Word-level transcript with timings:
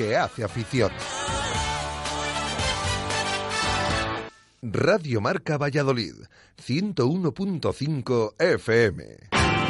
que 0.00 0.16
hace 0.16 0.42
afición. 0.42 0.90
Radio 4.62 5.20
Marca 5.20 5.58
Valladolid, 5.58 6.14
101.5 6.56 8.32
FM. 8.38 9.69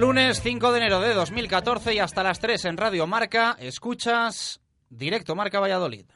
Lunes 0.00 0.40
5 0.40 0.72
de 0.72 0.78
enero 0.78 1.00
de 1.00 1.12
2014 1.12 1.92
y 1.92 1.98
hasta 1.98 2.22
las 2.22 2.40
3 2.40 2.64
en 2.64 2.78
Radio 2.78 3.06
Marca, 3.06 3.58
escuchas 3.60 4.58
Directo 4.88 5.36
Marca 5.36 5.60
Valladolid. 5.60 6.06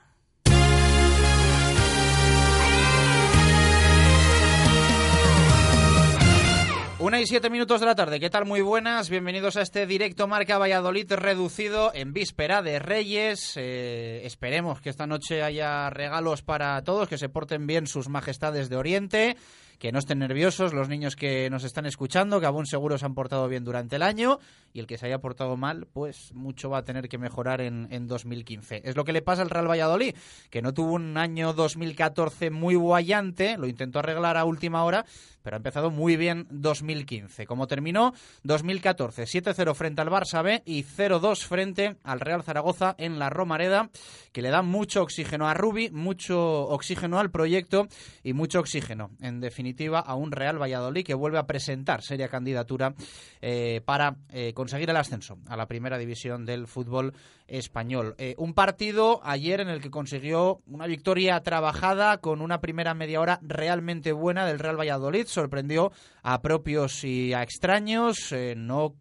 Una 6.98 7.20
y 7.20 7.26
siete 7.26 7.50
minutos 7.50 7.80
de 7.80 7.86
la 7.86 7.94
tarde, 7.94 8.18
¿qué 8.18 8.30
tal? 8.30 8.46
Muy 8.46 8.62
buenas, 8.62 9.10
bienvenidos 9.10 9.58
a 9.58 9.60
este 9.60 9.86
directo 9.86 10.26
Marca 10.26 10.56
Valladolid 10.56 11.12
reducido 11.12 11.92
en 11.92 12.14
víspera 12.14 12.62
de 12.62 12.78
Reyes. 12.78 13.52
Eh, 13.56 14.22
esperemos 14.24 14.80
que 14.80 14.88
esta 14.88 15.06
noche 15.06 15.42
haya 15.42 15.90
regalos 15.90 16.40
para 16.40 16.80
todos, 16.84 17.06
que 17.06 17.18
se 17.18 17.28
porten 17.28 17.66
bien 17.66 17.86
sus 17.86 18.08
majestades 18.08 18.70
de 18.70 18.76
Oriente 18.76 19.36
que 19.78 19.92
no 19.92 19.98
estén 19.98 20.18
nerviosos 20.18 20.72
los 20.72 20.88
niños 20.88 21.16
que 21.16 21.48
nos 21.50 21.64
están 21.64 21.86
escuchando, 21.86 22.40
que 22.40 22.46
aún 22.46 22.66
seguro 22.66 22.98
se 22.98 23.06
han 23.06 23.14
portado 23.14 23.48
bien 23.48 23.64
durante 23.64 23.96
el 23.96 24.02
año 24.02 24.38
y 24.72 24.80
el 24.80 24.86
que 24.86 24.98
se 24.98 25.06
haya 25.06 25.20
portado 25.20 25.56
mal, 25.56 25.86
pues 25.92 26.32
mucho 26.32 26.70
va 26.70 26.78
a 26.78 26.84
tener 26.84 27.08
que 27.08 27.18
mejorar 27.18 27.60
en, 27.60 27.88
en 27.90 28.06
2015. 28.06 28.82
Es 28.84 28.96
lo 28.96 29.04
que 29.04 29.12
le 29.12 29.22
pasa 29.22 29.42
al 29.42 29.50
Real 29.50 29.70
Valladolid, 29.70 30.14
que 30.50 30.62
no 30.62 30.74
tuvo 30.74 30.94
un 30.94 31.16
año 31.16 31.52
2014 31.52 32.50
muy 32.50 32.74
guayante, 32.74 33.56
lo 33.56 33.66
intentó 33.66 34.00
arreglar 34.00 34.36
a 34.36 34.44
última 34.44 34.84
hora, 34.84 35.04
pero 35.44 35.56
ha 35.56 35.58
empezado 35.58 35.90
muy 35.90 36.16
bien 36.16 36.46
2015. 36.50 37.46
Como 37.46 37.66
terminó 37.66 38.14
2014, 38.44 39.24
7-0 39.24 39.74
frente 39.74 40.00
al 40.00 40.08
Barça 40.08 40.42
B 40.42 40.62
y 40.64 40.84
0-2 40.84 41.44
frente 41.44 41.96
al 42.02 42.20
Real 42.20 42.42
Zaragoza 42.42 42.94
en 42.98 43.18
la 43.18 43.28
Romareda, 43.30 43.90
que 44.32 44.42
le 44.42 44.48
da 44.48 44.62
mucho 44.62 45.02
oxígeno 45.02 45.46
a 45.46 45.54
Rubi, 45.54 45.90
mucho 45.90 46.66
oxígeno 46.68 47.18
al 47.18 47.30
proyecto 47.30 47.86
y 48.22 48.32
mucho 48.32 48.58
oxígeno, 48.58 49.10
en 49.20 49.40
definitiva, 49.40 49.63
a 49.96 50.14
un 50.14 50.32
Real 50.32 50.60
Valladolid 50.60 51.04
que 51.04 51.14
vuelve 51.14 51.38
a 51.38 51.46
presentar 51.46 52.02
seria 52.02 52.28
candidatura 52.28 52.94
eh, 53.40 53.80
para 53.84 54.16
eh, 54.30 54.52
conseguir 54.52 54.90
el 54.90 54.96
ascenso 54.96 55.38
a 55.48 55.56
la 55.56 55.66
primera 55.66 55.98
división 55.98 56.44
del 56.44 56.66
fútbol 56.66 57.14
español. 57.46 58.14
Eh, 58.18 58.34
un 58.38 58.54
partido 58.54 59.20
ayer 59.24 59.60
en 59.60 59.68
el 59.68 59.80
que 59.80 59.90
consiguió 59.90 60.60
una 60.66 60.86
victoria 60.86 61.40
trabajada 61.40 62.18
con 62.18 62.40
una 62.40 62.60
primera 62.60 62.94
media 62.94 63.20
hora 63.20 63.38
realmente 63.42 64.12
buena 64.12 64.46
del 64.46 64.58
Real 64.58 64.78
Valladolid. 64.78 65.26
Sorprendió 65.26 65.92
a 66.22 66.40
propios 66.42 67.04
y 67.04 67.32
a 67.32 67.42
extraños. 67.42 68.34
No 68.56 68.94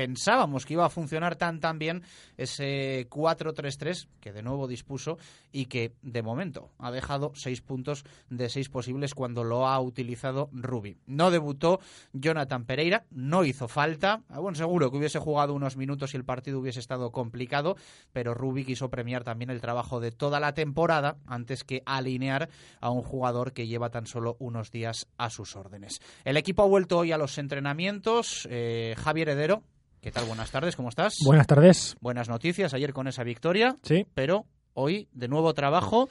pensábamos 0.00 0.64
que 0.64 0.72
iba 0.72 0.86
a 0.86 0.88
funcionar 0.88 1.36
tan 1.36 1.60
tan 1.60 1.78
bien 1.78 2.02
ese 2.38 3.06
4-3-3 3.10 4.08
que 4.18 4.32
de 4.32 4.42
nuevo 4.42 4.66
dispuso 4.66 5.18
y 5.52 5.66
que 5.66 5.92
de 6.00 6.22
momento 6.22 6.70
ha 6.78 6.90
dejado 6.90 7.32
seis 7.34 7.60
puntos 7.60 8.06
de 8.30 8.48
seis 8.48 8.70
posibles 8.70 9.14
cuando 9.14 9.44
lo 9.44 9.68
ha 9.68 9.78
utilizado 9.78 10.48
Rubi. 10.54 10.96
No 11.06 11.30
debutó 11.30 11.80
Jonathan 12.14 12.64
Pereira, 12.64 13.04
no 13.10 13.44
hizo 13.44 13.68
falta. 13.68 14.22
Ah, 14.30 14.38
bueno, 14.38 14.56
seguro 14.56 14.90
que 14.90 14.96
hubiese 14.96 15.18
jugado 15.18 15.52
unos 15.52 15.76
minutos 15.76 16.14
y 16.14 16.16
el 16.16 16.24
partido 16.24 16.60
hubiese 16.60 16.80
estado 16.80 17.12
complicado, 17.12 17.76
pero 18.10 18.32
Rubi 18.32 18.64
quiso 18.64 18.88
premiar 18.88 19.22
también 19.22 19.50
el 19.50 19.60
trabajo 19.60 20.00
de 20.00 20.12
toda 20.12 20.40
la 20.40 20.54
temporada 20.54 21.18
antes 21.26 21.62
que 21.62 21.82
alinear 21.84 22.48
a 22.80 22.88
un 22.88 23.02
jugador 23.02 23.52
que 23.52 23.66
lleva 23.66 23.90
tan 23.90 24.06
solo 24.06 24.38
unos 24.38 24.70
días 24.70 25.08
a 25.18 25.28
sus 25.28 25.56
órdenes. 25.56 26.00
El 26.24 26.38
equipo 26.38 26.62
ha 26.62 26.66
vuelto 26.66 26.96
hoy 26.96 27.12
a 27.12 27.18
los 27.18 27.36
entrenamientos. 27.36 28.48
Eh, 28.50 28.94
Javier 28.96 29.28
Heredero 29.28 29.62
¿Qué 30.00 30.10
tal? 30.10 30.24
Buenas 30.24 30.50
tardes, 30.50 30.76
¿cómo 30.76 30.88
estás? 30.88 31.18
Buenas 31.22 31.46
tardes. 31.46 31.94
Buenas 32.00 32.30
noticias 32.30 32.72
ayer 32.72 32.94
con 32.94 33.06
esa 33.06 33.22
victoria. 33.22 33.76
Sí. 33.82 34.06
Pero 34.14 34.46
hoy 34.72 35.08
de 35.12 35.28
nuevo 35.28 35.52
trabajo 35.52 36.08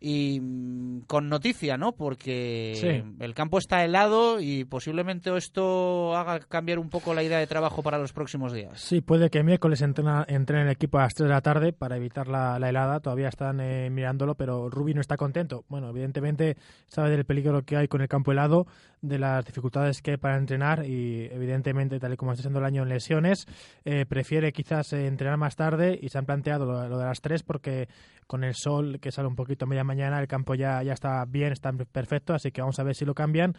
y 0.00 0.38
mm, 0.38 1.00
con 1.06 1.28
noticia, 1.28 1.76
¿no? 1.76 1.92
Porque 1.92 3.02
el 3.18 3.34
campo 3.34 3.58
está 3.58 3.84
helado 3.84 4.38
y 4.38 4.64
posiblemente 4.64 5.34
esto 5.36 6.14
haga 6.14 6.40
cambiar 6.40 6.78
un 6.78 6.90
poco 6.90 7.14
la 7.14 7.22
idea 7.22 7.38
de 7.38 7.46
trabajo 7.46 7.82
para 7.82 7.98
los 7.98 8.12
próximos 8.12 8.52
días. 8.52 8.78
Sí, 8.78 9.00
puede 9.00 9.30
que 9.30 9.42
miércoles 9.42 9.80
entrena, 9.82 10.24
entrene 10.28 10.64
el 10.64 10.70
equipo 10.70 10.98
a 10.98 11.02
las 11.02 11.14
3 11.14 11.28
de 11.28 11.34
la 11.34 11.40
tarde 11.40 11.72
para 11.72 11.96
evitar 11.96 12.28
la, 12.28 12.56
helada. 12.56 13.00
Todavía 13.00 13.28
están 13.28 13.60
eh, 13.60 13.88
mirándolo, 13.90 14.34
pero 14.34 14.68
Rubi 14.68 14.94
no 14.94 15.00
está 15.00 15.16
contento. 15.16 15.64
Bueno, 15.68 15.88
evidentemente 15.88 16.56
sabe 16.86 17.10
del 17.10 17.24
peligro 17.24 17.62
que 17.62 17.76
hay 17.76 17.88
con 17.88 18.02
el 18.02 18.08
campo 18.08 18.30
helado, 18.30 18.66
de 19.04 19.18
las 19.18 19.44
dificultades 19.44 20.00
que 20.00 20.12
hay 20.12 20.16
para 20.16 20.36
entrenar 20.36 20.84
y 20.86 21.28
evidentemente, 21.30 22.00
tal 22.00 22.14
y 22.14 22.16
como 22.16 22.32
está 22.32 22.42
siendo 22.42 22.58
el 22.58 22.64
año 22.64 22.82
en 22.82 22.88
lesiones, 22.88 23.46
eh, 23.84 24.06
prefiere 24.06 24.52
quizás 24.52 24.92
eh, 24.92 25.06
entrenar 25.06 25.36
más 25.36 25.56
tarde 25.56 25.98
y 26.00 26.08
se 26.08 26.18
han 26.18 26.26
planteado 26.26 26.64
lo, 26.64 26.88
lo 26.88 26.98
de 26.98 27.04
las 27.04 27.20
3 27.20 27.42
porque 27.42 27.88
con 28.26 28.44
el 28.44 28.54
sol 28.54 28.98
que 29.00 29.12
sale 29.12 29.28
un 29.28 29.36
poquito 29.36 29.64
a 29.64 29.68
media 29.68 29.84
mañana, 29.84 30.20
el 30.20 30.26
campo 30.26 30.54
ya, 30.54 30.82
ya 30.82 30.92
está 30.92 31.24
bien, 31.26 31.52
está 31.52 31.72
perfecto, 31.72 32.34
así 32.34 32.50
que 32.50 32.62
vamos 32.62 32.78
a 32.78 32.82
ver 32.82 32.94
si 32.94 33.04
lo 33.04 33.14
cambian. 33.14 33.56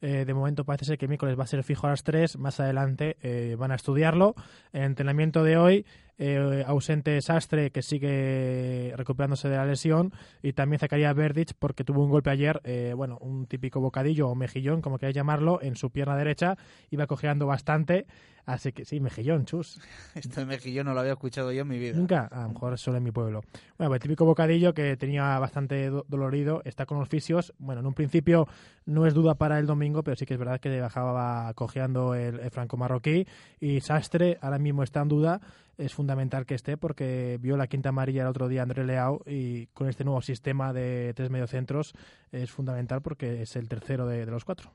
Eh, 0.00 0.24
de 0.26 0.34
momento 0.34 0.64
parece 0.64 0.84
ser 0.84 0.98
que 0.98 1.08
miércoles 1.08 1.38
va 1.38 1.44
a 1.44 1.46
ser 1.46 1.62
fijo 1.64 1.86
a 1.86 1.90
las 1.90 2.04
3, 2.04 2.38
más 2.38 2.60
adelante 2.60 3.16
eh, 3.22 3.56
van 3.58 3.72
a 3.72 3.74
estudiarlo. 3.74 4.34
Entrenamiento 4.72 5.42
de 5.42 5.56
hoy 5.56 5.86
eh, 6.20 6.64
ausente 6.66 7.20
Sastre, 7.22 7.70
que 7.70 7.80
sigue 7.80 8.92
recuperándose 8.96 9.48
de 9.48 9.56
la 9.56 9.64
lesión, 9.64 10.12
y 10.42 10.52
también 10.52 10.80
Zacarías 10.80 11.14
Verdich, 11.14 11.52
porque 11.56 11.84
tuvo 11.84 12.02
un 12.02 12.10
golpe 12.10 12.30
ayer, 12.30 12.60
eh, 12.64 12.92
bueno, 12.96 13.18
un 13.20 13.46
típico 13.46 13.80
bocadillo 13.80 14.28
o 14.28 14.34
mejillón, 14.34 14.82
como 14.82 14.98
queráis 14.98 15.14
llamarlo, 15.14 15.60
en 15.62 15.76
su 15.76 15.90
pierna 15.90 16.16
derecha, 16.16 16.56
iba 16.90 17.06
cojeando 17.06 17.46
bastante, 17.46 18.06
así 18.48 18.72
que 18.72 18.84
sí, 18.84 18.98
mejillón, 19.00 19.44
chus. 19.44 19.80
Este 20.14 20.44
mejillón 20.44 20.86
no 20.86 20.94
lo 20.94 21.00
había 21.00 21.12
escuchado 21.12 21.52
yo 21.52 21.62
en 21.62 21.68
mi 21.68 21.78
vida. 21.78 21.96
Nunca, 21.96 22.26
a 22.26 22.42
lo 22.42 22.48
mejor 22.48 22.78
solo 22.78 22.96
en 22.96 23.04
mi 23.04 23.12
pueblo. 23.12 23.42
Bueno, 23.76 23.90
pues 23.90 23.98
el 23.98 24.02
típico 24.02 24.24
bocadillo 24.24 24.74
que 24.74 24.96
tenía 24.96 25.38
bastante 25.38 25.90
dolorido, 26.08 26.62
está 26.64 26.86
con 26.86 26.98
los 26.98 27.08
fisios, 27.08 27.54
bueno, 27.58 27.80
en 27.80 27.86
un 27.86 27.94
principio 27.94 28.48
no 28.86 29.06
es 29.06 29.14
duda 29.14 29.34
para 29.34 29.58
el 29.58 29.66
domingo, 29.66 30.02
pero 30.02 30.16
sí 30.16 30.26
que 30.26 30.34
es 30.34 30.40
verdad 30.40 30.60
que 30.60 30.80
bajaba 30.80 31.52
cojeando 31.54 32.14
el, 32.14 32.40
el 32.40 32.50
franco 32.50 32.76
marroquí, 32.76 33.26
y 33.60 33.80
Sastre 33.80 34.38
ahora 34.40 34.58
mismo 34.58 34.82
está 34.82 35.02
en 35.02 35.08
duda, 35.08 35.40
es 35.78 35.94
fundamental 35.94 36.44
que 36.44 36.54
esté 36.54 36.76
porque 36.76 37.38
vio 37.40 37.56
la 37.56 37.68
quinta 37.68 37.90
amarilla 37.90 38.22
el 38.22 38.28
otro 38.28 38.48
día 38.48 38.62
André 38.62 38.84
Leao 38.84 39.22
y 39.26 39.66
con 39.68 39.88
este 39.88 40.04
nuevo 40.04 40.20
sistema 40.20 40.72
de 40.72 41.14
tres 41.14 41.30
mediocentros 41.30 41.94
es 42.32 42.50
fundamental 42.50 43.00
porque 43.00 43.42
es 43.42 43.56
el 43.56 43.68
tercero 43.68 44.06
de, 44.06 44.26
los 44.26 44.44
cuatro. 44.44 44.72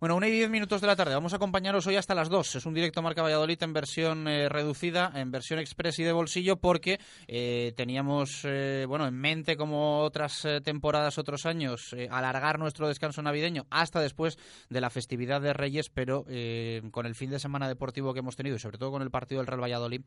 Bueno, 0.00 0.16
una 0.16 0.28
y 0.28 0.32
diez 0.32 0.50
minutos 0.50 0.80
de 0.80 0.86
la 0.86 0.96
tarde. 0.96 1.14
Vamos 1.14 1.32
a 1.32 1.36
acompañaros 1.36 1.86
hoy 1.86 1.96
hasta 1.96 2.14
las 2.14 2.28
dos. 2.28 2.56
Es 2.56 2.66
un 2.66 2.74
directo 2.74 3.00
Marca 3.00 3.22
Valladolid 3.22 3.62
en 3.62 3.72
versión 3.72 4.28
eh, 4.28 4.48
reducida, 4.48 5.12
en 5.14 5.30
versión 5.30 5.58
express 5.58 5.98
y 5.98 6.04
de 6.04 6.12
bolsillo 6.12 6.56
porque 6.56 6.98
eh, 7.28 7.72
teníamos 7.76 8.42
eh, 8.44 8.84
bueno 8.86 9.06
en 9.06 9.14
mente 9.14 9.56
como 9.56 10.00
otras 10.00 10.46
temporadas, 10.64 11.16
otros 11.16 11.46
años, 11.46 11.94
alargar 12.10 12.58
nuestro 12.58 12.88
descanso 12.88 13.22
navideño 13.22 13.66
hasta 13.70 14.00
después 14.00 14.38
de 14.68 14.80
la 14.80 14.90
festividad 14.90 15.40
de 15.40 15.52
Reyes, 15.52 15.90
pero 15.90 16.24
con 16.90 17.06
el 17.06 17.14
fin 17.14 17.30
de 17.30 17.38
semana 17.38 17.68
deportivo 17.68 18.12
que 18.12 18.20
hemos 18.20 18.36
tenido 18.36 18.56
y 18.56 18.58
sobre 18.58 18.78
todo 18.78 18.90
con 18.90 19.02
el 19.02 19.10
partido 19.10 19.40
del 19.40 19.46
Real 19.46 19.62
Valladolid 19.62 20.02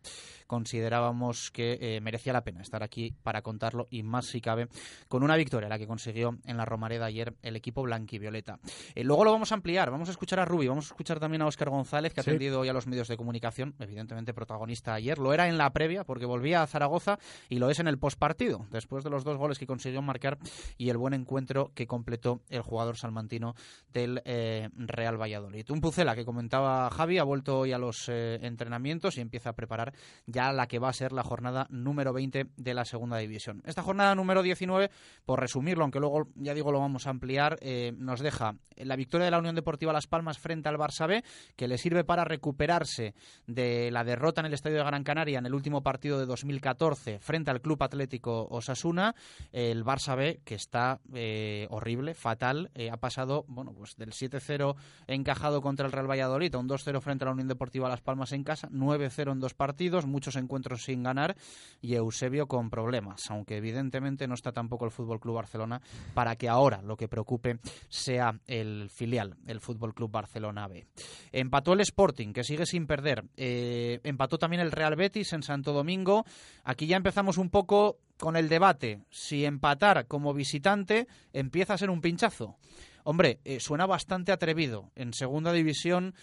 considerábamos 0.45 1.49
que 1.49 1.79
eh, 1.81 2.01
merecía 2.01 2.33
la 2.33 2.43
pena 2.43 2.61
estar 2.61 2.83
aquí 2.83 3.15
para 3.23 3.41
contarlo 3.41 3.87
y 3.89 4.03
más 4.03 4.27
si 4.27 4.41
cabe 4.41 4.67
con 5.07 5.23
una 5.23 5.35
victoria 5.35 5.67
la 5.67 5.79
que 5.79 5.87
consiguió 5.87 6.37
en 6.45 6.57
la 6.57 6.65
Romareda 6.65 7.05
ayer 7.05 7.33
el 7.41 7.55
equipo 7.55 7.81
blanquivioleta. 7.81 8.59
Eh, 8.93 9.03
luego 9.03 9.23
lo 9.23 9.31
vamos 9.31 9.51
a 9.51 9.55
ampliar, 9.55 9.89
vamos 9.89 10.09
a 10.09 10.11
escuchar 10.11 10.39
a 10.39 10.45
Rubi, 10.45 10.67
vamos 10.67 10.85
a 10.85 10.89
escuchar 10.89 11.19
también 11.19 11.41
a 11.41 11.47
Óscar 11.47 11.69
González 11.69 12.13
que 12.13 12.19
ha 12.19 12.23
atendido 12.23 12.59
hoy 12.59 12.69
a 12.69 12.73
los 12.73 12.83
los 12.83 12.87
medios 12.87 13.07
de 13.07 13.15
comunicación, 13.15 13.75
evidentemente 13.79 14.33
protagonista 14.33 14.93
ayer, 14.93 15.17
lo 15.17 15.33
era 15.33 15.47
en 15.47 15.57
la 15.57 15.71
previa 15.71 16.03
porque 16.03 16.25
volvía 16.25 16.61
a 16.61 16.67
Zaragoza 16.67 17.17
y 17.47 17.59
lo 17.59 17.69
es 17.69 17.79
en 17.79 17.87
el 17.87 17.97
postpartido, 17.97 18.67
después 18.71 19.05
de 19.05 19.09
los 19.09 19.23
dos 19.23 19.37
goles 19.37 19.57
que 19.57 19.65
consiguió 19.65 20.01
marcar 20.01 20.37
y 20.77 20.89
el 20.89 20.97
buen 20.97 21.13
encuentro 21.13 21.71
que 21.73 21.87
completó 21.87 22.41
el 22.49 22.61
jugador 22.61 22.97
salmantino 22.97 23.55
del 23.93 24.21
eh, 24.25 24.69
Real 24.75 25.19
Valladolid. 25.19 25.69
Un 25.69 25.79
Pucela 25.79 26.13
que 26.13 26.25
comentaba 26.25 26.89
Javi, 26.89 27.19
ha 27.19 27.23
vuelto 27.23 27.59
hoy 27.59 27.71
a 27.71 27.77
los 27.77 28.09
eh, 28.09 28.39
entrenamientos 28.41 29.17
y 29.17 29.21
empieza 29.21 29.51
a 29.51 29.53
preparar 29.53 29.93
ya 30.25 30.51
la 30.51 30.67
que 30.67 30.79
va 30.79 30.89
a 30.89 30.93
ser 30.93 31.11
la 31.11 31.23
jornada 31.23 31.67
número 31.69 32.13
20 32.13 32.47
de 32.55 32.73
la 32.73 32.85
segunda 32.85 33.17
división. 33.17 33.61
Esta 33.65 33.83
jornada 33.83 34.15
número 34.15 34.41
19, 34.41 34.89
por 35.25 35.39
resumirlo, 35.39 35.83
aunque 35.83 35.99
luego 35.99 36.27
ya 36.35 36.53
digo 36.53 36.71
lo 36.71 36.79
vamos 36.79 37.07
a 37.07 37.09
ampliar, 37.09 37.57
eh, 37.61 37.93
nos 37.97 38.21
deja 38.21 38.55
la 38.77 38.95
victoria 38.95 39.25
de 39.25 39.31
la 39.31 39.39
Unión 39.39 39.55
Deportiva 39.55 39.93
Las 39.93 40.07
Palmas 40.07 40.39
frente 40.39 40.69
al 40.69 40.77
Barça 40.77 41.07
B, 41.07 41.23
que 41.55 41.67
le 41.67 41.77
sirve 41.77 42.03
para 42.03 42.25
recuperarse 42.25 43.13
de 43.45 43.91
la 43.91 44.03
derrota 44.03 44.41
en 44.41 44.47
el 44.47 44.53
Estadio 44.53 44.77
de 44.77 44.83
Gran 44.83 45.03
Canaria 45.03 45.39
en 45.39 45.45
el 45.45 45.53
último 45.53 45.83
partido 45.83 46.19
de 46.19 46.25
2014 46.25 47.19
frente 47.19 47.51
al 47.51 47.61
Club 47.61 47.83
Atlético 47.83 48.47
Osasuna. 48.49 49.15
El 49.51 49.85
Barça 49.85 50.15
B, 50.15 50.41
que 50.43 50.55
está 50.55 50.99
eh, 51.13 51.67
horrible, 51.69 52.13
fatal, 52.13 52.71
ha 52.91 52.97
pasado 52.97 53.45
bueno 53.47 53.73
pues 53.73 53.95
del 53.95 54.11
7-0 54.11 54.75
encajado 55.07 55.61
contra 55.61 55.85
el 55.85 55.91
Real 55.91 56.09
Valladolid 56.09 56.53
a 56.55 56.57
un 56.57 56.67
2-0 56.67 57.01
frente 57.01 57.23
a 57.23 57.27
la 57.27 57.33
Unión 57.33 57.47
Deportiva 57.47 57.89
Las 57.89 58.01
Palmas 58.01 58.31
en 58.31 58.43
casa, 58.43 58.69
9-0 58.69 59.31
en 59.31 59.39
dos 59.39 59.53
partidos, 59.53 60.02
muchos 60.05 60.35
encuentros 60.35 60.83
sin 60.83 61.03
ganar 61.03 61.35
y 61.81 61.95
Eusebio 61.95 62.47
con 62.47 62.69
problemas, 62.69 63.29
aunque 63.29 63.57
evidentemente 63.57 64.27
no 64.27 64.33
está 64.33 64.51
tampoco 64.51 64.85
el 64.85 64.91
Fútbol 64.91 65.19
Club 65.19 65.35
Barcelona 65.35 65.81
para 66.13 66.35
que 66.35 66.49
ahora 66.49 66.81
lo 66.81 66.97
que 66.97 67.07
preocupe 67.07 67.59
sea 67.89 68.39
el 68.47 68.89
filial, 68.89 69.35
el 69.47 69.59
Fútbol 69.59 69.93
Club 69.93 70.11
Barcelona 70.11 70.67
B. 70.67 70.85
Empató 71.31 71.73
el 71.73 71.81
Sporting, 71.81 72.33
que 72.33 72.43
sigue 72.43 72.65
sin 72.65 72.87
perder. 72.87 73.25
Eh, 73.37 73.99
empató 74.03 74.37
también 74.37 74.61
el 74.61 74.71
Real 74.71 74.95
Betis 74.95 75.33
en 75.33 75.43
Santo 75.43 75.73
Domingo. 75.73 76.25
Aquí 76.63 76.87
ya 76.87 76.97
empezamos 76.97 77.37
un 77.37 77.49
poco 77.49 77.99
con 78.17 78.35
el 78.35 78.49
debate. 78.49 79.01
Si 79.09 79.45
empatar 79.45 80.07
como 80.07 80.33
visitante 80.33 81.07
empieza 81.33 81.73
a 81.73 81.77
ser 81.77 81.89
un 81.89 82.01
pinchazo. 82.01 82.57
Hombre, 83.03 83.39
eh, 83.43 83.59
suena 83.59 83.85
bastante 83.85 84.31
atrevido. 84.31 84.91
En 84.95 85.13
segunda 85.13 85.51
división 85.51 86.15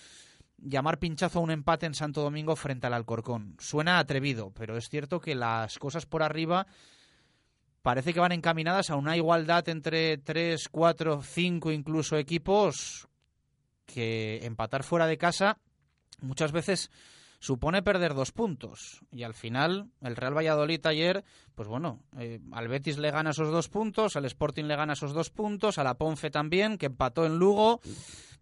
llamar 0.62 0.98
pinchazo 0.98 1.38
a 1.38 1.42
un 1.42 1.50
empate 1.50 1.86
en 1.86 1.94
Santo 1.94 2.22
Domingo 2.22 2.56
frente 2.56 2.86
al 2.86 2.94
Alcorcón. 2.94 3.56
Suena 3.58 3.98
atrevido, 3.98 4.52
pero 4.52 4.76
es 4.76 4.88
cierto 4.88 5.20
que 5.20 5.34
las 5.34 5.78
cosas 5.78 6.06
por 6.06 6.22
arriba 6.22 6.66
parece 7.82 8.12
que 8.12 8.20
van 8.20 8.32
encaminadas 8.32 8.90
a 8.90 8.96
una 8.96 9.16
igualdad 9.16 9.68
entre 9.68 10.18
tres, 10.18 10.68
cuatro, 10.68 11.22
cinco 11.22 11.72
incluso 11.72 12.16
equipos 12.16 13.08
que 13.86 14.40
empatar 14.44 14.82
fuera 14.82 15.06
de 15.06 15.18
casa 15.18 15.58
muchas 16.20 16.52
veces 16.52 16.90
supone 17.40 17.82
perder 17.82 18.14
dos 18.14 18.32
puntos. 18.32 19.00
Y 19.10 19.22
al 19.24 19.34
final, 19.34 19.90
el 20.02 20.14
Real 20.14 20.36
Valladolid 20.36 20.86
ayer, 20.86 21.24
pues 21.54 21.68
bueno, 21.68 22.02
eh, 22.18 22.38
al 22.52 22.68
Betis 22.68 22.98
le 22.98 23.10
gana 23.10 23.30
esos 23.30 23.50
dos 23.50 23.68
puntos, 23.68 24.14
al 24.16 24.26
Sporting 24.26 24.64
le 24.64 24.76
gana 24.76 24.92
esos 24.92 25.14
dos 25.14 25.30
puntos, 25.30 25.78
a 25.78 25.84
la 25.84 25.94
Ponfe 25.94 26.30
también, 26.30 26.76
que 26.78 26.86
empató 26.86 27.24
en 27.24 27.38
Lugo. 27.38 27.80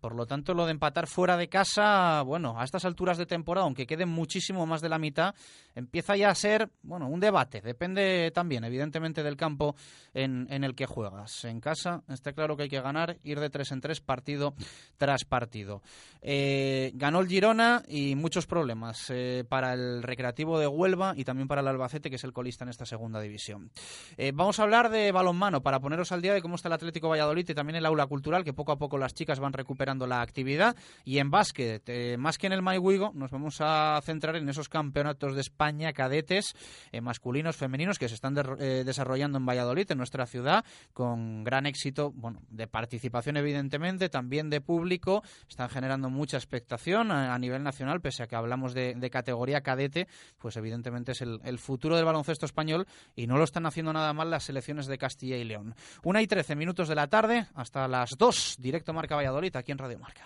Por 0.00 0.15
lo 0.15 0.27
tanto, 0.27 0.55
lo 0.55 0.65
de 0.65 0.73
empatar 0.73 1.09
fuera 1.09 1.37
de 1.37 1.49
casa, 1.49 2.23
bueno, 2.23 2.59
a 2.59 2.65
estas 2.65 2.85
alturas 2.85 3.19
de 3.19 3.27
temporada, 3.27 3.65
aunque 3.65 3.87
queden 3.87 4.09
muchísimo 4.09 4.65
más 4.65 4.81
de 4.81 4.89
la 4.89 4.99
mitad, 4.99 5.35
empieza 5.75 6.17
ya 6.17 6.31
a 6.31 6.35
ser, 6.35 6.71
bueno, 6.83 7.09
un 7.09 7.19
debate. 7.19 7.61
Depende 7.61 8.31
también, 8.33 8.62
evidentemente, 8.65 9.23
del 9.23 9.37
campo 9.37 9.75
en, 10.15 10.47
el 10.49 10.75
que 10.75 10.87
juegas. 10.87 11.45
En 11.45 11.61
casa 11.61 12.03
está 12.09 12.33
claro 12.33 12.56
que 12.56 12.65
hay 12.65 12.69
que 12.69 12.81
ganar, 12.81 13.19
ir 13.25 13.41
de 13.41 13.50
tres 13.50 13.73
en 13.73 13.81
tres 13.81 14.00
partido 14.00 14.55
tras 14.97 15.25
partido. 15.25 15.83
Eh, 16.23 16.93
ganó 16.95 17.21
el 17.21 17.29
Girona 17.29 17.83
y 17.89 18.15
muchos 18.15 18.47
problemas 18.47 19.11
eh, 19.11 19.45
para 19.49 19.75
el 19.75 20.03
Recreativo 20.03 20.59
de 20.59 20.67
Huelva 20.69 21.15
y 21.17 21.25
también 21.25 21.49
para 21.49 21.61
el 21.61 21.69
Albacete, 21.69 22.09
que 22.09 22.17
es 22.17 22.25
el 22.25 22.33
colista 22.33 22.65
en 22.65 22.71
esta 22.71 22.87
segunda 22.87 23.21
división. 23.21 23.71
Eh, 24.17 24.33
vamos 24.33 24.61
a 24.61 24.62
hablar 24.62 24.91
de 24.91 25.11
balonmano 25.11 25.62
para 25.62 25.81
poneros 25.81 26.12
al 26.12 26.23
día 26.23 26.35
de 26.35 26.43
cómo 26.43 26.55
está 26.55 26.69
el 26.69 26.75
Atlético 26.75 27.09
Valladolid 27.09 27.49
y 27.49 27.55
también 27.55 27.77
el 27.77 27.87
aula 27.87 28.06
cultural, 28.06 28.45
que 28.45 28.53
poco 28.53 28.73
a 28.73 28.79
poco 28.79 28.97
las 28.97 29.15
chicas 29.15 29.41
van 29.41 29.53
recuperando 29.53 29.88
la 29.96 30.20
actividad. 30.20 30.76
Y 31.05 31.19
en 31.19 31.31
básquet, 31.31 31.82
eh, 31.88 32.17
más 32.19 32.37
que 32.37 32.46
en 32.46 32.52
el 32.52 32.62
MyWigo, 32.62 33.12
nos 33.14 33.31
vamos 33.31 33.56
a 33.61 33.99
centrar 34.05 34.37
en 34.37 34.49
esos 34.49 34.69
campeonatos 34.69 35.35
de 35.35 35.40
España 35.40 35.93
cadetes 35.93 36.55
eh, 36.93 37.00
masculinos, 37.00 37.56
femeninos, 37.56 37.99
que 37.99 38.08
se 38.08 38.14
están 38.14 38.37
eh, 38.58 38.82
desarrollando 38.85 39.38
en 39.38 39.46
Valladolid, 39.46 39.90
en 39.90 39.99
nuestra 39.99 40.26
ciudad, 40.26 40.64
con 40.93 41.43
gran 41.43 41.67
éxito, 41.67 42.12
bueno, 42.14 42.43
de 42.50 42.67
participación 42.67 43.37
evidentemente, 43.38 44.08
también 44.08 44.50
de 44.50 44.61
público, 44.61 45.23
están 45.49 45.70
generando 45.70 46.11
mucha 46.11 46.37
expectación 46.37 47.11
a, 47.11 47.38
nivel 47.38 47.62
nacional, 47.62 48.00
pese 48.00 48.23
a 48.23 48.26
que 48.26 48.37
hablamos 48.37 48.75
de, 48.75 49.08
categoría 49.11 49.62
cadete, 49.62 50.06
pues 50.38 50.56
evidentemente 50.58 51.12
es 51.12 51.23
el, 51.23 51.40
el, 51.44 51.58
futuro 51.58 51.96
del 51.96 52.05
baloncesto 52.05 52.44
español 52.44 52.87
y 53.17 53.26
no 53.26 53.38
lo 53.38 53.44
están 53.44 53.64
haciendo 53.64 53.93
nada 53.93 54.12
mal 54.12 54.31
las 54.31 54.44
selecciones 54.44 54.87
de 54.87 54.99
Castilla 54.99 55.37
y 55.37 55.44
León. 55.44 55.75
Una 56.02 56.20
y 56.20 56.26
trece 56.26 56.55
minutos 56.55 56.88
de 56.88 56.94
la 56.94 57.06
tarde, 57.06 57.46
hasta 57.55 57.88
las 57.88 58.11
dos, 58.19 58.56
directo 58.58 58.93
Marca 58.93 59.17
Valladolid, 59.17 59.56
aquí 59.56 59.73
en 59.73 59.77
Radio 59.80 59.98
Marca. 59.98 60.22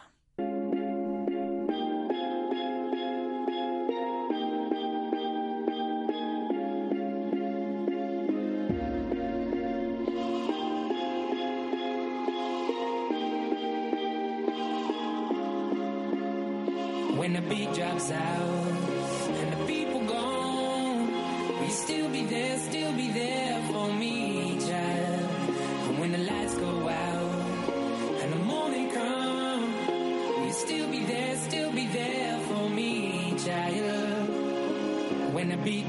When 17.18 17.34
the 17.34 17.42
beat 17.42 17.72
drops 17.74 18.10
out 18.10 18.61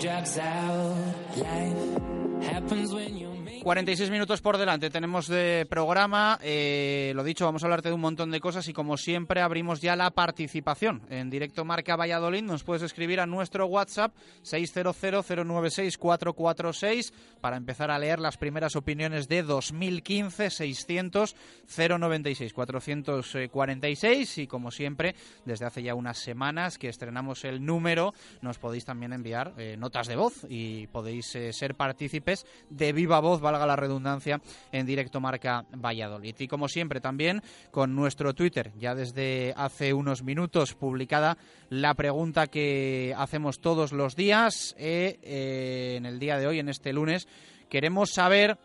drops 0.04 0.38
out, 0.38 0.98
life 1.38 2.44
happens 2.44 2.94
when 2.94 3.16
you 3.16 3.23
46 3.63 4.10
minutos 4.10 4.42
por 4.42 4.57
delante 4.57 4.89
tenemos 4.89 5.27
de 5.27 5.65
programa. 5.69 6.38
Eh, 6.42 7.13
lo 7.15 7.24
dicho, 7.24 7.45
vamos 7.45 7.63
a 7.63 7.68
hablarte 7.68 7.88
de 7.88 7.95
un 7.95 8.01
montón 8.01 8.30
de 8.30 8.42
cosas 8.42 8.68
y 8.68 8.74
como 8.74 8.98
siempre 8.98 9.39
abrimos 9.39 9.80
ya 9.80 9.95
la 9.95 10.12
participación. 10.12 11.01
En 11.10 11.30
directo 11.30 11.63
Marca 11.63 11.95
Valladolid 11.95 12.42
nos 12.42 12.65
puedes 12.65 12.83
escribir 12.83 13.21
a 13.21 13.25
nuestro 13.25 13.68
WhatsApp 13.68 14.13
600-096-446 14.44 17.13
para 17.39 17.55
empezar 17.55 17.89
a 17.89 18.00
leer 18.00 18.20
las 18.20 18.36
primeras 18.36 18.75
opiniones 18.75 19.29
de 19.29 19.43
2015 19.43 20.50
600 20.50 21.38
096 21.77 22.53
446 22.53 24.39
y 24.39 24.48
como 24.48 24.72
siempre 24.72 25.15
desde 25.46 25.65
hace 25.65 25.84
ya 25.84 25.96
unas 25.96 26.17
semanas 26.17 26.77
que 26.77 26.89
estrenamos 26.89 27.46
el 27.46 27.65
número 27.65 28.13
nos 28.41 28.58
podéis 28.58 28.84
también 28.84 29.13
enviar 29.13 29.53
eh, 29.58 29.77
notas 29.77 30.08
de 30.08 30.17
voz 30.17 30.46
y 30.50 30.88
podéis 30.88 31.34
eh, 31.36 31.53
ser 31.53 31.75
partícipes 31.75 32.46
de 32.70 32.91
viva 32.91 33.22
voz 33.22 33.39
valga 33.53 33.67
la 33.67 33.75
redundancia, 33.75 34.41
en 34.72 34.86
directo 34.86 35.22
Marca 35.22 35.65
Valladolid. 35.72 36.36
Y 36.39 36.48
como 36.48 36.67
siempre 36.67 37.00
también 37.00 37.41
con 37.72 37.95
nuestro 37.95 38.33
Twitter, 38.33 38.72
ya 38.77 38.95
desde 38.95 39.53
hace 39.55 39.93
unos 39.93 40.24
minutos 40.24 40.74
publicada 40.74 41.38
la 41.69 41.93
pregunta 41.93 42.48
que 42.48 43.13
hacemos 43.17 43.60
todos 43.60 43.91
los 43.91 44.15
días 44.15 44.75
eh, 44.77 45.19
eh, 45.24 45.95
en 45.98 46.05
el 46.05 46.19
día 46.19 46.38
de 46.38 46.48
hoy, 46.48 46.60
en 46.60 46.69
este 46.69 46.93
lunes. 46.93 47.27
Queremos 47.69 48.12
saber 48.12 48.57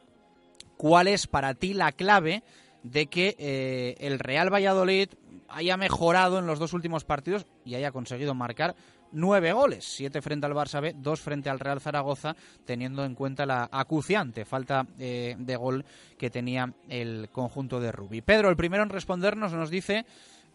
cuál 0.77 1.09
es 1.09 1.27
para 1.27 1.55
ti 1.55 1.75
la 1.75 1.93
clave 1.93 2.43
de 2.83 3.07
que 3.07 3.37
eh, 3.39 3.97
el 4.01 4.19
Real 4.19 4.53
Valladolid 4.53 5.09
haya 5.49 5.77
mejorado 5.77 6.39
en 6.39 6.47
los 6.47 6.59
dos 6.59 6.73
últimos 6.73 7.05
partidos 7.05 7.47
y 7.65 7.75
haya 7.75 7.91
conseguido 7.91 8.35
marcar 8.35 8.77
nueve 9.13 9.53
goles, 9.53 9.85
siete 9.85 10.23
frente 10.23 10.47
al 10.47 10.55
Barça 10.55 10.81
B, 10.81 10.95
dos 10.97 11.21
frente 11.21 11.51
al 11.51 11.61
Real 11.61 11.81
Zaragoza, 11.81 12.37
teniendo 12.65 13.05
en 13.05 13.15
cuenta 13.15 13.47
la 13.47 13.69
acuciante 13.71 14.45
falta 14.45 14.87
eh, 14.99 15.37
de 15.39 15.57
gol 15.57 15.85
que 16.19 16.31
tenía 16.31 16.73
el 16.89 17.29
conjunto 17.31 17.81
de 17.81 17.93
Rubi. 17.93 18.23
Pedro, 18.23 18.49
el 18.51 18.57
primero 18.57 18.83
en 18.83 18.91
respondernos, 18.91 19.53
nos 19.53 19.71
dice 19.71 20.07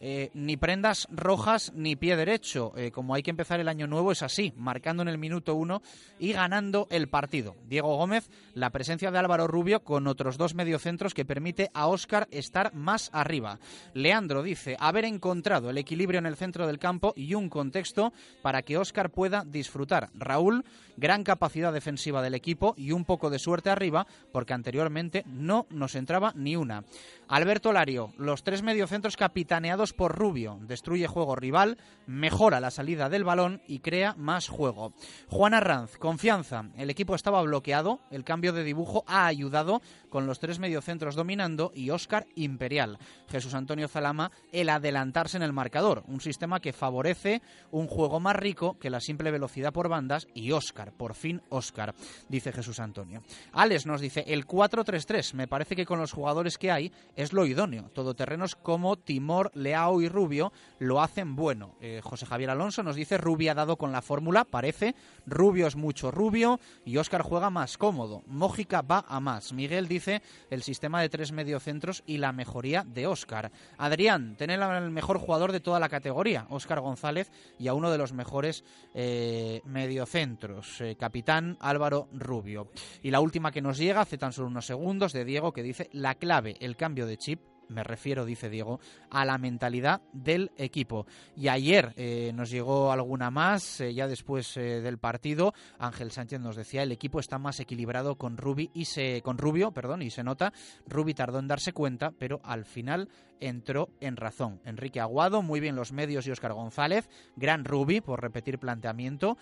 eh, 0.05 0.31
ni 0.33 0.57
prendas 0.57 1.07
rojas 1.11 1.71
ni 1.73 1.95
pie 1.95 2.17
derecho. 2.17 2.73
Eh, 2.75 2.91
como 2.91 3.15
hay 3.15 3.23
que 3.23 3.29
empezar 3.29 3.61
el 3.61 3.69
año 3.69 3.87
nuevo, 3.87 4.11
es 4.11 4.21
así, 4.21 4.51
marcando 4.57 5.01
en 5.01 5.07
el 5.07 5.17
minuto 5.17 5.55
uno 5.55 5.81
y 6.19 6.33
ganando 6.33 6.87
el 6.91 7.07
partido. 7.07 7.55
Diego 7.69 7.95
Gómez, 7.95 8.29
la 8.53 8.71
presencia 8.71 9.11
de 9.11 9.17
Álvaro 9.17 9.47
Rubio 9.47 9.85
con 9.85 10.07
otros 10.07 10.37
dos 10.37 10.55
mediocentros 10.55 11.13
que 11.13 11.23
permite 11.23 11.71
a 11.73 11.87
Óscar 11.87 12.27
estar 12.31 12.73
más 12.73 13.11
arriba. 13.13 13.59
Leandro 13.93 14.43
dice 14.43 14.75
haber 14.77 15.05
encontrado 15.05 15.69
el 15.69 15.77
equilibrio 15.77 16.19
en 16.19 16.25
el 16.25 16.35
centro 16.35 16.67
del 16.67 16.79
campo 16.79 17.13
y 17.15 17.33
un 17.35 17.47
contexto 17.47 18.11
para 18.41 18.61
que 18.61 18.77
Óscar 18.77 19.09
pueda 19.09 19.45
disfrutar. 19.45 20.09
Raúl, 20.15 20.65
gran 20.97 21.23
capacidad 21.23 21.71
defensiva 21.71 22.21
del 22.21 22.35
equipo 22.35 22.73
y 22.75 22.91
un 22.91 23.05
poco 23.05 23.29
de 23.29 23.39
suerte 23.39 23.69
arriba, 23.69 24.05
porque 24.33 24.53
anteriormente 24.53 25.23
no 25.27 25.65
nos 25.69 25.95
entraba 25.95 26.33
ni 26.35 26.57
una. 26.57 26.83
Alberto 27.29 27.71
Lario, 27.71 28.11
los 28.17 28.43
tres 28.43 28.61
mediocentros 28.63 29.15
capitaneados 29.15 29.92
Por 29.95 30.17
Rubio, 30.17 30.59
destruye 30.61 31.07
juego 31.07 31.35
rival, 31.35 31.77
mejora 32.07 32.59
la 32.59 32.71
salida 32.71 33.09
del 33.09 33.23
balón 33.23 33.61
y 33.67 33.79
crea 33.79 34.15
más 34.17 34.47
juego. 34.47 34.93
Juan 35.27 35.53
Arranz, 35.53 35.97
confianza. 35.97 36.65
El 36.77 36.89
equipo 36.89 37.15
estaba 37.15 37.41
bloqueado, 37.41 37.99
el 38.11 38.23
cambio 38.23 38.53
de 38.53 38.63
dibujo 38.63 39.03
ha 39.07 39.25
ayudado 39.25 39.81
con 40.09 40.27
los 40.27 40.39
tres 40.39 40.59
mediocentros 40.59 41.15
dominando 41.15 41.71
y 41.75 41.89
Óscar 41.89 42.25
Imperial. 42.35 42.97
Jesús 43.29 43.53
Antonio 43.53 43.87
Zalama, 43.87 44.31
el 44.51 44.69
adelantarse 44.69 45.37
en 45.37 45.43
el 45.43 45.53
marcador, 45.53 46.03
un 46.07 46.21
sistema 46.21 46.59
que 46.59 46.73
favorece 46.73 47.41
un 47.71 47.87
juego 47.87 48.19
más 48.19 48.35
rico 48.35 48.77
que 48.79 48.89
la 48.89 48.99
simple 48.99 49.31
velocidad 49.31 49.73
por 49.73 49.89
bandas 49.89 50.27
y 50.33 50.51
Óscar, 50.51 50.91
por 50.93 51.13
fin 51.15 51.41
Óscar, 51.49 51.93
dice 52.29 52.51
Jesús 52.51 52.79
Antonio. 52.79 53.21
Alex 53.51 53.85
nos 53.85 54.01
dice, 54.01 54.23
el 54.27 54.45
4-3-3, 54.47 55.33
me 55.33 55.47
parece 55.47 55.75
que 55.75 55.85
con 55.85 55.99
los 55.99 56.11
jugadores 56.11 56.57
que 56.57 56.71
hay 56.71 56.91
es 57.15 57.33
lo 57.33 57.45
idóneo. 57.45 57.89
Todoterrenos 57.93 58.55
como 58.55 58.97
Timor, 58.97 59.51
Leao 59.53 59.82
y 60.01 60.09
Rubio 60.09 60.51
lo 60.79 61.01
hacen 61.01 61.35
bueno. 61.35 61.75
Eh, 61.81 62.01
José 62.03 62.25
Javier 62.25 62.49
Alonso 62.49 62.83
nos 62.83 62.95
dice, 62.95 63.17
Rubio 63.17 63.51
ha 63.51 63.55
dado 63.55 63.77
con 63.77 63.91
la 63.91 64.01
fórmula, 64.01 64.45
parece, 64.45 64.95
Rubio 65.25 65.67
es 65.67 65.75
mucho 65.75 66.11
Rubio 66.11 66.59
y 66.85 66.97
Óscar 66.97 67.21
juega 67.21 67.49
más 67.49 67.77
cómodo. 67.77 68.23
Mójica 68.27 68.81
va 68.81 69.05
a 69.07 69.19
más. 69.19 69.53
Miguel 69.53 69.87
dice, 69.87 70.21
el 70.49 70.63
sistema 70.63 71.01
de 71.01 71.09
tres 71.09 71.31
mediocentros 71.31 72.03
y 72.05 72.17
la 72.17 72.31
mejoría 72.31 72.83
de 72.83 73.07
Óscar. 73.07 73.51
Adrián, 73.77 74.35
tener 74.35 74.61
al 74.61 74.91
mejor 74.91 75.19
jugador 75.19 75.51
de 75.51 75.59
toda 75.59 75.79
la 75.79 75.89
categoría, 75.89 76.47
Óscar 76.49 76.79
González, 76.79 77.31
y 77.59 77.67
a 77.67 77.73
uno 77.73 77.91
de 77.91 77.97
los 77.97 78.13
mejores 78.13 78.63
eh, 78.93 79.61
mediocentros, 79.65 80.81
eh, 80.81 80.95
capitán 80.97 81.57
Álvaro 81.59 82.07
Rubio. 82.13 82.69
Y 83.01 83.11
la 83.11 83.19
última 83.19 83.51
que 83.51 83.61
nos 83.61 83.77
llega, 83.77 84.01
hace 84.01 84.17
tan 84.17 84.33
solo 84.33 84.47
unos 84.47 84.65
segundos, 84.65 85.13
de 85.13 85.25
Diego, 85.25 85.53
que 85.53 85.63
dice, 85.63 85.89
la 85.91 86.15
clave, 86.15 86.55
el 86.59 86.75
cambio 86.75 87.05
de 87.05 87.17
chip 87.17 87.52
me 87.69 87.83
refiero, 87.83 88.25
dice 88.25 88.49
Diego, 88.49 88.79
a 89.09 89.25
la 89.25 89.37
mentalidad 89.37 90.01
del 90.13 90.51
equipo. 90.57 91.05
Y 91.35 91.47
ayer 91.47 91.93
eh, 91.95 92.31
nos 92.33 92.49
llegó 92.49 92.91
alguna 92.91 93.31
más, 93.31 93.81
eh, 93.81 93.93
ya 93.93 94.07
después 94.07 94.57
eh, 94.57 94.81
del 94.81 94.97
partido, 94.97 95.53
Ángel 95.79 96.11
Sánchez 96.11 96.39
nos 96.39 96.55
decía, 96.55 96.83
el 96.83 96.91
equipo 96.91 97.19
está 97.19 97.37
más 97.37 97.59
equilibrado 97.59 98.15
con 98.15 98.37
Rubi 98.37 98.69
y 98.73 98.85
se 98.85 99.21
con 99.21 99.37
Rubio, 99.37 99.71
perdón, 99.71 100.01
y 100.01 100.09
se 100.09 100.23
nota, 100.23 100.53
Rubi 100.87 101.13
tardó 101.13 101.39
en 101.39 101.47
darse 101.47 101.73
cuenta, 101.73 102.11
pero 102.17 102.39
al 102.43 102.65
final 102.65 103.09
entró 103.47 103.89
en 103.99 104.17
razón. 104.17 104.61
Enrique 104.65 104.99
Aguado, 104.99 105.41
muy 105.41 105.59
bien 105.59 105.75
los 105.75 105.91
medios 105.91 106.27
y 106.27 106.31
Óscar 106.31 106.53
González, 106.53 107.09
gran 107.35 107.65
Rubi 107.65 108.01
por 108.01 108.21
repetir 108.21 108.59
planteamiento, 108.59 109.37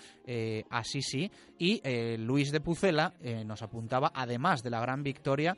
así 0.70 1.02
sí, 1.02 1.30
y 1.58 1.82
Luis 2.18 2.52
de 2.52 2.62
Pucela 2.62 3.14
nos 3.46 3.62
apuntaba, 3.62 4.12
además 4.14 4.64
de 4.64 4.70
la 4.70 4.82
gran 4.82 5.04
victoria, 5.04 5.58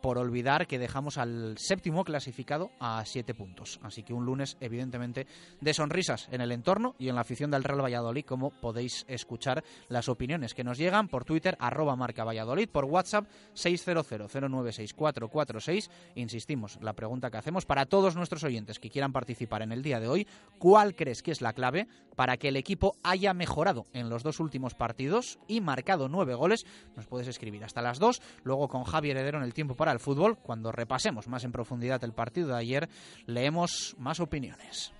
por 0.00 0.18
olvidar 0.18 0.66
que 0.66 0.78
dejamos 0.78 1.18
al 1.18 1.56
séptimo 1.58 2.04
clasificado 2.04 2.70
a 2.80 3.04
siete 3.04 3.34
puntos. 3.34 3.78
Así 3.82 4.02
que 4.02 4.12
un 4.12 4.26
lunes, 4.26 4.56
evidentemente, 4.60 5.26
de 5.60 5.74
sonrisas 5.74 6.28
en 6.30 6.40
el 6.40 6.52
entorno 6.52 6.94
y 6.98 7.08
en 7.08 7.14
la 7.14 7.22
afición 7.22 7.50
del 7.50 7.64
Real 7.64 7.82
Valladolid, 7.82 8.24
como 8.24 8.50
podéis 8.50 9.04
escuchar 9.08 9.64
las 9.88 10.08
opiniones 10.08 10.54
que 10.54 10.64
nos 10.64 10.78
llegan 10.78 11.08
por 11.08 11.24
Twitter, 11.24 11.56
arroba 11.60 11.96
marca 11.96 12.24
Valladolid, 12.24 12.68
por 12.68 12.84
WhatsApp 12.84 13.26
600-096446. 13.54 15.90
Insistimos, 16.16 16.78
la 16.82 16.92
pregunta 16.92 17.30
que 17.30 17.38
hacemos 17.46 17.64
para 17.64 17.86
todos 17.86 18.16
nuestros 18.16 18.42
oyentes 18.42 18.80
que 18.80 18.90
quieran 18.90 19.12
participar 19.12 19.62
en 19.62 19.70
el 19.70 19.80
día 19.80 20.00
de 20.00 20.08
hoy, 20.08 20.26
¿cuál 20.58 20.96
crees 20.96 21.22
que 21.22 21.30
es 21.30 21.40
la 21.40 21.52
clave 21.52 21.86
para 22.16 22.38
que 22.38 22.48
el 22.48 22.56
equipo 22.56 22.96
haya 23.04 23.34
mejorado 23.34 23.84
en 23.92 24.08
los 24.08 24.24
dos 24.24 24.40
últimos 24.40 24.74
partidos 24.74 25.38
y 25.46 25.60
marcado 25.60 26.08
nueve 26.08 26.34
goles? 26.34 26.66
Nos 26.96 27.06
puedes 27.06 27.28
escribir 27.28 27.62
hasta 27.62 27.82
las 27.82 28.00
dos, 28.00 28.20
luego 28.42 28.66
con 28.66 28.82
Javier 28.82 29.16
Heredero 29.16 29.38
en 29.38 29.44
el 29.44 29.54
tiempo 29.54 29.76
para 29.76 29.92
el 29.92 30.00
fútbol, 30.00 30.38
cuando 30.38 30.72
repasemos 30.72 31.28
más 31.28 31.44
en 31.44 31.52
profundidad 31.52 32.02
el 32.02 32.14
partido 32.14 32.48
de 32.48 32.56
ayer, 32.56 32.88
leemos 33.26 33.94
más 33.96 34.18
opiniones. 34.18 34.95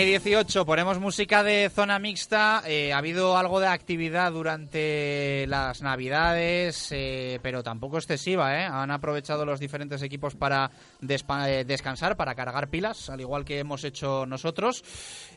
Y 0.00 0.06
18, 0.06 0.64
ponemos 0.64 0.98
música 0.98 1.42
de 1.42 1.68
zona 1.68 1.98
mixta. 1.98 2.62
Eh, 2.66 2.92
ha 2.92 2.98
habido 2.98 3.36
algo 3.36 3.60
de 3.60 3.66
actividad 3.66 4.32
durante 4.32 5.46
las 5.46 5.82
Navidades, 5.82 6.88
eh, 6.92 7.38
pero 7.42 7.62
tampoco 7.62 7.98
excesiva. 7.98 8.58
¿eh? 8.58 8.64
Han 8.64 8.90
aprovechado 8.90 9.44
los 9.44 9.60
diferentes 9.60 10.00
equipos 10.02 10.34
para 10.36 10.70
eh, 11.06 11.64
descansar, 11.66 12.16
para 12.16 12.34
cargar 12.34 12.70
pilas, 12.70 13.10
al 13.10 13.20
igual 13.20 13.44
que 13.44 13.58
hemos 13.58 13.84
hecho 13.84 14.24
nosotros. 14.24 14.82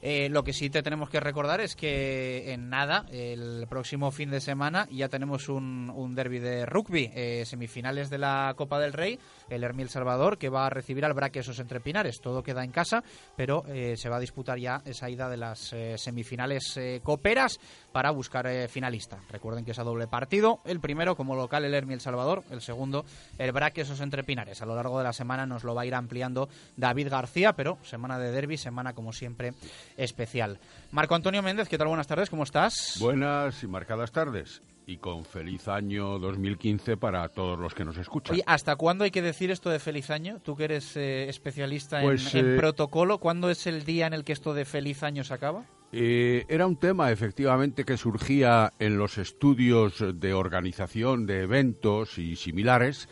lo 0.01 0.43
que 0.43 0.53
sí 0.53 0.70
te 0.70 0.82
tenemos 0.82 1.10
que 1.10 1.20
recordar 1.20 1.60
es 1.60 1.75
que 1.75 2.53
en 2.53 2.70
nada, 2.70 3.05
el 3.12 3.65
próximo 3.67 4.12
fin 4.12 4.29
de 4.29 4.39
semana, 4.39 4.88
ya 4.91 5.10
tenemos 5.10 5.50
un, 5.50 5.91
un 5.93 6.15
derby 6.15 6.39
de 6.39 6.65
rugby, 6.65 7.12
semifinales 7.46 8.10
de 8.10 8.17
la 8.17 8.53
Copa 8.55 8.79
del 8.79 8.93
Rey, 8.93 9.20
el 9.50 9.63
Hermil 9.63 9.89
Salvador, 9.89 10.38
que 10.38 10.50
va 10.50 10.67
a 10.67 10.70
recibir 10.70 11.03
al 11.03 11.13
Braquesos 11.13 11.60
entre 11.60 11.82
Pinares. 11.82 12.22
Todo 12.22 12.43
queda 12.43 12.63
en 12.63 12.72
casa, 12.72 13.03
pero 13.36 13.65
se 13.96 14.10
va 14.10 14.17
a 14.17 14.20
disputar 14.20 14.52
ya 14.57 14.81
esa 14.86 15.10
ida 15.10 15.29
de 15.29 15.38
las 15.38 15.74
eh, 15.74 15.98
semifinales 15.98 16.77
eh, 16.77 17.01
coperas 17.03 17.60
para 17.91 18.12
buscar 18.12 18.48
eh, 18.48 18.67
finalista. 18.67 19.19
Recuerden 19.29 19.65
que 19.65 19.72
es 19.72 19.79
a 19.79 19.83
doble 19.83 20.07
partido, 20.07 20.60
el 20.65 20.79
primero 20.79 21.15
como 21.15 21.36
local 21.36 21.65
el 21.65 21.74
Hermi 21.74 21.93
El 21.93 22.01
Salvador, 22.01 22.43
el 22.51 22.62
segundo 22.62 23.05
el 23.38 23.51
Braquesos 23.51 24.01
entre 24.01 24.24
Pinares. 24.24 24.62
A 24.62 24.65
lo 24.65 24.75
largo 24.75 24.98
de 24.98 25.03
la 25.03 25.13
semana 25.13 25.45
nos 25.45 25.63
lo 25.63 25.75
va 25.75 25.83
a 25.83 25.86
ir 25.86 25.95
ampliando 25.95 26.50
David 26.77 27.10
García, 27.10 27.53
pero 27.53 27.77
semana 27.83 28.17
de 28.19 28.31
derby, 28.31 28.57
semana 28.57 28.93
como 28.93 29.13
siempre 29.13 29.53
especial. 29.98 30.60
Marco 30.91 31.15
Antonio 31.15 31.41
Méndez, 31.41 31.69
¿qué 31.69 31.77
tal? 31.77 31.88
Buenas 31.88 32.07
tardes, 32.07 32.29
¿cómo 32.29 32.43
estás? 32.43 32.98
Buenas 33.00 33.63
y 33.63 33.67
marcadas 33.67 34.12
tardes 34.12 34.62
y 34.85 34.97
con 34.97 35.25
feliz 35.25 35.67
año 35.67 36.19
2015 36.19 36.97
para 36.97 37.27
todos 37.29 37.59
los 37.59 37.73
que 37.73 37.85
nos 37.85 37.97
escuchan. 37.97 38.35
¿Y 38.35 38.41
¿hasta 38.45 38.75
cuándo 38.75 39.03
hay 39.03 39.11
que 39.11 39.21
decir 39.21 39.51
esto 39.51 39.69
de 39.69 39.79
feliz 39.79 40.09
año? 40.09 40.39
Tú 40.43 40.55
que 40.55 40.65
eres 40.65 40.95
eh, 40.97 41.29
especialista 41.29 42.01
en, 42.01 42.07
pues, 42.07 42.35
eh, 42.35 42.55
protocolo, 42.57 43.19
¿cuándo 43.19 43.49
es 43.49 43.67
el 43.67 43.85
día 43.85 44.07
en 44.07 44.13
el 44.13 44.23
que 44.23 44.33
esto 44.33 44.53
de 44.53 44.65
feliz 44.65 45.03
año 45.03 45.23
se 45.23 45.33
acaba? 45.33 45.65
Eh, 45.91 46.45
era 46.49 46.65
un 46.65 46.77
tema 46.77 47.11
efectivamente 47.11 47.85
que 47.85 47.97
surgía 47.97 48.73
en 48.79 48.97
los 48.97 49.17
estudios 49.17 50.03
de 50.19 50.33
organización 50.33 51.27
de 51.27 51.43
eventos 51.43 52.17
y 52.17 52.35
similares 52.35 53.07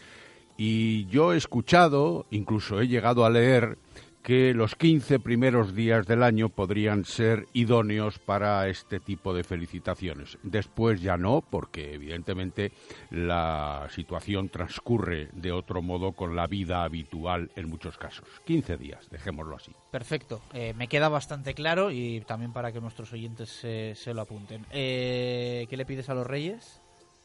y 0.63 1.05
yo 1.07 1.33
he 1.33 1.37
escuchado, 1.37 2.27
incluso 2.29 2.81
he 2.81 2.87
llegado 2.87 3.25
a 3.25 3.29
leer 3.29 3.77
que 4.23 4.53
los 4.53 4.75
15 4.75 5.19
primeros 5.19 5.75
días 5.75 6.05
del 6.05 6.23
año 6.23 6.49
podrían 6.49 7.05
ser 7.05 7.47
idóneos 7.53 8.19
para 8.19 8.67
este 8.67 8.99
tipo 8.99 9.33
de 9.33 9.43
felicitaciones. 9.43 10.37
Después 10.43 11.01
ya 11.01 11.17
no, 11.17 11.41
porque 11.41 11.93
evidentemente 11.93 12.71
la 13.09 13.87
situación 13.89 14.49
transcurre 14.49 15.29
de 15.33 15.51
otro 15.51 15.81
modo 15.81 16.13
con 16.13 16.35
la 16.35 16.47
vida 16.47 16.83
habitual 16.83 17.51
en 17.55 17.69
muchos 17.69 17.97
casos. 17.97 18.27
15 18.45 18.77
días, 18.77 19.09
dejémoslo 19.09 19.55
así. 19.55 19.71
Perfecto, 19.91 20.41
eh, 20.53 20.73
me 20.73 20.87
queda 20.87 21.09
bastante 21.09 21.53
claro 21.53 21.91
y 21.91 22.21
también 22.21 22.53
para 22.53 22.71
que 22.71 22.81
nuestros 22.81 23.11
oyentes 23.13 23.49
se, 23.49 24.13
lo 24.13 24.21
apunten. 24.21 24.65
Eh, 24.71 25.65
¿Qué 25.69 25.77
le 25.77 25.85
pides 25.85 26.09
a 26.09 26.13
los 26.13 26.27
reyes? 26.27 26.80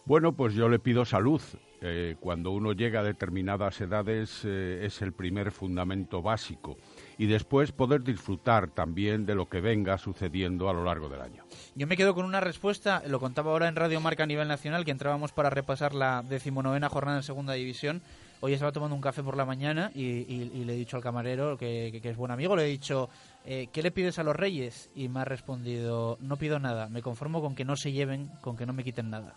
Bueno, 0.07 0.35
pues 0.35 0.55
yo 0.55 0.69
le 0.69 0.79
pido 0.79 1.05
salud. 1.05 1.43
Eh, 1.83 2.15
cuando 2.21 2.53
uno 2.53 2.73
llega 2.73 3.01
a 3.01 3.03
determinadas 3.03 3.81
edades 3.81 4.43
eh, 4.45 4.87
es 4.87 5.03
el 5.03 5.13
primer 5.13 5.51
fundamento 5.51 6.23
básico 6.23 6.79
y 7.19 7.27
después 7.27 7.73
poder 7.73 8.03
disfrutar 8.03 8.71
también 8.71 9.27
de 9.27 9.35
lo 9.35 9.49
que 9.49 9.61
venga 9.61 9.99
sucediendo 9.99 10.71
a 10.71 10.73
lo 10.73 10.85
largo 10.85 11.09
del 11.09 11.21
año. 11.21 11.45
Yo 11.75 11.89
me 11.89 11.97
quedo 11.97 12.15
con 12.15 12.25
una 12.25 12.41
respuesta, 12.41 13.03
lo 13.07 13.19
contaba 13.19 13.51
ahora 13.51 13.69
en 13.69 13.75
Radio 13.75 14.01
Marca 14.01 14.23
a 14.23 14.27
nivel 14.27 14.47
nacional, 14.47 14.85
que 14.85 14.93
entrábamos 14.93 15.33
para 15.33 15.51
repasar 15.51 15.93
la 15.93 16.23
decimonovena 16.23 16.89
jornada 16.89 17.19
en 17.19 17.25
Segunda 17.25 17.55
División. 17.55 18.01
Hoy 18.41 18.53
estaba 18.53 18.73
tomando 18.73 18.95
un 18.95 19.03
café 19.03 19.23
por 19.23 19.37
la 19.37 19.45
mañana 19.45 19.91
y, 19.93 20.65
le 20.65 20.73
he 20.73 20.77
dicho 20.77 20.97
al 20.97 21.03
camarero, 21.03 21.59
que, 21.59 22.01
es 22.03 22.17
buen 22.17 22.31
amigo, 22.31 22.55
le 22.55 22.65
he 22.65 22.69
dicho, 22.69 23.11
eh, 23.45 23.69
¿qué 23.73 23.83
le 23.83 23.91
pides 23.91 24.19
a 24.19 24.23
los 24.23 24.37
reyes? 24.37 24.89
Y 24.95 25.09
me 25.09 25.21
ha 25.21 25.25
respondido, 25.25 26.17
no 26.21 26.37
pido 26.37 26.61
nada, 26.61 26.89
me 26.89 27.03
conformo 27.03 27.41
con 27.41 27.55
que 27.55 27.65
no 27.65 27.77
se 27.77 27.93
lleven, 27.93 28.31
con 28.41 28.57
que 28.57 28.67
no 28.67 28.73
me 28.73 28.85
quiten 28.85 29.11
nada. 29.11 29.35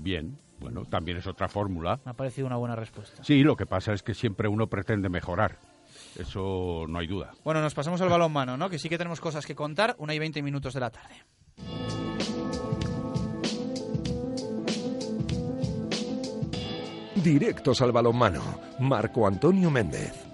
Bien, 0.00 0.38
bueno, 0.58 0.84
también 0.84 1.18
es 1.18 1.26
otra 1.26 1.48
fórmula. 1.48 2.00
Me 2.04 2.12
ha 2.12 2.14
parecido 2.14 2.46
una 2.46 2.56
buena 2.56 2.74
respuesta. 2.74 3.22
Sí, 3.22 3.42
lo 3.42 3.56
que 3.56 3.66
pasa 3.66 3.92
es 3.92 4.02
que 4.02 4.14
siempre 4.14 4.48
uno 4.48 4.66
pretende 4.66 5.08
mejorar. 5.08 5.58
Eso 6.18 6.86
no 6.88 6.98
hay 6.98 7.06
duda. 7.06 7.32
Bueno, 7.44 7.60
nos 7.60 7.74
pasamos 7.74 8.00
al 8.00 8.08
balón 8.08 8.32
mano, 8.32 8.56
¿no? 8.56 8.70
Que 8.70 8.78
sí 8.78 8.88
que 8.88 8.98
tenemos 8.98 9.20
cosas 9.20 9.46
que 9.46 9.54
contar. 9.54 9.94
Una 9.98 10.14
y 10.14 10.18
veinte 10.18 10.42
minutos 10.42 10.74
de 10.74 10.80
la 10.80 10.90
tarde. 10.90 11.14
Directos 17.16 17.82
al 17.82 17.92
balonmano. 17.92 18.42
Marco 18.78 19.26
Antonio 19.26 19.70
Méndez. 19.70 20.29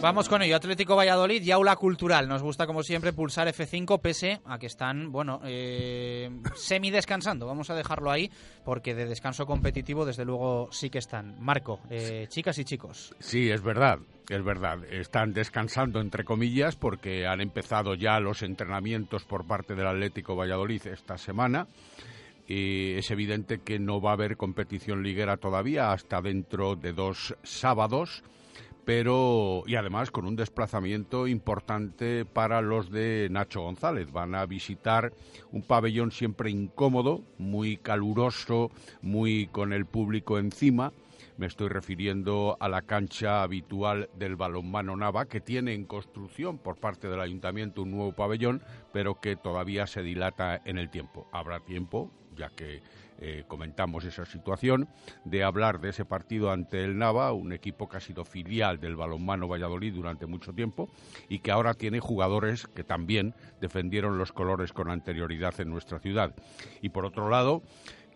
Vamos 0.00 0.28
con 0.28 0.42
ello. 0.42 0.54
Atlético 0.54 0.94
Valladolid 0.94 1.42
y 1.42 1.50
Aula 1.50 1.74
Cultural. 1.74 2.28
Nos 2.28 2.40
gusta, 2.40 2.68
como 2.68 2.84
siempre, 2.84 3.12
pulsar 3.12 3.48
F5 3.48 4.00
pese 4.00 4.40
a 4.44 4.56
que 4.56 4.66
están, 4.66 5.10
bueno, 5.10 5.40
eh, 5.44 6.30
semi 6.54 6.92
descansando. 6.92 7.48
Vamos 7.48 7.68
a 7.70 7.74
dejarlo 7.74 8.12
ahí 8.12 8.30
porque 8.64 8.94
de 8.94 9.06
descanso 9.06 9.44
competitivo, 9.44 10.06
desde 10.06 10.24
luego, 10.24 10.68
sí 10.70 10.88
que 10.88 10.98
están. 10.98 11.34
Marco, 11.40 11.80
eh, 11.90 12.26
chicas 12.28 12.58
y 12.58 12.64
chicos. 12.64 13.12
Sí, 13.18 13.50
es 13.50 13.60
verdad. 13.60 13.98
Es 14.28 14.44
verdad, 14.44 14.84
están 14.84 15.32
descansando 15.32 16.00
entre 16.00 16.22
comillas 16.22 16.76
porque 16.76 17.26
han 17.26 17.40
empezado 17.40 17.94
ya 17.94 18.20
los 18.20 18.42
entrenamientos 18.42 19.24
por 19.24 19.46
parte 19.46 19.74
del 19.74 19.86
Atlético 19.86 20.36
Valladolid 20.36 20.86
esta 20.86 21.18
semana. 21.18 21.66
Y 22.46 22.92
es 22.92 23.10
evidente 23.10 23.62
que 23.62 23.80
no 23.80 24.00
va 24.00 24.10
a 24.10 24.14
haber 24.14 24.36
competición 24.36 25.02
liguera 25.02 25.38
todavía 25.38 25.90
hasta 25.90 26.22
dentro 26.22 26.76
de 26.76 26.92
dos 26.92 27.34
sábados 27.42 28.22
pero 28.88 29.64
y 29.66 29.74
además 29.74 30.10
con 30.10 30.24
un 30.24 30.34
desplazamiento 30.34 31.26
importante 31.28 32.24
para 32.24 32.62
los 32.62 32.90
de 32.90 33.28
Nacho 33.30 33.60
González. 33.60 34.10
Van 34.12 34.34
a 34.34 34.46
visitar 34.46 35.12
un 35.52 35.60
pabellón 35.60 36.10
siempre 36.10 36.48
incómodo, 36.48 37.22
muy 37.36 37.76
caluroso, 37.76 38.70
muy 39.02 39.46
con 39.48 39.74
el 39.74 39.84
público 39.84 40.38
encima. 40.38 40.94
Me 41.36 41.46
estoy 41.46 41.68
refiriendo 41.68 42.56
a 42.60 42.70
la 42.70 42.80
cancha 42.80 43.42
habitual 43.42 44.08
del 44.18 44.36
balonmano 44.36 44.96
Nava, 44.96 45.26
que 45.26 45.42
tiene 45.42 45.74
en 45.74 45.84
construcción 45.84 46.56
por 46.56 46.78
parte 46.78 47.08
del 47.08 47.20
ayuntamiento 47.20 47.82
un 47.82 47.90
nuevo 47.90 48.12
pabellón, 48.12 48.62
pero 48.94 49.20
que 49.20 49.36
todavía 49.36 49.86
se 49.86 50.02
dilata 50.02 50.62
en 50.64 50.78
el 50.78 50.88
tiempo. 50.88 51.28
Habrá 51.30 51.60
tiempo, 51.60 52.10
ya 52.38 52.48
que 52.48 52.80
eh, 53.20 53.44
comentamos 53.48 54.04
esa 54.04 54.24
situación, 54.24 54.88
de 55.24 55.42
hablar 55.42 55.80
de 55.80 55.90
ese 55.90 56.04
partido 56.04 56.50
ante 56.50 56.84
el 56.84 56.98
Nava, 56.98 57.32
un 57.32 57.52
equipo 57.52 57.88
que 57.88 57.96
ha 57.96 58.00
sido 58.00 58.24
filial 58.24 58.78
del 58.78 58.96
balonmano 58.96 59.48
Valladolid 59.48 59.94
durante 59.94 60.26
mucho 60.26 60.52
tiempo 60.52 60.88
y 61.28 61.40
que 61.40 61.50
ahora 61.50 61.74
tiene 61.74 62.00
jugadores 62.00 62.66
que 62.66 62.84
también 62.84 63.34
defendieron 63.60 64.18
los 64.18 64.32
colores 64.32 64.72
con 64.72 64.90
anterioridad 64.90 65.60
en 65.60 65.70
nuestra 65.70 65.98
ciudad. 65.98 66.34
Y 66.80 66.90
por 66.90 67.04
otro 67.04 67.28
lado, 67.28 67.62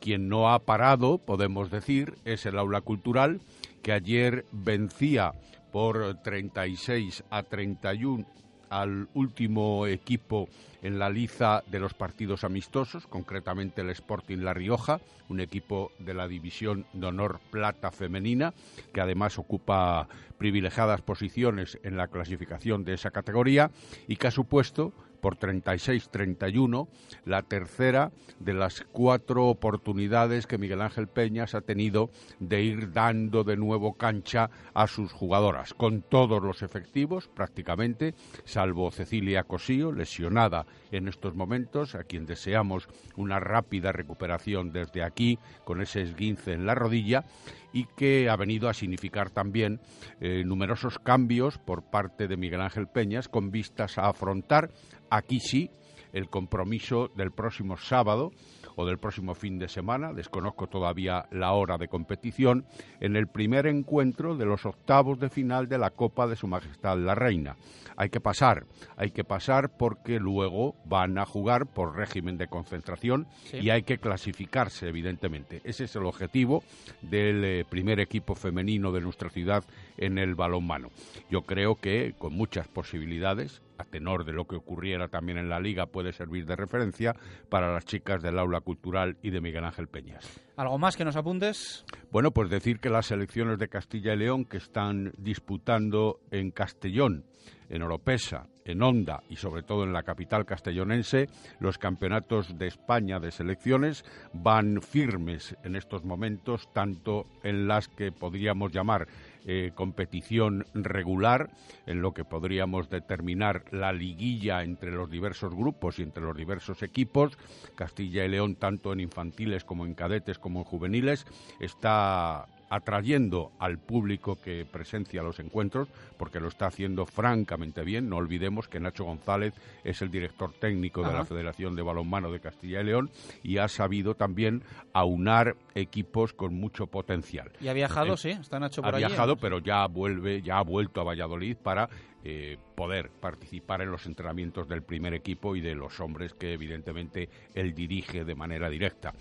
quien 0.00 0.28
no 0.28 0.52
ha 0.52 0.58
parado, 0.60 1.18
podemos 1.18 1.70
decir, 1.70 2.14
es 2.24 2.46
el 2.46 2.58
aula 2.58 2.80
cultural, 2.80 3.40
que 3.82 3.92
ayer 3.92 4.44
vencía 4.52 5.32
por 5.72 6.22
36 6.22 7.24
a 7.30 7.42
31 7.42 8.26
al 8.72 9.08
último 9.12 9.86
equipo 9.86 10.48
en 10.80 10.98
la 10.98 11.10
liza 11.10 11.62
de 11.70 11.78
los 11.78 11.92
partidos 11.92 12.42
amistosos, 12.42 13.06
concretamente 13.06 13.82
el 13.82 13.90
Sporting 13.90 14.38
La 14.38 14.54
Rioja, 14.54 15.00
un 15.28 15.40
equipo 15.40 15.92
de 15.98 16.14
la 16.14 16.26
división 16.26 16.86
de 16.94 17.06
honor 17.06 17.40
plata 17.50 17.90
femenina, 17.90 18.54
que 18.92 19.02
además 19.02 19.38
ocupa 19.38 20.08
privilegiadas 20.38 21.02
posiciones 21.02 21.78
en 21.82 21.98
la 21.98 22.08
clasificación 22.08 22.82
de 22.84 22.94
esa 22.94 23.10
categoría 23.10 23.70
y 24.08 24.16
que 24.16 24.28
ha 24.28 24.32
supuesto 24.32 24.92
por 25.22 25.38
36-31, 25.38 26.88
la 27.24 27.42
tercera 27.42 28.10
de 28.40 28.54
las 28.54 28.84
cuatro 28.90 29.46
oportunidades 29.46 30.48
que 30.48 30.58
Miguel 30.58 30.82
Ángel 30.82 31.06
Peñas 31.06 31.54
ha 31.54 31.60
tenido 31.60 32.10
de 32.40 32.62
ir 32.62 32.92
dando 32.92 33.44
de 33.44 33.56
nuevo 33.56 33.94
cancha 33.94 34.50
a 34.74 34.88
sus 34.88 35.12
jugadoras, 35.12 35.74
con 35.74 36.02
todos 36.02 36.42
los 36.42 36.62
efectivos 36.62 37.28
prácticamente, 37.28 38.14
salvo 38.44 38.90
Cecilia 38.90 39.44
Cosío, 39.44 39.92
lesionada 39.92 40.66
en 40.90 41.06
estos 41.06 41.36
momentos, 41.36 41.94
a 41.94 42.02
quien 42.02 42.26
deseamos 42.26 42.88
una 43.14 43.38
rápida 43.38 43.92
recuperación 43.92 44.72
desde 44.72 45.04
aquí, 45.04 45.38
con 45.64 45.80
ese 45.80 46.02
esguince 46.02 46.52
en 46.52 46.66
la 46.66 46.74
rodilla, 46.74 47.24
y 47.72 47.86
que 47.96 48.28
ha 48.28 48.36
venido 48.36 48.68
a 48.68 48.74
significar 48.74 49.30
también 49.30 49.80
eh, 50.20 50.42
numerosos 50.44 50.98
cambios 50.98 51.58
por 51.58 51.82
parte 51.82 52.28
de 52.28 52.36
Miguel 52.36 52.60
Ángel 52.60 52.86
Peñas 52.86 53.28
con 53.28 53.50
vistas 53.50 53.98
a 53.98 54.08
afrontar 54.08 54.70
aquí 55.12 55.40
sí 55.40 55.70
el 56.12 56.28
compromiso 56.28 57.08
del 57.16 57.32
próximo 57.32 57.76
sábado 57.76 58.32
o 58.76 58.86
del 58.86 58.98
próximo 58.98 59.34
fin 59.34 59.58
de 59.58 59.68
semana, 59.68 60.12
desconozco 60.12 60.66
todavía 60.66 61.26
la 61.30 61.52
hora 61.52 61.76
de 61.76 61.88
competición, 61.88 62.64
en 63.00 63.16
el 63.16 63.26
primer 63.26 63.66
encuentro 63.66 64.36
de 64.36 64.46
los 64.46 64.64
octavos 64.64 65.18
de 65.18 65.28
final 65.28 65.68
de 65.68 65.78
la 65.78 65.90
Copa 65.90 66.26
de 66.26 66.36
Su 66.36 66.46
Majestad 66.46 66.98
la 66.98 67.14
Reina. 67.14 67.56
Hay 67.96 68.08
que 68.08 68.20
pasar, 68.20 68.64
hay 68.96 69.10
que 69.10 69.24
pasar 69.24 69.76
porque 69.76 70.18
luego 70.18 70.74
van 70.86 71.18
a 71.18 71.26
jugar 71.26 71.66
por 71.66 71.96
régimen 71.96 72.38
de 72.38 72.48
concentración 72.48 73.26
y 73.52 73.68
hay 73.68 73.82
que 73.82 73.98
clasificarse, 73.98 74.88
evidentemente. 74.88 75.60
Ese 75.64 75.84
es 75.84 75.96
el 75.96 76.06
objetivo 76.06 76.62
del 77.02 77.44
eh, 77.44 77.64
primer 77.68 78.00
equipo 78.00 78.34
femenino 78.34 78.92
de 78.92 79.02
nuestra 79.02 79.28
ciudad 79.28 79.64
en 79.98 80.16
el 80.18 80.34
balonmano. 80.34 80.88
Yo 81.30 81.42
creo 81.42 81.76
que 81.76 82.14
con 82.18 82.34
muchas 82.34 82.68
posibilidades, 82.68 83.60
a 83.78 83.84
tenor 83.84 84.24
de 84.24 84.32
lo 84.32 84.46
que 84.46 84.56
ocurriera 84.56 85.08
también 85.08 85.38
en 85.38 85.48
la 85.48 85.60
liga, 85.60 85.86
puede 85.86 86.12
servir 86.12 86.46
de 86.46 86.56
referencia 86.56 87.14
para 87.48 87.72
las 87.72 87.84
chicas 87.84 88.22
del 88.22 88.38
aula 88.38 88.60
cultural 88.60 89.16
y 89.22 89.30
de 89.30 89.40
Miguel 89.40 89.64
Ángel 89.64 89.88
Peñas. 89.88 90.40
¿Algo 90.56 90.78
más 90.78 90.96
que 90.96 91.04
nos 91.04 91.16
apuntes? 91.16 91.84
Bueno, 92.10 92.30
pues 92.30 92.50
decir 92.50 92.78
que 92.78 92.90
las 92.90 93.06
selecciones 93.06 93.58
de 93.58 93.68
Castilla 93.68 94.14
y 94.14 94.18
León 94.18 94.44
que 94.44 94.58
están 94.58 95.12
disputando 95.18 96.20
en 96.30 96.50
Castellón, 96.50 97.24
en 97.68 97.82
Oropesa, 97.82 98.46
en 98.64 98.82
Honda 98.82 99.22
y 99.28 99.36
sobre 99.36 99.62
todo 99.62 99.84
en 99.84 99.92
la 99.92 100.02
capital 100.02 100.44
castellonense, 100.44 101.28
los 101.58 101.78
campeonatos 101.78 102.58
de 102.58 102.66
España 102.66 103.18
de 103.18 103.30
selecciones 103.30 104.04
van 104.32 104.82
firmes 104.82 105.56
en 105.64 105.76
estos 105.76 106.04
momentos, 106.04 106.68
tanto 106.72 107.26
en 107.42 107.66
las 107.66 107.88
que 107.88 108.12
podríamos 108.12 108.72
llamar 108.72 109.08
eh, 109.46 109.72
competición 109.74 110.66
regular, 110.74 111.50
en 111.86 112.02
lo 112.02 112.12
que 112.12 112.24
podríamos 112.24 112.88
determinar 112.90 113.64
la 113.70 113.92
liguilla 113.92 114.62
entre 114.62 114.90
los 114.90 115.10
diversos 115.10 115.54
grupos 115.54 115.98
y 115.98 116.02
entre 116.02 116.22
los 116.22 116.36
diversos 116.36 116.82
equipos. 116.82 117.36
Castilla 117.74 118.24
y 118.24 118.28
León, 118.28 118.56
tanto 118.56 118.92
en 118.92 119.00
infantiles 119.00 119.64
como 119.64 119.86
en 119.86 119.94
cadetes 119.94 120.38
como 120.38 120.60
en 120.60 120.64
juveniles, 120.64 121.26
está 121.60 122.46
atrayendo 122.72 123.52
al 123.58 123.76
público 123.76 124.38
que 124.42 124.64
presencia 124.64 125.22
los 125.22 125.38
encuentros, 125.40 125.88
porque 126.16 126.40
lo 126.40 126.48
está 126.48 126.68
haciendo 126.68 127.04
francamente 127.04 127.82
bien. 127.82 128.08
No 128.08 128.16
olvidemos 128.16 128.66
que 128.66 128.80
Nacho 128.80 129.04
González 129.04 129.52
es 129.84 130.00
el 130.00 130.10
director 130.10 130.54
técnico 130.54 131.02
de 131.02 131.12
la 131.12 131.26
Federación 131.26 131.76
de 131.76 131.82
Balonmano 131.82 132.32
de 132.32 132.40
Castilla 132.40 132.80
y 132.80 132.84
León 132.84 133.10
y 133.42 133.58
ha 133.58 133.68
sabido 133.68 134.14
también 134.14 134.62
aunar 134.94 135.54
equipos 135.74 136.32
con 136.32 136.54
mucho 136.54 136.86
potencial. 136.86 137.52
Y 137.60 137.68
ha 137.68 137.74
viajado, 137.74 138.16
sí, 138.16 138.30
está 138.30 138.58
Nacho 138.58 138.80
por 138.80 138.94
Ha 138.94 138.98
viajado, 138.98 139.36
pero 139.36 139.58
ya 139.58 139.86
vuelve, 139.86 140.40
ya 140.40 140.56
ha 140.56 140.62
vuelto 140.62 141.02
a 141.02 141.04
Valladolid 141.04 141.58
para 141.62 141.90
eh, 142.24 142.56
poder 142.74 143.10
participar 143.20 143.82
en 143.82 143.90
los 143.90 144.06
entrenamientos 144.06 144.66
del 144.66 144.82
primer 144.82 145.12
equipo 145.12 145.56
y 145.56 145.60
de 145.60 145.74
los 145.74 146.00
hombres 146.00 146.32
que 146.32 146.54
evidentemente 146.54 147.28
él 147.52 147.74
dirige 147.74 148.24
de 148.24 148.34
manera 148.34 148.70
directa. 148.70 149.12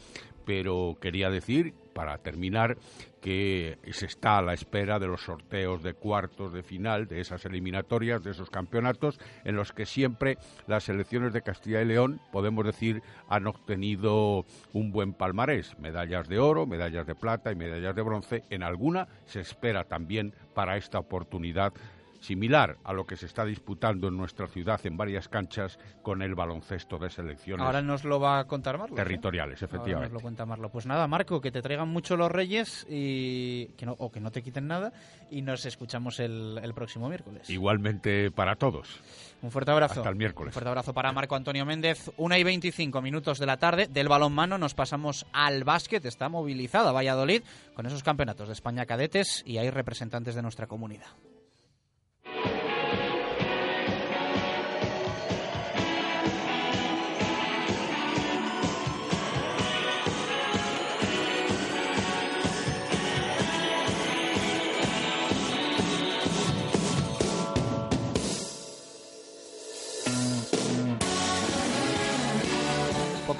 Pero 0.45 0.97
quería 1.01 1.29
decir, 1.29 1.73
para 1.93 2.17
terminar, 2.17 2.77
que 3.21 3.77
se 3.91 4.07
está 4.07 4.39
a 4.39 4.41
la 4.41 4.53
espera 4.53 4.99
de 4.99 5.07
los 5.07 5.21
sorteos 5.21 5.83
de 5.83 5.93
cuartos 5.93 6.53
de 6.53 6.63
final, 6.63 7.07
de 7.07 7.21
esas 7.21 7.45
eliminatorias, 7.45 8.23
de 8.23 8.31
esos 8.31 8.49
campeonatos, 8.49 9.19
en 9.43 9.55
los 9.55 9.71
que 9.71 9.85
siempre 9.85 10.37
las 10.67 10.85
selecciones 10.85 11.33
de 11.33 11.41
Castilla 11.41 11.81
y 11.81 11.85
León, 11.85 12.19
podemos 12.31 12.65
decir, 12.65 13.01
han 13.29 13.47
obtenido 13.47 14.45
un 14.73 14.91
buen 14.91 15.13
palmarés, 15.13 15.77
medallas 15.79 16.27
de 16.27 16.39
oro, 16.39 16.65
medallas 16.65 17.05
de 17.05 17.15
plata 17.15 17.51
y 17.51 17.55
medallas 17.55 17.95
de 17.95 18.01
bronce. 18.01 18.43
En 18.49 18.63
alguna 18.63 19.07
se 19.25 19.41
espera 19.41 19.83
también 19.83 20.33
para 20.53 20.77
esta 20.77 20.99
oportunidad 20.99 21.73
similar 22.21 22.77
a 22.83 22.93
lo 22.93 23.05
que 23.05 23.17
se 23.17 23.25
está 23.25 23.43
disputando 23.43 24.07
en 24.07 24.15
nuestra 24.15 24.47
ciudad 24.47 24.79
en 24.85 24.95
varias 24.95 25.27
canchas 25.27 25.77
con 26.01 26.21
el 26.21 26.35
baloncesto 26.35 26.97
de 26.97 27.09
selecciones. 27.09 27.65
Ahora 27.65 27.81
nos 27.81 28.05
lo 28.05 28.19
va 28.19 28.39
a 28.39 28.45
contar 28.45 28.77
Marlo. 28.77 28.95
Territoriales, 28.95 29.61
efectivamente. 29.61 29.95
Ahora 29.95 30.07
nos 30.07 30.13
lo 30.13 30.19
cuenta 30.21 30.45
Marlo. 30.45 30.69
Pues 30.69 30.85
nada, 30.85 31.07
Marco, 31.07 31.41
que 31.41 31.51
te 31.51 31.61
traigan 31.61 31.89
mucho 31.89 32.15
los 32.15 32.31
Reyes 32.31 32.85
y 32.89 33.65
que 33.77 33.85
no, 33.85 33.95
o 33.97 34.11
que 34.11 34.21
no 34.21 34.31
te 34.31 34.41
quiten 34.41 34.67
nada 34.67 34.93
y 35.29 35.41
nos 35.41 35.65
escuchamos 35.65 36.19
el, 36.19 36.59
el 36.63 36.73
próximo 36.73 37.09
miércoles. 37.09 37.49
Igualmente 37.49 38.31
para 38.31 38.55
todos. 38.55 39.01
Un 39.41 39.51
fuerte 39.51 39.71
abrazo. 39.71 40.01
Hasta 40.01 40.09
el 40.09 40.15
miércoles. 40.15 40.49
Un 40.49 40.53
fuerte 40.53 40.69
abrazo 40.69 40.93
para 40.93 41.11
Marco 41.11 41.35
Antonio 41.35 41.65
Méndez. 41.65 42.11
Una 42.17 42.37
y 42.37 42.43
25 42.43 43.01
minutos 43.01 43.39
de 43.39 43.47
la 43.47 43.57
tarde 43.57 43.87
del 43.87 44.07
balonmano 44.07 44.57
nos 44.57 44.75
pasamos 44.75 45.25
al 45.33 45.63
básquet. 45.63 46.05
Está 46.05 46.29
movilizada 46.29 46.91
Valladolid 46.91 47.41
con 47.73 47.85
esos 47.85 48.03
campeonatos 48.03 48.47
de 48.47 48.53
España 48.53 48.85
cadetes 48.85 49.43
y 49.45 49.57
hay 49.57 49.69
representantes 49.69 50.35
de 50.35 50.41
nuestra 50.41 50.67
comunidad. 50.67 51.07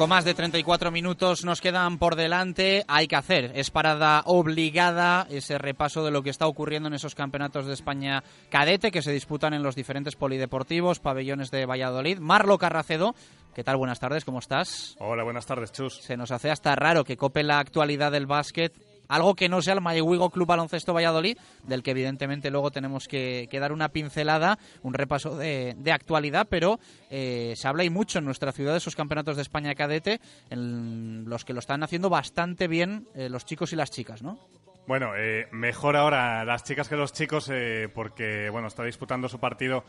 Poco 0.02 0.16
más 0.16 0.26
de 0.26 0.34
34 0.34 0.90
minutos 0.90 1.46
nos 1.46 1.62
quedan 1.62 2.00
por 2.00 2.16
delante. 2.16 2.84
Hay 2.88 3.08
que 3.08 3.16
hacer, 3.16 3.52
es 3.54 3.70
parada 3.70 4.24
obligada 4.26 5.28
ese 5.30 5.60
repaso 5.60 6.04
de 6.04 6.10
lo 6.10 6.24
que 6.24 6.32
está 6.32 6.48
ocurriendo 6.48 6.88
en 6.88 6.96
esos 6.96 7.14
campeonatos 7.14 7.68
de 7.68 7.74
España 7.76 8.24
cadete 8.50 8.90
que 8.90 9.04
se 9.04 9.12
disputan 9.12 9.54
en 9.54 9.62
los 9.62 9.76
diferentes 9.76 10.16
polideportivos, 10.16 11.00
pabellones 11.00 11.52
de 11.52 11.68
Valladolid. 11.68 12.18
Marlo 12.18 12.58
Carracedo, 12.58 13.14
¿qué 13.54 13.64
tal? 13.64 13.78
Buenas 13.78 14.00
tardes, 14.00 14.26
¿cómo 14.26 14.40
estás? 14.40 14.96
Hola, 14.98 15.24
buenas 15.24 15.46
tardes, 15.46 15.72
Chus. 15.72 16.02
Se 16.02 16.18
nos 16.18 16.32
hace 16.32 16.50
hasta 16.50 16.76
raro 16.76 17.04
que 17.04 17.16
cope 17.16 17.44
la 17.44 17.60
actualidad 17.60 18.12
del 18.12 18.26
básquet 18.26 18.74
algo 19.12 19.36
que 19.36 19.50
no 19.50 19.62
sea 19.62 19.74
el 19.74 19.82
Mayhuigo 19.82 20.30
Club 20.30 20.48
Baloncesto 20.48 20.94
Valladolid, 20.94 21.38
del 21.64 21.84
que 21.84 21.92
evidentemente 21.92 22.50
luego 22.50 22.72
tenemos 22.72 23.10
que, 23.10 23.48
dar 23.52 23.74
una 23.74 23.90
pincelada, 23.90 24.58
un 24.84 24.94
repaso 24.94 25.38
de, 25.38 25.76
actualidad, 25.92 26.48
pero 26.50 26.80
eh, 27.10 27.54
se 27.58 27.68
habla 27.68 27.84
y 27.84 27.90
mucho 27.90 28.20
en 28.20 28.26
nuestra 28.26 28.54
ciudad 28.54 28.72
de 28.72 28.78
esos 28.78 28.96
campeonatos 28.96 29.36
de 29.36 29.42
España 29.42 29.76
cadete, 29.76 30.22
en 30.50 31.26
los 31.28 31.44
que 31.44 31.52
lo 31.52 31.60
están 31.60 31.84
haciendo 31.84 32.10
bastante 32.10 32.70
bien 32.70 33.06
eh, 33.14 33.28
los 33.28 33.46
chicos 33.46 33.74
y 33.74 33.76
las 33.76 33.92
chicas, 33.92 34.24
¿no? 34.24 34.40
Bueno, 34.88 35.12
eh, 35.18 35.48
mejor 35.52 35.98
ahora 35.98 36.46
las 36.46 36.64
chicas 36.64 36.88
que 36.88 36.96
los 36.96 37.12
chicos 37.12 37.52
porque 37.94 38.50
bueno 38.50 38.68
está 38.68 38.84
disputando 38.84 39.30
su 39.30 39.40
partido 39.40 39.84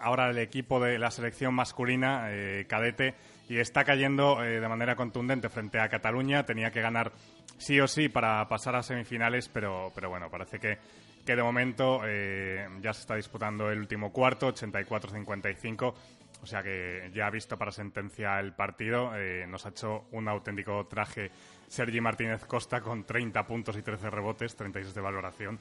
ahora 0.00 0.28
el 0.28 0.38
equipo 0.38 0.80
de 0.80 0.98
la 0.98 1.10
selección 1.10 1.54
masculina 1.54 2.28
cadete 2.68 3.14
y 3.48 3.58
está 3.58 3.84
cayendo 3.84 4.40
de 4.40 4.68
manera 4.68 4.96
contundente 4.96 5.48
frente 5.48 5.78
a 5.78 5.88
Cataluña. 5.88 6.44
Tenía 6.44 6.70
que 6.70 6.80
ganar 6.80 7.12
sí 7.58 7.80
o 7.80 7.88
sí 7.88 8.08
para 8.08 8.46
pasar 8.48 8.76
a 8.76 8.82
semifinales, 8.82 9.48
pero, 9.48 9.92
pero 9.94 10.08
bueno, 10.08 10.30
parece 10.30 10.58
que, 10.58 10.78
de 11.24 11.42
momento 11.42 12.00
eh, 12.04 12.68
ya 12.80 12.92
se 12.92 13.00
está 13.00 13.16
disputando 13.16 13.70
el 13.70 13.78
último 13.78 14.12
cuarto, 14.12 14.52
84-55. 14.52 15.94
O 16.42 16.46
sea 16.46 16.62
que 16.62 17.10
ya 17.14 17.26
ha 17.26 17.30
visto 17.30 17.56
para 17.56 17.70
sentencia 17.70 18.38
el 18.38 18.52
partido. 18.52 19.12
Eh, 19.16 19.46
nos 19.48 19.64
ha 19.64 19.70
hecho 19.70 20.04
un 20.12 20.28
auténtico 20.28 20.86
traje 20.86 21.30
Sergi 21.68 22.02
Martínez 22.02 22.44
Costa 22.44 22.82
con 22.82 23.04
30 23.04 23.46
puntos 23.46 23.76
y 23.78 23.82
13 23.82 24.10
rebotes, 24.10 24.54
36 24.54 24.94
de 24.94 25.00
valoración. 25.00 25.58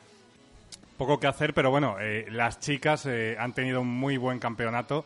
Poco 0.98 1.20
que 1.20 1.28
hacer, 1.28 1.54
pero 1.54 1.72
bueno, 1.72 1.96
eh, 2.00 2.26
las 2.30 2.60
chicas 2.60 3.08
han 3.08 3.54
tenido 3.54 3.82
un 3.82 3.88
muy 3.88 4.18
buen 4.18 4.40
campeonato. 4.40 5.06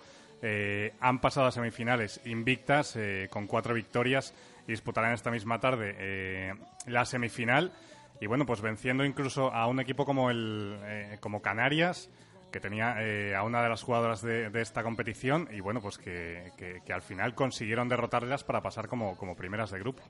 Han 0.99 1.19
pasado 1.19 1.47
a 1.47 1.51
semifinales 1.51 2.21
invictas 2.25 2.97
con 3.29 3.47
cuatro 3.47 3.73
victorias 3.73 4.33
y 4.67 4.71
disputarán 4.71 5.13
esta 5.13 5.31
misma 5.31 5.59
tarde 5.59 5.95
eh, 5.97 6.53
la 6.85 7.05
semifinal. 7.05 7.71
Y 8.19 8.27
bueno, 8.27 8.45
pues 8.45 8.61
venciendo 8.61 9.05
incluso 9.05 9.53
a 9.53 9.67
un 9.67 9.79
equipo 9.79 10.05
como, 10.05 10.29
el, 10.29 10.77
eh, 10.83 11.17
como 11.19 11.41
Canarias, 11.41 12.09
que 12.51 12.59
tenía 12.59 12.95
eh, 13.01 13.35
a 13.35 13.43
una 13.43 13.61
de 13.61 13.69
las 13.69 13.83
jugadoras 13.83 14.21
de, 14.21 14.49
esta 14.61 14.83
competición 14.83 15.49
y 15.51 15.59
bueno, 15.59 15.81
pues 15.81 15.97
que, 15.97 16.51
al 16.93 17.01
final 17.01 17.35
consiguieron 17.35 17.89
derrotarlas 17.89 18.43
para 18.43 18.61
pasar 18.61 18.87
como, 18.87 19.15
como 19.17 19.35
primeras 19.35 19.71
de 19.71 19.79
grupo. 19.79 20.03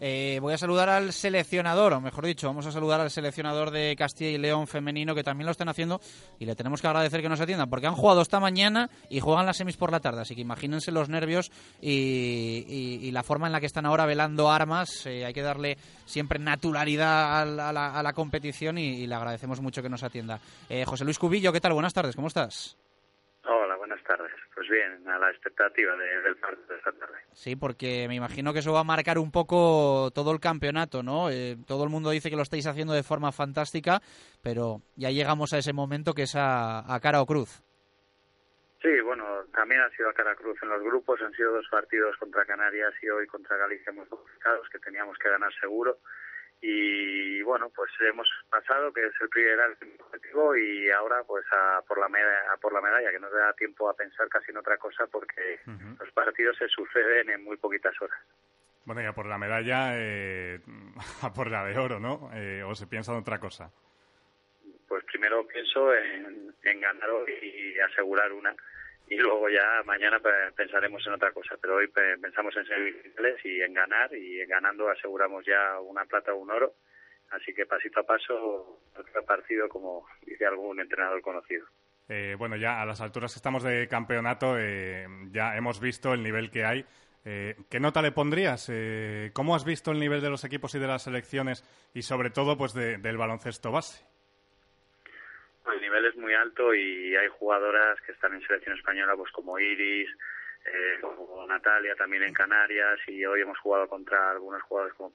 Eh, 0.00 0.38
voy 0.40 0.54
a 0.54 0.58
saludar 0.58 0.88
al 0.88 1.12
seleccionador, 1.12 1.92
o 1.92 2.00
mejor 2.00 2.26
dicho, 2.26 2.46
vamos 2.46 2.66
a 2.66 2.72
saludar 2.72 3.00
al 3.00 3.10
seleccionador 3.10 3.70
de 3.70 3.94
Castilla 3.96 4.30
y 4.30 4.38
León 4.38 4.66
femenino 4.66 5.14
que 5.14 5.22
también 5.22 5.46
lo 5.46 5.52
están 5.52 5.68
haciendo 5.68 6.00
y 6.38 6.46
le 6.46 6.56
tenemos 6.56 6.80
que 6.80 6.88
agradecer 6.88 7.22
que 7.22 7.28
nos 7.28 7.40
atiendan 7.40 7.70
porque 7.70 7.86
han 7.86 7.94
jugado 7.94 8.22
esta 8.22 8.40
mañana 8.40 8.90
y 9.08 9.20
juegan 9.20 9.46
las 9.46 9.56
semis 9.56 9.76
por 9.76 9.92
la 9.92 10.00
tarde, 10.00 10.22
así 10.22 10.34
que 10.34 10.40
imagínense 10.40 10.90
los 10.90 11.08
nervios 11.08 11.50
y, 11.80 13.10
la 13.16 13.22
forma 13.22 13.46
en 13.46 13.52
la 13.52 13.60
que 13.60 13.66
están 13.66 13.86
ahora 13.86 14.04
velando 14.04 14.50
armas. 14.50 15.06
Eh, 15.06 15.24
hay 15.24 15.32
que 15.32 15.40
darle 15.40 15.78
siempre 16.04 16.38
naturalidad 16.38 17.40
a 17.40 18.02
la, 18.02 18.12
competición 18.12 18.76
y, 18.76 19.06
le 19.06 19.14
agradecemos 19.14 19.60
mucho 19.60 19.82
que 19.82 19.88
nos 19.88 20.02
atienda. 20.02 20.38
José 20.84 21.04
Luis 21.04 21.18
¿qué 21.42 21.60
tal? 21.60 21.74
Buenas 21.74 21.92
tardes, 21.92 22.16
¿cómo 22.16 22.28
estás? 22.28 22.78
Hola, 23.44 23.76
buenas 23.76 24.02
tardes. 24.04 24.32
Pues 24.54 24.68
bien, 24.70 25.06
a 25.06 25.18
la 25.18 25.30
expectativa 25.30 25.94
del 25.94 26.36
partido 26.36 26.66
de 26.66 26.76
esta 26.76 26.92
tarde. 26.92 27.18
Sí, 27.32 27.56
porque 27.56 28.06
me 28.08 28.14
imagino 28.14 28.52
que 28.52 28.60
eso 28.60 28.72
va 28.72 28.80
a 28.80 28.84
marcar 28.84 29.18
un 29.18 29.30
poco 29.30 30.10
todo 30.14 30.32
el 30.32 30.40
campeonato, 30.40 31.02
¿no? 31.02 31.30
Eh, 31.30 31.56
todo 31.66 31.84
el 31.84 31.90
mundo 31.90 32.10
dice 32.10 32.30
que 32.30 32.36
lo 32.36 32.42
estáis 32.42 32.66
haciendo 32.66 32.94
de 32.94 33.02
forma 33.02 33.32
fantástica, 33.32 34.00
pero 34.42 34.80
ya 34.96 35.10
llegamos 35.10 35.52
a 35.52 35.58
ese 35.58 35.74
momento 35.74 36.14
que 36.14 36.22
es 36.22 36.34
a, 36.36 36.98
cara 37.02 37.20
o 37.20 37.26
cruz. 37.26 37.62
Sí, 38.82 39.00
bueno, 39.04 39.24
también 39.52 39.82
ha 39.82 39.90
sido 39.90 40.08
a 40.08 40.14
cara 40.14 40.34
cruz 40.34 40.58
en 40.62 40.70
los 40.70 40.82
grupos. 40.82 41.20
Han 41.20 41.32
sido 41.32 41.52
dos 41.52 41.66
partidos 41.70 42.16
contra 42.16 42.46
Canarias 42.46 42.94
y 43.02 43.10
hoy 43.10 43.26
contra 43.26 43.58
Galicia 43.58 43.92
muy 43.92 44.06
complicados 44.06 44.66
que 44.70 44.78
teníamos 44.78 45.18
que 45.18 45.28
ganar 45.28 45.52
seguro 45.60 45.98
y 46.68 47.42
bueno 47.42 47.70
pues 47.70 47.92
hemos 48.00 48.28
pasado 48.50 48.92
que 48.92 49.06
es 49.06 49.12
el 49.20 49.28
primer 49.28 49.56
objetivo 50.00 50.56
y 50.56 50.90
ahora 50.90 51.22
pues 51.24 51.44
a 51.52 51.80
por 51.86 52.00
la 52.00 52.08
medalla, 52.08 52.56
por 52.60 52.72
la 52.72 52.80
medalla 52.80 53.12
que 53.12 53.20
nos 53.20 53.30
da 53.30 53.52
tiempo 53.52 53.88
a 53.88 53.94
pensar 53.94 54.28
casi 54.28 54.50
en 54.50 54.56
otra 54.56 54.76
cosa 54.76 55.06
porque 55.06 55.60
los 55.64 56.10
partidos 56.12 56.56
se 56.58 56.66
suceden 56.68 57.30
en 57.30 57.44
muy 57.44 57.56
poquitas 57.56 57.94
horas. 58.02 58.18
Bueno 58.84 59.00
ya 59.00 59.12
por 59.12 59.26
la 59.26 59.38
medalla 59.38 59.92
eh, 59.94 60.60
a 61.22 61.32
por 61.32 61.48
la 61.52 61.64
de 61.64 61.78
oro 61.78 62.00
no 62.00 62.30
eh, 62.34 62.64
o 62.64 62.74
se 62.74 62.88
piensa 62.88 63.12
en 63.12 63.18
otra 63.18 63.38
cosa. 63.38 63.70
Pues 64.88 65.04
primero 65.04 65.46
pienso 65.46 65.94
en, 65.94 66.52
en 66.64 66.80
ganar 66.80 67.10
hoy 67.10 67.32
y 67.42 67.78
asegurar 67.78 68.32
una 68.32 68.56
y 69.08 69.16
luego 69.16 69.48
ya 69.48 69.82
mañana 69.84 70.20
pensaremos 70.54 71.06
en 71.06 71.12
otra 71.14 71.32
cosa. 71.32 71.56
Pero 71.60 71.76
hoy 71.76 71.88
pensamos 71.88 72.56
en 72.56 72.66
semifinales 72.66 73.44
y 73.44 73.60
en 73.60 73.74
ganar 73.74 74.14
y 74.14 74.44
ganando 74.46 74.88
aseguramos 74.88 75.44
ya 75.44 75.80
una 75.80 76.04
plata 76.04 76.32
o 76.32 76.38
un 76.38 76.50
oro. 76.50 76.74
Así 77.30 77.52
que 77.54 77.66
pasito 77.66 78.00
a 78.00 78.04
paso, 78.04 78.80
otro 78.96 79.24
partido 79.24 79.68
como 79.68 80.06
dice 80.24 80.46
algún 80.46 80.80
entrenador 80.80 81.20
conocido. 81.22 81.66
Eh, 82.08 82.36
bueno, 82.38 82.56
ya 82.56 82.80
a 82.80 82.86
las 82.86 83.00
alturas 83.00 83.32
que 83.32 83.38
estamos 83.38 83.64
de 83.64 83.88
campeonato 83.88 84.56
eh, 84.58 85.06
ya 85.30 85.56
hemos 85.56 85.80
visto 85.80 86.12
el 86.12 86.22
nivel 86.22 86.50
que 86.50 86.64
hay. 86.64 86.84
Eh, 87.24 87.56
¿Qué 87.68 87.80
nota 87.80 88.02
le 88.02 88.12
pondrías? 88.12 88.70
¿Cómo 89.32 89.56
has 89.56 89.64
visto 89.64 89.90
el 89.90 89.98
nivel 89.98 90.20
de 90.20 90.30
los 90.30 90.44
equipos 90.44 90.74
y 90.76 90.78
de 90.78 90.86
las 90.86 91.02
selecciones 91.02 91.64
y 91.92 92.02
sobre 92.02 92.30
todo 92.30 92.56
pues 92.56 92.72
del 92.74 93.16
baloncesto 93.16 93.72
base? 93.72 94.04
El 95.72 95.80
nivel 95.80 96.04
es 96.06 96.16
muy 96.16 96.34
alto 96.34 96.74
y 96.74 97.16
hay 97.16 97.28
jugadoras 97.28 98.00
que 98.02 98.12
están 98.12 98.34
en 98.34 98.46
selección 98.46 98.76
española, 98.76 99.14
pues 99.16 99.30
como 99.32 99.58
Iris, 99.58 100.08
eh, 100.64 100.98
como 101.00 101.46
Natalia 101.46 101.94
también 101.94 102.22
en 102.24 102.32
Canarias 102.32 102.98
y 103.06 103.24
hoy 103.24 103.40
hemos 103.40 103.58
jugado 103.58 103.88
contra 103.88 104.30
algunos 104.30 104.62
jugadores 104.62 104.94
como 104.94 105.12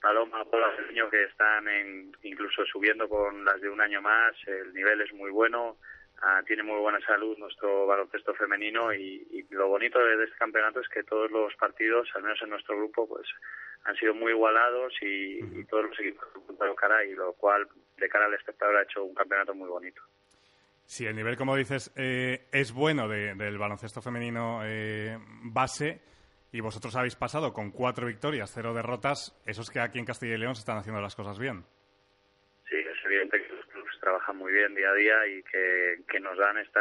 Paloma, 0.00 0.44
Paula 0.44 0.74
que 1.10 1.24
están 1.24 1.68
en, 1.68 2.16
incluso 2.22 2.64
subiendo 2.66 3.08
con 3.08 3.44
las 3.44 3.60
de 3.60 3.68
un 3.70 3.80
año 3.80 4.02
más. 4.02 4.34
El 4.46 4.72
nivel 4.74 5.00
es 5.00 5.12
muy 5.12 5.30
bueno, 5.30 5.78
ah, 6.22 6.42
tiene 6.46 6.62
muy 6.62 6.78
buena 6.80 7.00
salud 7.06 7.36
nuestro 7.38 7.86
baloncesto 7.86 8.34
femenino 8.34 8.92
y, 8.92 9.46
lo 9.50 9.68
bonito 9.68 9.98
de, 9.98 10.24
este 10.24 10.36
campeonato 10.36 10.80
es 10.80 10.88
que 10.88 11.02
todos 11.02 11.30
los 11.30 11.54
partidos, 11.56 12.08
al 12.14 12.22
menos 12.22 12.40
en 12.42 12.50
nuestro 12.50 12.76
grupo, 12.76 13.08
pues 13.08 13.26
han 13.84 13.96
sido 13.96 14.14
muy 14.14 14.32
igualados 14.32 14.92
y, 15.00 15.64
todos 15.64 15.86
los 15.86 16.00
equipos 16.00 16.28
han 16.60 16.74
cara 16.74 17.04
y 17.04 17.14
lo 17.14 17.32
cual 17.34 17.66
de 17.96 18.08
cara 18.08 18.26
al 18.26 18.34
espectador 18.34 18.76
ha 18.76 18.82
hecho 18.82 19.04
un 19.04 19.14
campeonato 19.14 19.54
muy 19.54 19.68
bonito. 19.68 20.02
Sí, 20.84 21.04
el 21.04 21.16
nivel, 21.16 21.36
como 21.36 21.54
dices, 21.54 21.92
eh, 21.96 22.48
es 22.50 22.72
bueno 22.72 23.08
del 23.08 23.58
baloncesto 23.58 24.00
femenino 24.00 24.62
eh, 24.64 25.18
base 25.42 26.00
y 26.50 26.60
vosotros 26.60 26.96
habéis 26.96 27.14
pasado 27.14 27.52
con 27.52 27.70
cuatro 27.70 28.06
victorias, 28.06 28.50
cero 28.54 28.72
derrotas. 28.72 29.38
Eso 29.44 29.62
es 29.62 29.70
que 29.70 29.80
aquí 29.80 29.98
en 29.98 30.06
Castilla 30.06 30.34
y 30.34 30.38
León 30.38 30.54
se 30.54 30.60
están 30.60 30.78
haciendo 30.78 31.00
las 31.00 31.14
cosas 31.14 31.38
bien. 31.38 31.64
Sí, 32.68 32.76
es 32.76 33.04
evidente 33.04 33.42
que 33.42 33.57
trabajan 34.08 34.38
muy 34.38 34.52
bien 34.52 34.74
día 34.74 34.88
a 34.88 34.94
día 34.94 35.26
y 35.26 35.42
que, 35.42 36.20
nos 36.20 36.36
dan 36.38 36.58
esta 36.58 36.80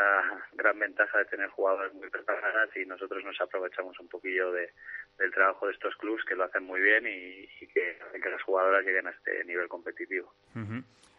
gran 0.54 0.80
ventaja 0.80 1.18
de 1.20 1.26
tener 1.26 1.50
jugadores 1.50 1.94
muy 1.94 2.10
preparadas 2.10 2.70
y 2.76 2.86
nosotros 2.86 3.24
nos 3.24 3.40
aprovechamos 3.42 4.00
un 4.00 4.08
poquillo 4.08 4.52
de, 4.52 4.72
del 5.18 5.32
trabajo 5.32 5.68
de 5.68 5.74
estos 5.74 5.96
clubes 5.98 6.24
que 6.26 6.36
lo 6.36 6.46
hacen 6.46 6.64
muy 6.64 6.82
bien 6.82 7.06
y, 7.06 7.68
que 7.68 7.98
hacen 8.08 8.22
que 8.22 8.30
las 8.30 8.42
jugadoras 8.44 8.84
lleguen 8.84 9.08
a 9.08 9.12
este 9.12 9.44
nivel 9.44 9.68
competitivo. 9.68 10.34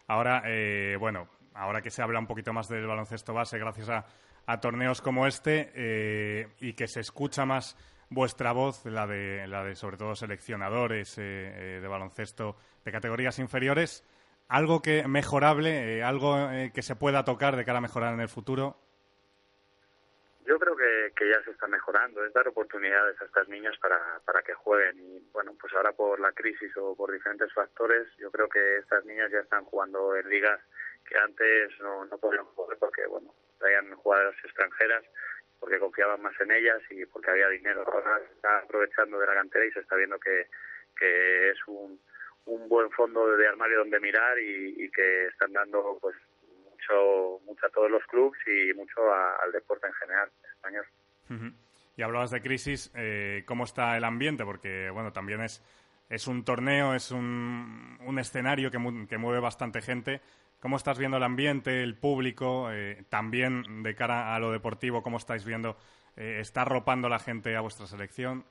Ahora, 0.07 0.41
eh, 0.45 0.97
bueno, 0.99 1.29
ahora 1.53 1.81
que 1.81 1.91
se 1.91 2.01
habla 2.01 2.19
un 2.19 2.27
poquito 2.27 2.53
más 2.53 2.67
del 2.67 2.87
baloncesto 2.87 3.33
base 3.33 3.59
gracias 3.59 3.89
a, 3.89 4.59
torneos 4.59 5.01
como 5.01 5.27
este 5.27 5.71
eh, 5.75 6.47
y 6.59 6.73
que 6.73 6.87
se 6.87 7.01
escucha 7.01 7.45
más 7.45 7.77
vuestra 8.09 8.51
voz, 8.51 8.83
la 8.85 9.05
de, 9.05 9.45
la 9.47 9.63
de 9.63 9.75
sobre 9.75 9.97
todo 9.97 10.15
seleccionadores 10.15 11.19
eh, 11.19 11.79
de 11.79 11.87
baloncesto 11.87 12.57
de 12.83 12.91
categorías 12.91 13.37
inferiores, 13.37 14.03
algo 14.49 14.81
que 14.81 15.07
mejorable, 15.07 16.03
algo 16.03 16.35
que 16.73 16.81
se 16.81 16.95
pueda 16.95 17.23
tocar 17.23 17.55
de 17.55 17.65
cara 17.65 17.77
a 17.77 17.81
mejorar 17.81 18.13
en 18.13 18.19
el 18.19 18.29
futuro. 18.29 18.75
Yo 20.45 20.57
creo 20.57 20.75
que, 20.75 21.13
que, 21.15 21.29
ya 21.29 21.39
se 21.43 21.51
está 21.51 21.67
mejorando, 21.67 22.25
es 22.25 22.33
dar 22.33 22.47
oportunidades 22.47 23.21
a 23.21 23.25
estas 23.25 23.47
niñas 23.47 23.77
para, 23.77 23.99
para 24.25 24.41
que 24.41 24.55
jueguen 24.55 24.99
y 24.99 25.19
bueno, 25.31 25.53
pues 25.61 25.71
ahora 25.75 25.91
por 25.91 26.19
la 26.19 26.31
crisis 26.31 26.75
o 26.77 26.95
por 26.95 27.11
diferentes 27.11 27.53
factores, 27.53 28.07
yo 28.17 28.31
creo 28.31 28.49
que 28.49 28.77
estas 28.77 29.05
niñas 29.05 29.29
ya 29.31 29.41
están 29.41 29.63
jugando 29.65 30.15
en 30.15 30.27
ligas 30.27 30.59
que 31.07 31.15
antes 31.15 31.79
no, 31.81 32.05
no 32.05 32.17
podían 32.17 32.45
jugar 32.45 32.77
porque 32.79 33.05
bueno, 33.05 33.31
traían 33.59 33.93
jugadoras 33.95 34.35
extranjeras 34.43 35.05
porque 35.59 35.77
confiaban 35.77 36.21
más 36.23 36.33
en 36.39 36.51
ellas 36.51 36.81
y 36.89 37.05
porque 37.05 37.29
había 37.29 37.49
dinero. 37.49 37.83
Ahora 37.85 38.17
se 38.25 38.33
está 38.33 38.59
aprovechando 38.59 39.19
de 39.19 39.27
la 39.27 39.33
cantera 39.35 39.65
y 39.65 39.71
se 39.71 39.81
está 39.81 39.95
viendo 39.97 40.19
que, 40.19 40.47
que 40.97 41.51
es 41.51 41.57
un, 41.67 41.99
un 42.49 42.67
buen 42.67 42.89
fondo 42.91 43.25
de 43.37 43.47
armario 43.47 43.79
donde 43.79 43.99
mirar 43.99 44.37
y, 44.39 44.89
que 44.91 45.27
están 45.27 45.53
dando 45.53 45.97
pues 46.01 46.15
mucho, 46.71 47.39
mucho 47.45 47.65
a 47.65 47.69
todos 47.69 47.91
los 47.91 48.03
clubes 48.05 48.39
y 48.47 48.73
mucho 48.73 49.13
al 49.13 49.51
deporte 49.51 49.87
en 49.87 49.93
general 49.93 50.29
español. 50.55 50.85
Y 51.95 52.01
hablabas 52.01 52.31
de 52.31 52.41
crisis, 52.41 52.91
eh, 52.95 53.43
¿cómo 53.45 53.65
está 53.65 53.97
el 53.97 54.03
ambiente? 54.03 54.45
Porque, 54.45 54.89
bueno, 54.89 55.11
también 55.11 55.41
es, 55.41 55.63
es 56.09 56.27
un 56.27 56.43
torneo, 56.43 56.95
es 56.95 57.11
un, 57.11 57.97
un 58.05 58.19
escenario 58.19 58.71
que, 58.71 58.77
que, 59.07 59.17
mueve 59.17 59.39
bastante 59.39 59.81
gente. 59.81 60.21
¿Cómo 60.59 60.77
estás 60.77 60.97
viendo 60.97 61.17
el 61.17 61.23
ambiente, 61.23 61.83
el 61.83 61.95
público? 61.95 62.71
Eh, 62.71 63.03
también 63.09 63.83
de 63.83 63.95
cara 63.95 64.35
a 64.35 64.39
lo 64.39 64.51
deportivo, 64.51 65.03
¿cómo 65.03 65.17
estáis 65.17 65.45
viendo? 65.45 65.77
Eh, 66.17 66.39
¿Está 66.39 66.61
arropando 66.61 67.09
la 67.09 67.19
gente 67.19 67.55
a 67.55 67.61
vuestra 67.61 67.85
selección? 67.85 68.43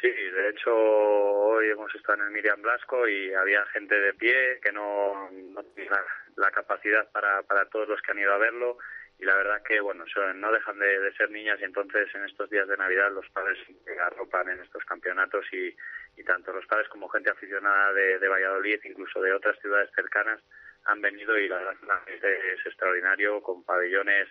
Sí, 0.00 0.08
de 0.08 0.50
hecho 0.50 0.72
hoy 0.76 1.70
hemos 1.70 1.92
estado 1.92 2.20
en 2.20 2.26
el 2.26 2.30
Miriam 2.30 2.62
Blasco 2.62 3.08
y 3.08 3.34
había 3.34 3.66
gente 3.66 3.98
de 3.98 4.14
pie 4.14 4.60
que 4.62 4.70
no, 4.70 5.28
tenía 5.74 5.90
la 6.36 6.52
capacidad 6.52 7.10
para, 7.10 7.42
para 7.42 7.68
todos 7.68 7.88
los 7.88 8.00
que 8.02 8.12
han 8.12 8.20
ido 8.20 8.32
a 8.32 8.38
verlo. 8.38 8.78
Y 9.18 9.24
la 9.24 9.34
verdad 9.34 9.60
que 9.64 9.80
bueno 9.80 10.04
no 10.36 10.52
dejan 10.52 10.78
de, 10.78 11.12
ser 11.16 11.32
niñas 11.32 11.58
y 11.60 11.64
entonces 11.64 12.14
en 12.14 12.24
estos 12.26 12.48
días 12.48 12.68
de 12.68 12.76
navidad 12.76 13.10
los 13.10 13.28
padres 13.30 13.58
arropan 14.00 14.48
en 14.50 14.60
estos 14.60 14.84
campeonatos 14.84 15.44
y, 15.52 15.74
y 16.16 16.22
tanto 16.22 16.52
los 16.52 16.66
padres 16.66 16.88
como 16.88 17.08
gente 17.08 17.30
aficionada 17.30 17.92
de, 17.92 18.28
Valladolid 18.28 18.78
incluso 18.84 19.20
de 19.20 19.32
otras 19.32 19.58
ciudades 19.58 19.90
cercanas 19.96 20.40
han 20.84 21.00
venido 21.02 21.36
y 21.36 21.48
la 21.48 21.56
verdad 21.56 22.02
es 22.06 22.64
extraordinario 22.64 23.42
con 23.42 23.64
pabellones 23.64 24.28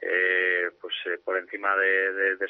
eh, 0.00 0.70
pues 0.80 0.94
eh, 1.06 1.18
por 1.24 1.36
encima 1.38 1.76
de, 1.76 2.12
de, 2.12 2.36
de, 2.36 2.46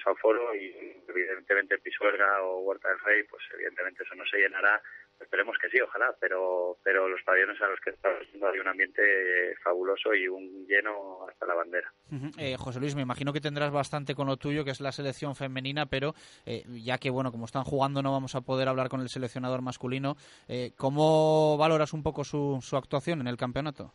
y 0.54 1.02
evidentemente 1.08 1.78
Pisuerga 1.78 2.42
o 2.42 2.61
Huerta 2.61 2.88
del 2.88 3.00
Rey 3.00 3.22
pues 3.24 3.42
evidentemente 3.54 4.02
eso 4.02 4.14
no 4.14 4.24
se 4.26 4.38
llenará 4.38 4.80
Esperemos 5.20 5.56
que 5.58 5.68
sí, 5.68 5.80
ojalá, 5.80 6.14
pero, 6.20 6.76
pero 6.82 7.08
los 7.08 7.20
pabellones 7.22 7.61
a 7.61 7.66
los 7.68 7.80
que 7.80 7.90
estamos 7.90 8.22
hay 8.52 8.61
un 8.61 8.68
ambiente 8.68 9.54
fabuloso 9.62 10.14
y 10.14 10.28
un 10.28 10.66
lleno 10.66 11.26
hasta 11.28 11.46
la 11.46 11.54
bandera. 11.54 11.92
eh, 12.38 12.56
José 12.56 12.78
Luis, 12.78 12.94
me 12.94 13.02
imagino 13.02 13.32
que 13.32 13.40
tendrás 13.40 13.72
bastante 13.72 14.14
con 14.14 14.28
lo 14.28 14.37
tuyo, 14.37 14.64
que 14.64 14.70
es 14.70 14.80
la 14.80 14.92
selección 14.92 15.34
femenina, 15.34 15.87
pero 15.87 16.14
eh, 16.46 16.62
ya 16.84 16.98
que, 16.98 17.11
bueno, 17.11 17.32
como 17.32 17.46
están 17.46 17.64
jugando 17.64 18.02
no 18.02 18.12
vamos 18.12 18.34
a 18.37 18.42
poder 18.42 18.68
hablar 18.68 18.88
con 18.88 19.00
el 19.00 19.08
seleccionador 19.08 19.61
masculino, 19.61 20.14
eh, 20.48 20.70
¿cómo 20.76 21.56
valoras 21.58 21.92
un 21.92 22.02
poco 22.02 22.22
su, 22.22 22.58
su 22.62 22.76
actuación 22.76 23.20
en 23.20 23.26
el 23.26 23.37
campeonato? 23.37 23.92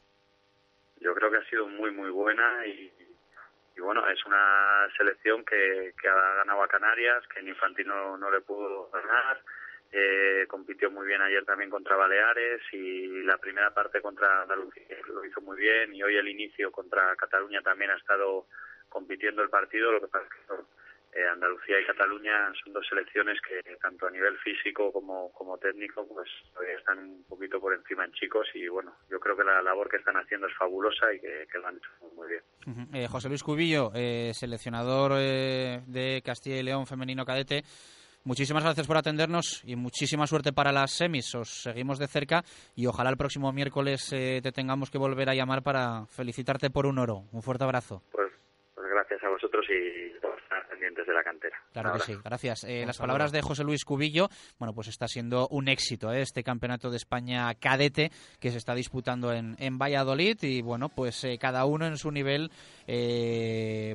Yo 1.00 1.14
creo 1.16 1.32
que 1.32 1.38
ha 1.38 1.50
sido 1.50 1.68
muy, 1.68 1.92
muy 1.92 2.10
buena 2.10 2.68
y, 2.68 2.92
y 3.73 3.73
bueno, 3.84 4.08
es 4.08 4.26
una 4.26 4.88
selección 4.98 5.44
que, 5.46 5.94
que 6.02 6.08
ha 6.08 6.36
ganado 6.36 6.64
a 6.64 6.68
Canarias, 6.68 7.24
que 7.28 7.40
en 7.40 7.50
infantil 7.50 7.88
no, 7.88 8.18
no 8.18 8.32
le 8.32 8.42
pudo 8.42 8.90
ganar 8.92 9.42
eh, 9.96 10.48
compitió 10.48 10.90
muy 10.90 11.06
bien 11.06 11.22
ayer 11.22 11.46
también 11.46 11.70
contra 11.70 11.96
Baleares 11.96 12.62
y 12.72 13.22
la 13.22 13.38
primera 13.38 13.72
parte 13.76 14.02
contra 14.02 14.42
Andalucía 14.42 14.84
lo 15.08 15.24
hizo 15.24 15.40
muy 15.42 15.56
bien 15.56 15.94
y 15.94 16.02
hoy 16.02 16.18
el 16.18 16.28
inicio 16.28 16.72
contra 16.72 17.16
Cataluña 17.16 17.62
también 17.62 17.92
ha 17.92 17.98
estado 17.98 18.48
compitiendo 18.90 19.44
el 19.44 19.52
partido, 19.52 19.92
lo 19.92 20.02
que 20.02 20.08
pasa 20.08 20.26
es 20.26 20.32
que 20.32 20.64
eh, 21.16 21.28
Andalucía 21.32 21.80
y 21.80 21.86
Cataluña 21.86 22.52
son 22.64 22.74
dos 22.74 22.86
selecciones 22.88 23.40
que 23.42 23.62
tanto 23.78 24.08
a 24.08 24.12
nivel 24.12 24.38
físico 24.40 24.92
como, 24.92 25.32
como 25.34 25.58
técnico 25.58 26.08
pues 26.08 26.30
están 26.78 27.00
un 27.00 27.24
poquito 27.26 27.60
por 27.60 27.74
encima 27.74 28.06
en 28.06 28.12
chicos 28.14 28.48
y 28.54 28.68
bueno, 28.68 28.96
yo 29.10 29.20
creo 29.20 29.36
que 29.36 29.44
la 29.44 29.62
labor 29.62 29.90
que 29.90 29.98
están 29.98 30.18
haciendo 30.18 30.48
es 30.48 30.56
fabulosa 30.56 31.14
y 31.14 31.20
que, 31.20 31.48
que 31.52 31.58
lo 31.60 31.68
han 31.68 31.78
hecho 31.78 31.90
muy 32.16 32.28
bien. 32.28 32.42
Uh 32.66 32.72
-huh. 32.72 32.96
eh, 32.96 33.08
José 33.08 33.30
Luis 33.30 33.44
Cubillo, 33.44 33.92
eh, 33.96 34.32
seleccionador 34.34 35.14
de 35.14 36.22
Castilla 36.26 36.58
y 36.58 36.64
León 36.64 36.88
femenino 36.88 37.26
cadete, 37.26 37.64
Muchísimas 38.26 38.64
gracias 38.64 38.88
por 38.88 38.96
atendernos 38.96 39.62
y 39.66 39.76
muchísima 39.76 40.28
suerte 40.28 40.54
para 40.54 40.72
las 40.72 40.94
semis. 40.94 41.36
Os 41.36 41.64
seguimos 41.64 42.00
de 42.00 42.08
cerca 42.08 42.42
y 42.74 42.88
ojalá 42.88 43.10
el 43.10 43.18
próximo 43.18 43.52
miércoles 43.52 44.14
eh, 44.14 44.40
te 44.42 44.54
tengamos 44.54 44.90
que 44.90 44.98
volver 44.98 45.30
a 45.30 45.36
llamar 45.36 45.62
para 45.62 46.06
felicitarte 46.06 46.70
por 46.70 46.86
un 46.86 47.00
oro. 47.00 47.26
Un 47.34 47.42
fuerte 47.42 47.66
abrazo. 47.66 48.02
Pues, 48.14 48.32
pues 48.76 48.88
gracias 48.90 49.22
a 49.26 49.28
vosotros 49.28 49.66
y 49.70 50.14
de 51.02 51.14
la 51.14 51.24
cantera. 51.24 51.58
Claro 51.72 51.90
Ahora. 51.90 52.06
que 52.06 52.14
sí, 52.14 52.20
gracias. 52.24 52.64
Eh, 52.66 52.84
las 52.86 52.98
palabras 52.98 53.32
de 53.32 53.42
José 53.42 53.64
Luis 53.64 53.86
Cubillo, 53.86 54.30
bueno, 54.60 54.74
pues 54.74 54.88
está 54.88 55.08
siendo 55.08 55.48
un 55.50 55.68
éxito 55.68 56.12
¿eh? 56.12 56.22
este 56.22 56.44
campeonato 56.44 56.92
de 56.92 56.98
España 56.98 57.54
cadete 57.56 58.12
que 58.40 58.52
se 58.52 58.58
está 58.58 58.76
disputando 58.76 59.34
en, 59.34 59.56
en 59.60 59.78
Valladolid 59.78 60.38
y 60.44 60.62
bueno, 60.62 60.90
pues 60.90 61.24
eh, 61.24 61.38
cada 61.40 61.66
uno 61.66 61.88
en 61.88 61.98
su 61.98 62.12
nivel, 62.12 62.52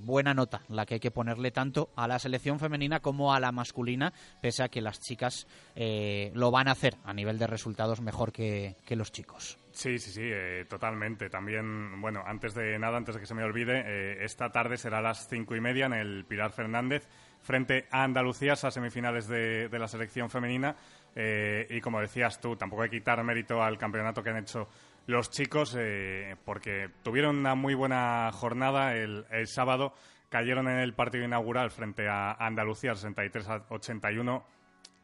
buena 0.03 0.35
nota, 0.35 0.63
la 0.69 0.87
que 0.87 0.95
hay 0.95 1.01
que 1.01 1.11
ponerle 1.11 1.51
tanto 1.51 1.91
a 1.95 2.09
la 2.09 2.19
selección 2.19 2.59
femenina 2.59 3.01
como 3.01 3.35
a 3.35 3.41
la 3.41 3.53
masculina, 3.53 4.13
pese 4.41 4.63
a 4.63 4.69
que 4.69 4.81
las 4.81 5.01
chicas 5.01 5.47
eh, 5.77 6.31
lo 6.35 6.51
van 6.51 6.69
a 6.69 6.73
hacer 6.73 6.97
a 7.05 7.13
nivel 7.13 7.39
de 7.39 7.47
resultados 7.47 8.01
mejor 8.01 8.33
que, 8.33 8.77
que 8.85 8.97
los 8.97 9.13
chicos. 9.13 9.59
Sí, 9.79 10.01
sí, 10.01 10.11
sí, 10.11 10.23
eh, 10.25 10.65
totalmente. 10.69 11.31
También, 11.31 12.01
bueno, 12.01 12.25
antes 12.27 12.53
de 12.53 12.77
nada, 12.81 12.97
antes 12.97 13.15
de 13.15 13.21
que 13.21 13.29
se 13.29 13.35
me 13.35 13.45
olvide, 13.45 13.85
eh, 13.87 14.25
esta 14.25 14.51
tarde 14.51 14.77
será 14.77 14.99
a 14.99 15.03
las 15.03 15.29
cinco 15.29 15.55
y 15.55 15.61
media 15.61 15.87
en 15.87 15.93
el 15.93 16.25
Pilar 16.25 16.51
Fernández 16.51 17.07
frente 17.41 17.87
a 17.93 18.03
Andalucía, 18.03 18.55
a 18.55 18.71
semifinales 18.73 19.29
de, 19.29 19.69
de 19.69 19.79
la 19.79 19.87
selección 19.87 20.31
femenina. 20.31 20.75
Eh, 21.15 21.69
y 21.71 21.81
como 21.81 22.01
decías 22.01 22.41
tú, 22.41 22.57
tampoco 22.57 22.83
hay 22.83 22.91
que 22.91 22.99
quitar 22.99 23.23
mérito 23.23 23.63
al 23.63 23.79
campeonato 23.79 24.21
que 24.21 24.31
han 24.31 24.39
hecho 24.39 24.69
los 25.07 25.31
chicos, 25.31 25.77
eh, 25.79 26.35
porque 26.45 26.91
tuvieron 27.05 27.37
una 27.37 27.55
muy 27.55 27.75
buena 27.75 28.33
jornada 28.33 28.97
el, 28.97 29.27
el, 29.31 29.47
sábado. 29.47 29.95
Cayeron 30.29 30.67
en 30.67 30.81
el 30.81 30.93
partido 30.93 31.25
inaugural 31.25 31.71
frente 31.71 32.09
a 32.09 32.33
Andalucía 32.33 32.97
63 32.97 33.49
a 33.49 33.65
81 33.69 34.45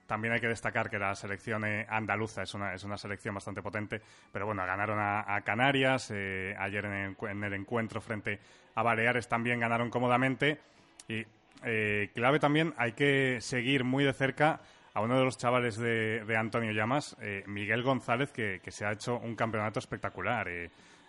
también 0.07 0.35
hay 0.35 0.41
que 0.41 0.49
destacar 0.49 0.91
que 0.91 0.99
la 0.99 1.15
selección 1.15 1.65
eh, 1.65 1.87
andaluza 1.89 2.43
es 2.43 2.55
una, 2.55 2.75
es 2.75 2.85
una 2.85 2.97
selección 2.97 3.35
bastante 3.35 3.63
potente, 3.63 4.01
pero 4.33 4.47
bueno, 4.47 4.65
ganaron 4.67 4.99
a, 5.01 5.41
Canarias, 5.43 6.11
eh, 6.15 6.55
ayer 6.59 6.85
en 6.85 6.93
el, 6.93 7.17
en 7.29 7.45
el, 7.45 7.53
encuentro 7.55 8.01
frente 8.01 8.39
a 8.75 8.83
Baleares 8.83 9.29
también 9.29 9.61
ganaron 9.61 9.91
cómodamente 9.91 10.61
y 11.09 11.25
eh, 11.65 12.11
clave 12.15 12.39
también 12.39 12.75
hay 12.77 12.93
que 12.93 13.39
seguir 13.41 13.85
muy 13.85 14.05
de 14.05 14.13
cerca 14.13 14.61
a 14.93 15.01
uno 15.01 15.19
de 15.19 15.25
los 15.25 15.39
chavales 15.39 15.77
de, 15.77 16.25
de 16.25 16.37
Antonio 16.37 16.71
Llamas, 16.71 17.17
Miguel 17.47 17.83
González, 17.83 18.31
que, 18.31 18.61
que, 18.63 18.71
se 18.71 18.87
ha 18.87 18.93
hecho 18.93 19.19
un 19.19 19.35
campeonato 19.35 19.81
espectacular. 19.81 20.49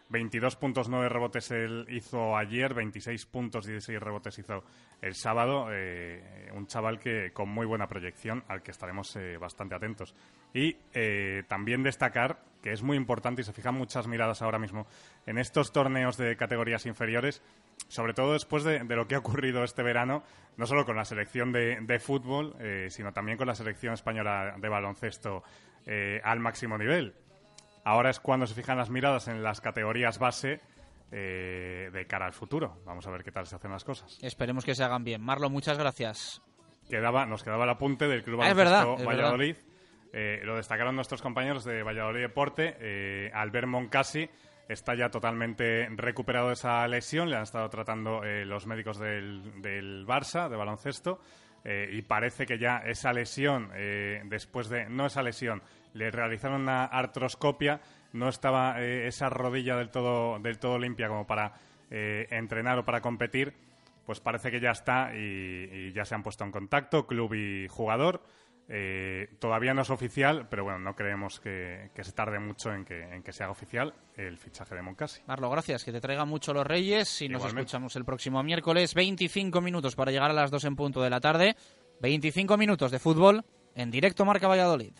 22 0.10 0.56
puntos, 0.58 0.88
9 0.88 1.10
rebotes 1.10 1.50
él 1.52 1.86
hizo 1.90 2.38
ayer, 2.38 2.74
26 2.74 3.26
puntos, 3.26 3.66
16 3.66 4.00
rebotes 4.00 4.38
hizo 4.38 4.64
el 5.02 5.16
sábado. 5.16 5.68
Eh, 5.72 6.52
un 6.54 6.68
chaval 6.68 7.00
que 7.00 7.32
con 7.34 7.50
muy 7.50 7.66
buena 7.66 7.88
proyección, 7.88 8.44
al 8.48 8.62
que 8.62 8.72
estaremos 8.72 9.16
eh, 9.16 9.38
bastante 9.38 9.76
atentos. 9.76 10.14
Y 10.54 10.78
eh, 10.94 11.44
también 11.48 11.82
destacar 11.82 12.40
que 12.62 12.72
es 12.72 12.82
muy 12.82 12.98
importante 12.98 13.42
y 13.42 13.46
se 13.46 13.54
fijan 13.54 13.76
muchas 13.76 14.08
miradas 14.08 14.42
ahora 14.42 14.58
mismo 14.58 14.88
en 15.28 15.38
estos 15.38 15.72
torneos 15.72 16.18
de 16.18 16.36
categorías 16.36 16.86
inferiores, 16.88 17.44
sobre 17.88 18.14
todo 18.14 18.34
después 18.34 18.64
de, 18.64 18.84
lo 18.84 19.08
que 19.08 19.16
ha 19.16 19.20
ocurrido 19.20 19.64
este 19.64 19.84
verano, 19.84 20.24
no 20.58 20.66
solo 20.66 20.84
con 20.84 20.96
la 20.96 21.06
selección 21.06 21.52
de 21.52 22.00
fútbol, 22.00 22.56
sino 22.90 23.14
también 23.14 23.38
con 23.38 23.46
la 23.46 23.54
selección 23.54 23.94
española 23.94 24.56
de 24.58 24.68
baloncesto 24.68 25.44
al 26.24 26.40
máximo 26.40 26.76
nivel. 26.80 27.14
Ahora 27.86 28.10
es 28.10 28.20
cuando 28.20 28.48
se 28.48 28.56
fijan 28.56 28.78
las 28.78 28.90
miradas 28.90 29.28
en 29.28 29.44
las 29.44 29.62
categorías 29.62 30.18
base 30.18 30.60
eh, 31.12 31.92
de 31.94 32.08
cara 32.08 32.26
al 32.26 32.34
futuro. 32.34 32.82
Vamos 32.84 33.06
a 33.06 33.12
ver 33.12 33.24
qué 33.24 33.32
tal 33.32 33.46
se 33.46 33.56
hacen 33.56 33.72
las 33.72 33.84
cosas. 33.84 34.18
Esperemos 34.24 34.66
que 34.66 34.74
se 34.74 34.84
hagan 34.84 35.04
bien. 35.04 35.22
Marlo, 35.22 35.52
muchas 35.52 35.78
gracias. 35.78 36.42
Quedaba, 36.90 37.28
nos 37.28 37.44
quedaba 37.44 37.64
el 37.64 37.70
apunte 37.70 38.08
del 38.08 38.24
Club 38.24 38.40
Baloncesto 38.40 38.98
ah, 39.00 39.04
Valladolid. 39.06 39.56
Eh, 40.14 40.42
lo 40.44 40.56
destacaron 40.56 40.96
nuestros 40.96 41.22
compañeros 41.22 41.64
de 41.64 41.84
Valladolid 41.84 42.22
Deporte. 42.22 42.76
Eh, 42.80 43.32
Albert 43.34 43.68
Moncasi 43.68 44.30
está 44.68 44.96
ya 44.96 45.10
totalmente 45.10 45.88
recuperado 45.92 46.48
de 46.48 46.54
esa 46.54 46.88
lesión. 46.88 47.30
Le 47.30 47.36
han 47.36 47.44
estado 47.44 47.70
tratando 47.70 48.24
eh, 48.24 48.46
los 48.46 48.66
médicos 48.66 48.98
del, 48.98 49.62
del, 49.62 50.08
Barça, 50.08 50.50
de 50.50 50.56
baloncesto. 50.56 51.20
y 51.66 52.02
parece 52.04 52.46
que 52.46 52.58
ya 52.58 52.78
esa 52.78 53.14
lesión, 53.14 53.72
después 54.26 54.70
de. 54.70 54.88
No 54.88 55.06
esa 55.06 55.22
lesión, 55.22 55.62
le 55.96 56.12
realizaron 56.12 56.62
una 56.62 56.86
artroscopia, 56.86 57.82
no 58.14 58.30
estaba 58.30 58.82
eh, 58.82 59.08
esa 59.08 59.30
rodilla 59.30 59.78
del 59.78 59.90
todo, 59.90 60.38
del 60.40 60.60
todo 60.60 60.78
limpia 60.78 61.08
como 61.08 61.26
para 61.26 61.54
eh, 61.90 62.28
entrenar 62.32 62.78
o 62.78 62.86
para 62.86 63.02
competir, 63.02 63.54
pues 64.06 64.20
parece 64.20 64.52
que 64.52 64.60
ya 64.60 64.72
está 64.72 65.16
y, 65.16 65.70
y, 65.72 65.94
ya 65.94 66.06
se 66.06 66.14
han 66.14 66.22
puesto 66.22 66.44
en 66.44 66.52
contacto, 66.52 67.08
club 67.08 67.34
y 67.34 67.68
jugador. 67.70 68.22
Eh, 68.68 69.30
todavía 69.40 69.74
no 69.74 69.84
es 69.84 69.90
oficial, 69.90 70.48
pero 70.50 70.64
bueno, 70.64 70.80
no 70.80 70.96
creemos 70.96 71.40
que, 71.40 71.92
que 71.94 72.04
se 72.04 72.12
tarde 72.12 72.40
mucho 72.40 72.74
en 72.74 72.84
que, 72.84 73.04
en 73.04 73.24
que, 73.24 73.32
se 73.32 73.44
haga 73.44 73.52
oficial 73.52 73.94
el 74.18 74.38
fichaje 74.38 74.76
de 74.76 74.82
Moncasi. 74.82 75.22
Marlo, 75.28 75.50
gracias, 75.50 75.86
que 75.86 75.92
te 75.92 76.02
traigan 76.02 76.28
mucho 76.28 76.54
los 76.54 76.66
Reyes 76.66 77.22
y 77.22 77.30
nos 77.30 77.46
escuchamos 77.46 77.96
el 77.96 78.04
próximo 78.04 78.42
miércoles. 78.44 78.94
25 78.96 79.62
minutos 79.62 79.96
para 79.96 80.12
llegar 80.12 80.32
a 80.32 80.34
las 80.34 80.52
2 80.52 80.66
en 80.66 80.76
punto 80.76 81.02
de 81.02 81.10
la 81.10 81.22
tarde. 81.22 81.56
25 82.02 82.58
minutos 82.58 82.92
de 82.92 83.00
fútbol 83.00 83.46
en 83.76 83.92
directo 83.92 84.26
Marca 84.26 84.48
Valladolid. 84.48 84.94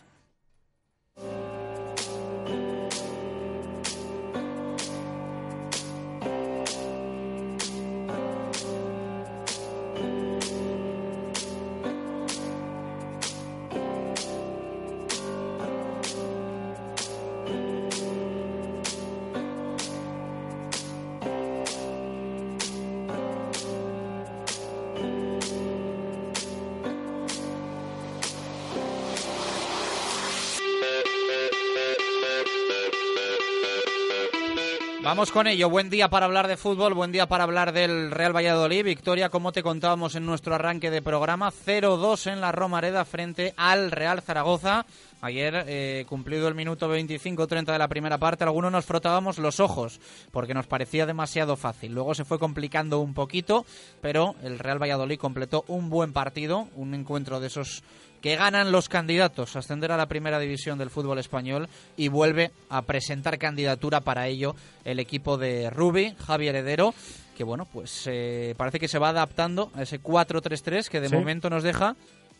Con 35.16 35.46
ello. 35.46 35.70
Buen 35.70 35.88
día 35.88 36.08
para 36.08 36.26
hablar 36.26 36.46
de 36.46 36.58
fútbol, 36.58 36.92
buen 36.92 37.10
día 37.10 37.26
para 37.26 37.44
hablar 37.44 37.72
del 37.72 38.10
Real 38.10 38.36
Valladolid. 38.36 38.84
Victoria, 38.84 39.30
como 39.30 39.50
te 39.50 39.62
contábamos 39.62 40.14
en 40.14 40.26
nuestro 40.26 40.54
arranque 40.54 40.90
de 40.90 41.00
programa, 41.00 41.50
0-2 41.50 42.30
en 42.30 42.42
la 42.42 42.52
Romareda 42.52 43.02
frente 43.06 43.54
al 43.56 43.90
Real 43.90 44.20
Zaragoza. 44.20 44.84
Ayer, 45.22 45.64
eh, 45.66 46.04
cumplido 46.06 46.48
el 46.48 46.54
minuto 46.54 46.88
25-30 46.94 47.72
de 47.72 47.78
la 47.78 47.88
primera 47.88 48.18
parte, 48.18 48.44
algunos 48.44 48.70
nos 48.70 48.84
frotábamos 48.84 49.38
los 49.38 49.58
ojos 49.58 50.00
porque 50.32 50.52
nos 50.52 50.66
parecía 50.66 51.06
demasiado 51.06 51.56
fácil. 51.56 51.92
Luego 51.92 52.14
se 52.14 52.26
fue 52.26 52.38
complicando 52.38 53.00
un 53.00 53.14
poquito, 53.14 53.64
pero 54.02 54.34
el 54.42 54.58
Real 54.58 54.80
Valladolid 54.80 55.18
completó 55.18 55.64
un 55.66 55.88
buen 55.88 56.12
partido, 56.12 56.68
un 56.76 56.94
encuentro 56.94 57.40
de 57.40 57.46
esos 57.46 57.82
que 58.20 58.36
ganan 58.36 58.72
los 58.72 58.88
candidatos 58.88 59.56
a 59.56 59.60
ascender 59.60 59.92
a 59.92 59.96
la 59.96 60.06
primera 60.06 60.38
división 60.38 60.78
del 60.78 60.90
fútbol 60.90 61.18
español 61.18 61.68
y 61.96 62.08
vuelve 62.08 62.50
a 62.68 62.82
presentar 62.82 63.38
candidatura 63.38 64.00
para 64.00 64.26
ello 64.26 64.54
el 64.84 64.98
equipo 64.98 65.38
de 65.38 65.70
Rubi, 65.70 66.14
Javier 66.26 66.56
Heredero, 66.56 66.94
que 67.36 67.44
bueno, 67.44 67.66
pues 67.70 68.04
eh, 68.06 68.54
parece 68.56 68.78
que 68.78 68.88
se 68.88 68.98
va 68.98 69.10
adaptando 69.10 69.70
a 69.74 69.82
ese 69.82 70.00
4-3-3 70.00 70.88
que 70.88 71.00
de 71.00 71.08
momento 71.08 71.50
nos 71.50 71.62
deja 71.62 71.96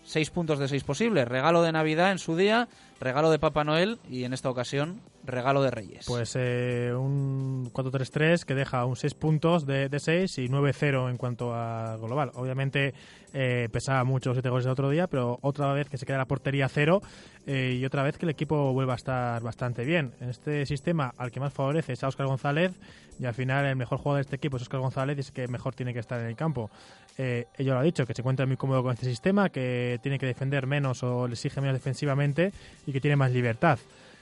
seis 0.06 0.30
puntos 0.30 0.58
de 0.58 0.68
seis 0.68 0.84
posibles. 0.84 1.28
Regalo 1.28 1.62
de 1.62 1.72
Navidad 1.72 2.12
en 2.12 2.18
su 2.18 2.36
día, 2.36 2.68
regalo 3.00 3.30
de 3.30 3.38
Papá 3.38 3.64
Noel 3.64 3.98
y 4.10 4.24
en 4.24 4.32
esta 4.32 4.50
ocasión 4.50 5.00
regalo 5.24 5.62
de 5.62 5.70
Reyes. 5.70 6.06
Pues 6.06 6.34
eh, 6.36 6.92
un 6.96 7.70
4-3-3 7.72 8.44
que 8.44 8.54
deja 8.54 8.84
un 8.84 8.96
6 8.96 9.14
puntos 9.14 9.66
de, 9.66 9.88
de 9.88 9.98
6 9.98 10.38
y 10.38 10.48
9-0 10.48 11.10
en 11.10 11.16
cuanto 11.16 11.52
a 11.54 11.96
global. 11.96 12.30
Obviamente 12.34 12.94
eh, 13.34 13.68
pesaba 13.72 14.04
mucho 14.04 14.30
los 14.30 14.36
7 14.36 14.48
goles 14.48 14.66
el 14.66 14.72
otro 14.72 14.88
día, 14.88 15.08
pero 15.08 15.38
otra 15.42 15.72
vez 15.72 15.88
que 15.88 15.98
se 15.98 16.06
queda 16.06 16.18
la 16.18 16.26
portería 16.26 16.68
cero 16.68 17.02
eh, 17.46 17.76
y 17.78 17.84
otra 17.84 18.02
vez 18.02 18.16
que 18.18 18.26
el 18.26 18.30
equipo 18.30 18.72
vuelva 18.72 18.94
a 18.94 18.96
estar 18.96 19.42
bastante 19.42 19.84
bien. 19.84 20.12
En 20.20 20.30
este 20.30 20.64
sistema 20.66 21.12
al 21.16 21.30
que 21.30 21.40
más 21.40 21.52
favorece 21.52 21.92
es 21.92 22.04
a 22.04 22.08
Óscar 22.08 22.26
González 22.26 22.72
y 23.18 23.24
al 23.24 23.34
final 23.34 23.66
el 23.66 23.76
mejor 23.76 23.98
jugador 23.98 24.18
de 24.18 24.22
este 24.22 24.36
equipo 24.36 24.56
es 24.56 24.62
Óscar 24.62 24.80
González 24.80 25.16
y 25.16 25.20
es 25.20 25.30
que 25.32 25.48
mejor 25.48 25.74
tiene 25.74 25.92
que 25.92 26.00
estar 26.00 26.20
en 26.20 26.26
el 26.26 26.36
campo. 26.36 26.70
Eh, 27.18 27.46
ello 27.56 27.72
lo 27.72 27.80
ha 27.80 27.82
dicho, 27.82 28.06
que 28.06 28.14
se 28.14 28.20
encuentra 28.20 28.44
muy 28.46 28.56
cómodo 28.56 28.82
con 28.82 28.92
este 28.92 29.06
sistema, 29.06 29.48
que 29.48 29.98
tiene 30.02 30.18
que 30.18 30.26
defender 30.26 30.66
menos 30.66 31.02
o 31.02 31.26
le 31.26 31.32
exige 31.32 31.60
menos 31.60 31.74
defensivamente 31.74 32.52
y 32.86 32.92
que 32.92 33.00
tiene 33.00 33.16
más 33.16 33.32
libertad. 33.32 33.78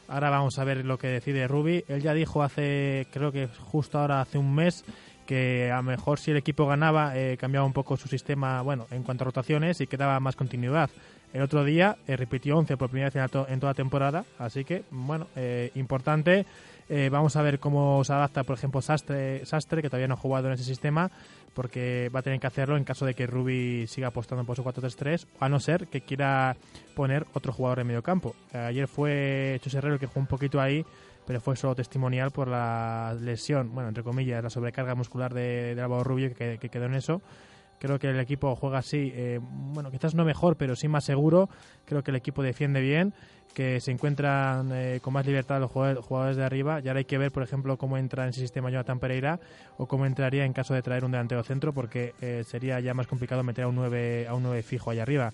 Ahora 0.09 0.31
vamos 0.31 0.59
a 0.59 0.65
ver 0.65 0.85
lo 0.85 0.99
que 0.99 1.07
decide 1.07 1.47
Rubi. 1.49 1.85
Él 1.89 2.03
ya 2.03 2.13
dijo 2.15 2.43
hace, 2.43 3.07
creo 3.13 3.33
que 3.33 3.47
justo 3.49 3.99
ahora 3.99 4.21
hace 4.21 4.37
un 4.39 4.55
mes, 4.55 4.85
que 5.27 5.71
a 5.73 5.77
lo 5.77 5.83
mejor 5.85 6.19
si 6.19 6.31
el 6.33 6.37
equipo 6.37 6.67
ganaba 6.67 7.17
eh, 7.17 7.39
cambiaba 7.39 7.65
un 7.67 7.73
poco 7.73 7.97
su 7.97 8.09
sistema, 8.09 8.61
bueno, 8.61 8.87
en 8.91 9.03
cuanto 9.03 9.25
a 9.25 9.27
rotaciones 9.27 9.81
y 9.81 9.87
que 9.87 9.97
daba 9.97 10.21
más 10.21 10.37
continuidad. 10.37 10.91
El 11.33 11.41
otro 11.43 11.65
día 11.65 11.97
eh, 12.07 12.17
repitió 12.17 12.57
11 12.59 12.77
por 12.77 12.91
primera 12.91 13.09
vez 13.09 13.17
en, 13.17 13.29
to- 13.29 13.47
en 13.49 13.59
toda 13.59 13.73
temporada, 13.75 14.25
así 14.39 14.65
que, 14.65 14.85
bueno, 14.91 15.27
eh, 15.37 15.71
importante. 15.75 16.45
Eh, 16.89 17.09
vamos 17.11 17.37
a 17.37 17.43
ver 17.43 17.59
cómo 17.59 18.05
se 18.05 18.13
adapta, 18.13 18.45
por 18.45 18.57
ejemplo, 18.57 18.83
Sastre, 18.83 19.45
Sastre, 19.47 19.81
que 19.83 19.89
todavía 19.89 20.09
no 20.09 20.15
ha 20.15 20.19
jugado 20.19 20.49
en 20.49 20.55
ese 20.55 20.65
sistema, 20.65 21.11
porque 21.55 22.11
va 22.15 22.21
a 22.21 22.23
tener 22.23 22.41
que 22.41 22.47
hacerlo 22.47 22.77
en 22.77 22.85
caso 22.85 23.07
de 23.07 23.15
que 23.15 23.27
Rubi 23.27 23.87
siga 23.87 24.09
apostando 24.09 24.45
por 24.45 24.57
su 24.57 24.65
4-3-3, 24.65 25.27
a 25.41 25.49
no 25.49 25.61
ser 25.61 25.87
que 25.87 26.03
quiera 26.03 26.57
poner 26.95 27.27
otro 27.33 27.53
jugador 27.53 27.81
en 27.81 27.87
medio 27.87 28.03
campo. 28.03 28.35
Eh, 28.53 28.59
ayer 28.59 28.89
fue 28.89 29.59
Chus 29.63 29.75
Herrero 29.75 29.95
el 29.95 30.01
que 30.01 30.07
jugó 30.07 30.21
un 30.21 30.27
poquito 30.27 30.61
ahí, 30.61 30.85
pero 31.27 31.41
fue 31.41 31.57
solo 31.57 31.75
testimonial 31.75 32.31
por 32.31 32.49
la 32.49 33.17
lesión, 33.19 33.75
bueno, 33.75 33.89
entre 33.89 34.05
comillas, 34.05 34.43
la 34.43 34.51
sobrecarga 34.51 34.95
muscular 34.95 35.33
de, 35.33 35.75
de 35.75 35.81
Álvaro 35.81 36.05
Rubio 36.05 36.35
que, 36.35 36.59
que 36.61 36.69
quedó 36.69 36.85
en 36.85 36.95
eso. 36.95 37.23
Creo 37.79 37.99
que 37.99 38.09
el 38.09 38.19
equipo 38.19 38.57
juega 38.57 38.79
así, 38.79 39.13
eh, 39.15 39.41
bueno, 39.43 39.91
quizás 39.91 40.15
no 40.15 40.25
mejor, 40.25 40.57
pero 40.57 40.75
sí 40.77 40.89
más 40.89 41.05
seguro. 41.05 41.51
Creo 41.85 42.03
que 42.03 42.13
el 42.13 42.17
equipo 42.17 42.43
defiende 42.43 42.81
bien, 42.81 43.13
que 43.55 43.81
se 43.81 43.93
encuentran 43.93 44.71
eh, 44.73 44.99
con 45.01 45.15
más 45.15 45.25
libertad 45.25 45.61
los 45.61 45.71
jugadores, 45.71 46.37
de 46.37 46.45
arriba. 46.45 46.81
Y 46.85 46.89
ahora 46.89 46.99
hay 46.99 47.05
que 47.05 47.17
ver, 47.17 47.33
por 47.33 47.43
ejemplo, 47.43 47.79
cómo 47.79 47.97
entra 47.97 48.25
en 48.25 48.31
ese 48.31 48.41
sistema 48.41 48.69
Jonathan 48.69 48.99
Pereira 48.99 49.41
o 49.79 49.87
cómo 49.87 50.05
entraría 50.05 50.45
en 50.45 50.53
caso 50.53 50.75
de 50.75 50.83
traer 50.83 51.05
un 51.05 51.13
delantero 51.13 51.43
centro, 51.45 51.73
porque 51.73 52.15
eh, 52.21 52.45
sería 52.47 52.81
ya 52.81 52.93
más 52.93 53.07
complicado 53.07 53.43
meter 53.43 53.65
a 53.65 53.69
un 53.69 53.77
9, 53.77 54.27
a 54.29 54.35
un 54.35 54.43
9 54.43 54.63
fijo 54.63 54.91
allá 54.91 55.03
arriba. 55.03 55.33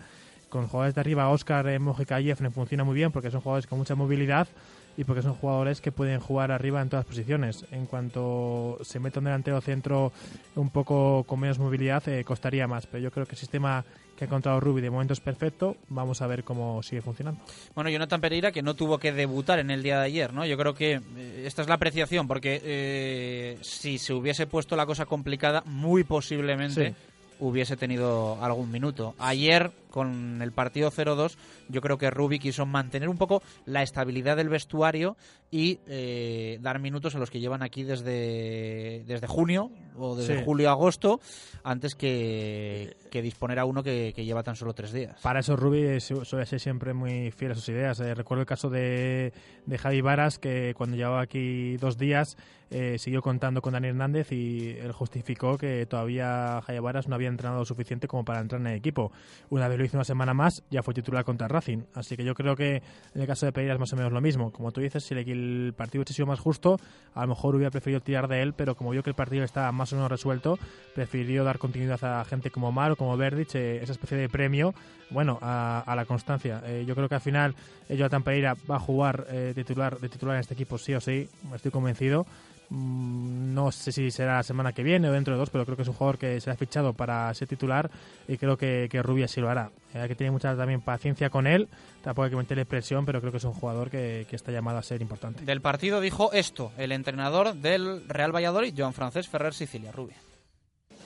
Con 0.51 0.67
jugadores 0.67 0.95
de 0.95 1.01
arriba, 1.01 1.29
Oscar, 1.31 1.67
eh, 1.69 1.79
Mojica 1.79 2.21
y 2.21 2.25
Jeffrey 2.25 2.51
funciona 2.51 2.85
muy 2.85 2.95
bien 2.95 3.13
porque 3.13 3.31
son 3.31 3.41
jugadores 3.41 3.67
con 3.67 3.79
mucha 3.79 3.95
movilidad 3.95 4.49
y 4.97 5.05
porque 5.05 5.23
son 5.23 5.35
jugadores 5.35 5.81
que 5.81 5.93
pueden 5.93 6.21
jugar 6.21 6.51
arriba 6.51 6.83
en 6.83 6.89
todas 6.89 7.07
posiciones. 7.07 7.65
En 7.71 7.87
cuanto 7.87 8.79
se 8.83 8.99
meta 8.99 9.21
un 9.21 9.27
delantero 9.27 9.61
centro 9.61 10.13
un 10.57 10.71
poco 10.71 11.25
con 11.25 11.41
menos 11.41 11.59
movilidad, 11.59 12.07
eh, 12.09 12.25
costaría 12.25 12.67
más. 12.67 12.87
Pero 12.87 13.05
yo 13.05 13.11
creo 13.11 13.27
que 13.27 13.33
el 13.33 13.39
sistema 13.39 13.85
que 14.21 14.25
ha 14.25 14.29
encontrado 14.29 14.61
Rubi 14.61 14.83
de 14.83 14.91
momento 14.91 15.15
es 15.15 15.21
perfecto. 15.21 15.77
Vamos 15.89 16.21
a 16.21 16.27
ver 16.27 16.45
cómo 16.45 16.83
sigue 16.83 17.01
funcionando. 17.01 17.41
Bueno, 17.75 17.89
Jonathan 17.91 18.21
Pereira 18.21 18.53
que 18.53 18.61
no 18.63 18.75
tuvo 18.75 18.99
que 18.99 19.13
debutar 19.13 19.59
en 19.59 19.71
el 19.71 19.83
día 19.83 19.99
de 19.99 20.05
ayer, 20.05 20.33
¿no? 20.35 20.45
Yo 20.45 20.59
creo 20.59 20.75
que 20.75 21.01
eh, 21.17 21.43
esta 21.47 21.63
es 21.63 21.69
la 21.69 21.77
apreciación, 21.77 22.29
porque 22.29 22.61
eh, 22.63 23.59
si 23.63 23.97
se 23.99 24.13
hubiese 24.13 24.47
puesto 24.47 24.77
la 24.77 24.85
cosa 24.85 25.07
complicada, 25.07 25.63
muy 25.65 26.05
posiblemente 26.05 26.91
Sí. 26.91 26.95
hubiese 27.41 27.77
tenido 27.79 28.37
algún 28.45 28.71
minuto. 28.71 29.15
Ayer, 29.19 29.71
con 29.91 30.41
el 30.43 30.53
partido 30.53 30.91
0-2, 30.91 31.37
yo 31.69 31.81
creo 31.81 31.99
que 31.99 32.11
Rubi 32.11 32.39
quiso 32.39 32.65
mantener 32.67 33.09
un 33.09 33.19
poco 33.19 33.43
la 33.67 33.83
estabilidad 33.83 34.37
del 34.37 34.49
vestuario 34.49 35.17
y 35.51 35.81
eh, 35.89 36.59
dar 36.63 36.79
minutos 36.79 37.15
a 37.15 37.19
los 37.19 37.29
que 37.31 37.41
llevan 37.41 37.63
aquí 37.63 37.83
desde, 37.83 39.03
desde 39.07 39.27
junio 39.27 39.71
o 39.97 40.15
desde 40.17 40.39
Sí. 40.39 40.43
julio-agosto, 40.45 41.21
antes 41.65 41.95
que, 41.97 42.97
que 43.11 43.21
disponer 43.23 43.59
a 43.59 43.65
uno 43.65 43.83
que, 43.83 44.13
que 44.15 44.25
lleva 44.25 44.43
tan 44.43 44.55
solo 44.57 44.73
tres 44.75 44.93
días. 44.93 45.21
Para 45.23 45.41
eso 45.41 45.57
Rubi 45.57 46.01
su- 46.01 46.25
suele 46.25 46.47
ser 46.47 46.61
siempre 46.61 46.95
muy 46.95 47.31
fiel 47.33 47.53
a 47.53 47.55
sus 47.57 47.69
ideas. 47.69 47.99
Eh, 48.01 48.15
recuerdo 48.15 48.43
el 48.43 48.47
caso 48.47 48.71
de, 48.71 49.33
de 49.67 49.79
Javi 49.79 50.01
Varas, 50.01 50.39
que 50.39 50.73
cuando 50.77 50.97
llevaba 50.97 51.21
aquí 51.23 51.77
dos 51.79 51.99
días 51.99 52.37
eh, 52.71 52.99
siguió 52.99 53.21
contando 53.21 53.61
con 53.63 53.73
Dani 53.73 53.89
Hernández 53.89 54.31
y 54.31 54.77
él 54.79 54.93
justificó 54.93 55.59
que 55.59 55.85
todavía 55.87 56.63
Javi 56.65 56.79
Varas 56.79 57.09
no 57.09 57.17
había 57.17 57.29
entrenado 57.29 57.59
lo 57.59 57.65
suficiente 57.65 58.07
como 58.07 58.25
para 58.25 58.41
entrar 58.41 58.61
en 58.61 58.69
el 58.69 58.77
equipo. 58.77 59.11
Una 59.51 59.67
vez 59.67 59.80
lo 59.81 59.87
hizo 59.87 59.97
una 59.97 60.05
semana 60.05 60.35
más, 60.35 60.63
ya 60.71 60.83
fue 60.83 60.95
titular 60.95 61.25
contra 61.25 61.49
Racing. 61.49 61.85
Así 61.95 62.17
que 62.17 62.25
yo 62.25 62.35
creo 62.35 62.55
que 62.55 62.83
en 63.15 63.21
el 63.21 63.27
caso 63.27 63.47
de 63.47 63.53
Pereira 63.53 63.75
es 63.75 63.81
más 63.81 63.93
o 63.93 63.97
menos 63.97 64.13
lo 64.13 64.21
mismo. 64.21 64.53
Como 64.53 64.71
tú 64.73 64.81
dices, 64.81 65.03
si 65.03 65.15
el, 65.15 65.75
partido 65.77 66.01
hubiese 66.01 66.15
sido 66.15 66.27
más 66.27 66.39
justo, 66.39 66.79
a 67.15 67.23
lo 67.23 67.29
mejor 67.29 67.57
hubiera 67.57 67.71
preferido 67.71 68.01
tirar 68.01 68.29
de 68.29 68.43
él, 68.43 68.53
pero 68.53 68.75
como 68.75 68.91
vio 68.91 69.03
que 69.03 69.11
el 69.11 69.17
partido 69.17 69.45
estaba 69.45 69.73
más 69.73 69.93
o 69.93 69.97
menos 69.97 70.11
resuelto, 70.11 70.59
prefirió 70.95 71.45
dar 71.45 71.59
continuidad 71.59 72.03
a 72.05 72.25
gente 72.25 72.51
como 72.51 72.71
Mar 72.73 72.93
o 72.93 72.97
como 72.97 73.17
Verdic, 73.17 73.55
eh, 73.55 73.83
esa 73.83 73.93
especie 73.93 74.19
de 74.19 74.29
premio, 74.29 74.75
bueno, 75.11 75.39
a, 75.43 75.93
la 75.97 76.05
constancia. 76.05 76.63
Eh, 76.65 76.85
yo 76.87 76.95
creo 76.95 77.09
que 77.09 77.17
al 77.17 77.21
final 77.21 77.55
eh, 77.89 77.97
Jonathan 77.97 78.23
Pereira 78.23 78.57
va 78.71 78.77
a 78.77 78.81
jugar 78.81 79.27
eh, 79.31 79.53
titular, 79.55 79.99
de 79.99 80.09
titular 80.09 80.37
en 80.37 80.41
este 80.41 80.55
equipo 80.55 80.79
sí 80.79 80.95
o 80.95 81.01
sí, 81.01 81.29
estoy 81.55 81.71
convencido. 81.71 82.27
Mm, 82.71 83.53
No 83.55 83.73
sé 83.73 83.91
si 83.93 84.11
será 84.11 84.37
la 84.37 84.43
semana 84.43 84.73
que 84.73 84.83
viene 84.83 85.09
o 85.09 85.13
dentro 85.13 85.35
de 85.35 85.39
dos, 85.41 85.51
pero 85.51 85.65
creo 85.65 85.77
que 85.77 85.83
es 85.83 85.89
un 85.89 85.95
jugador 85.95 86.19
que 86.19 86.41
será 86.41 86.57
fichado 86.57 86.93
para 86.95 87.33
ser 87.35 87.49
titular 87.49 87.91
y 88.29 88.37
creo 88.39 88.57
que, 88.57 88.89
que 88.91 89.03
Rubia 89.03 89.27
sí 89.29 89.41
lo 89.41 89.51
hará. 89.51 89.71
Eh, 89.93 89.99
Hay 89.99 90.09
que 90.09 90.15
tener 90.15 90.33
mucha 90.33 90.57
también 90.57 90.81
paciencia 90.81 91.31
con 91.31 91.47
él, 91.47 91.69
tampoco 92.03 92.25
hay 92.25 92.31
que 92.31 92.37
meterle 92.37 92.65
presión, 92.65 93.05
pero 93.05 93.21
creo 93.21 93.33
que 93.33 93.39
es 93.39 93.45
un 93.45 93.53
jugador 93.53 93.91
que, 93.91 94.25
que 94.31 94.37
está 94.37 94.53
llamado 94.53 94.79
a 94.79 94.83
ser 94.83 95.03
importante. 95.03 95.45
Del 95.45 95.61
partido 95.61 96.01
dijo 96.01 96.33
esto 96.33 96.71
el 96.79 96.93
entrenador 96.93 97.55
del 97.55 98.09
Real 98.09 98.35
Valladolid, 98.35 98.73
Joan 98.77 98.95
Francés 98.95 99.27
Ferrer 99.29 99.53
Sicilia, 99.53 99.91
Rubia. 99.93 100.17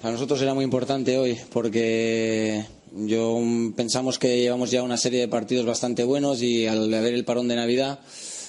Para 0.03 0.13
nosotros 0.13 0.41
era 0.43 0.53
muy 0.53 0.65
importante 0.65 1.17
hoy 1.17 1.39
porque 1.53 2.67
yo 2.93 3.41
pensamos 3.75 4.19
que 4.19 4.39
llevamos 4.43 4.71
ya 4.71 4.83
una 4.83 4.99
serie 4.99 5.21
de 5.21 5.29
partidos 5.29 5.65
bastante 5.65 6.05
buenos 6.05 6.43
y 6.43 6.67
al 6.67 6.93
haber 6.93 7.15
el 7.15 7.25
parón 7.25 7.49
de 7.49 7.57
Navidad 7.57 8.01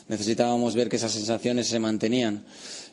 necesitábamos 0.10 0.76
ver 0.76 0.90
que 0.90 0.98
esas 0.98 1.14
sensaciones 1.14 1.68
se 1.68 1.80
mantenían. 1.80 2.44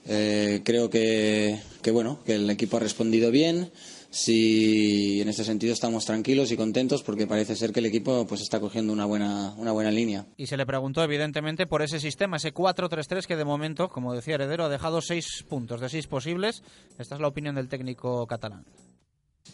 Eh, 0.07 0.63
creo 0.65 0.91
que, 0.91 1.61
que 1.81 1.91
bueno 1.91 2.19
que 2.25 2.35
el 2.35 2.51
equipo 2.51 2.77
ha 2.77 2.81
respondido 2.81 3.31
bien. 3.31 3.71
Sí, 4.11 5.23
en 5.23 5.29
este 5.31 5.43
sentido 5.43 5.73
estamos 5.73 6.05
tranquilos 6.05 6.53
y 6.53 6.57
contentos 6.57 7.03
porque 7.03 7.27
parece 7.27 7.57
ser 7.57 7.73
que 7.73 7.81
el 7.81 7.87
equipo 7.87 8.27
pues 8.27 8.43
está 8.43 8.61
cogiendo 8.61 8.93
una 8.93 9.07
buena 9.07 9.55
una 9.57 9.73
buena 9.73 9.91
línea. 9.91 10.27
Y 10.37 10.49
se 10.49 10.59
le 10.59 10.67
preguntó, 10.67 11.03
evidentemente, 11.03 11.67
por 11.67 11.81
ese 11.81 11.99
sistema, 11.99 12.37
ese 12.37 12.53
4-3-3 12.53 13.25
que 13.25 13.37
de 13.37 13.47
momento, 13.47 13.89
como 13.89 14.15
decía 14.15 14.35
Heredero, 14.35 14.67
ha 14.67 14.69
dejado 14.69 15.01
seis 15.01 15.45
puntos 15.49 15.81
de 15.81 15.89
seis 15.89 16.07
posibles. 16.09 16.63
Esta 16.99 17.15
es 17.15 17.21
la 17.23 17.29
opinión 17.29 17.55
del 17.55 17.69
técnico 17.69 18.27
catalán. 18.27 18.67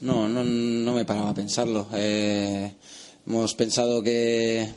No, 0.01 0.29
no, 0.29 0.43
no 0.43 0.93
me 0.93 1.05
paraba 1.05 1.31
a 1.31 1.35
pensarlo. 1.35 1.87
Eh, 1.95 2.75
hemos 3.27 3.55
pensado 3.55 4.03
que, 4.03 4.69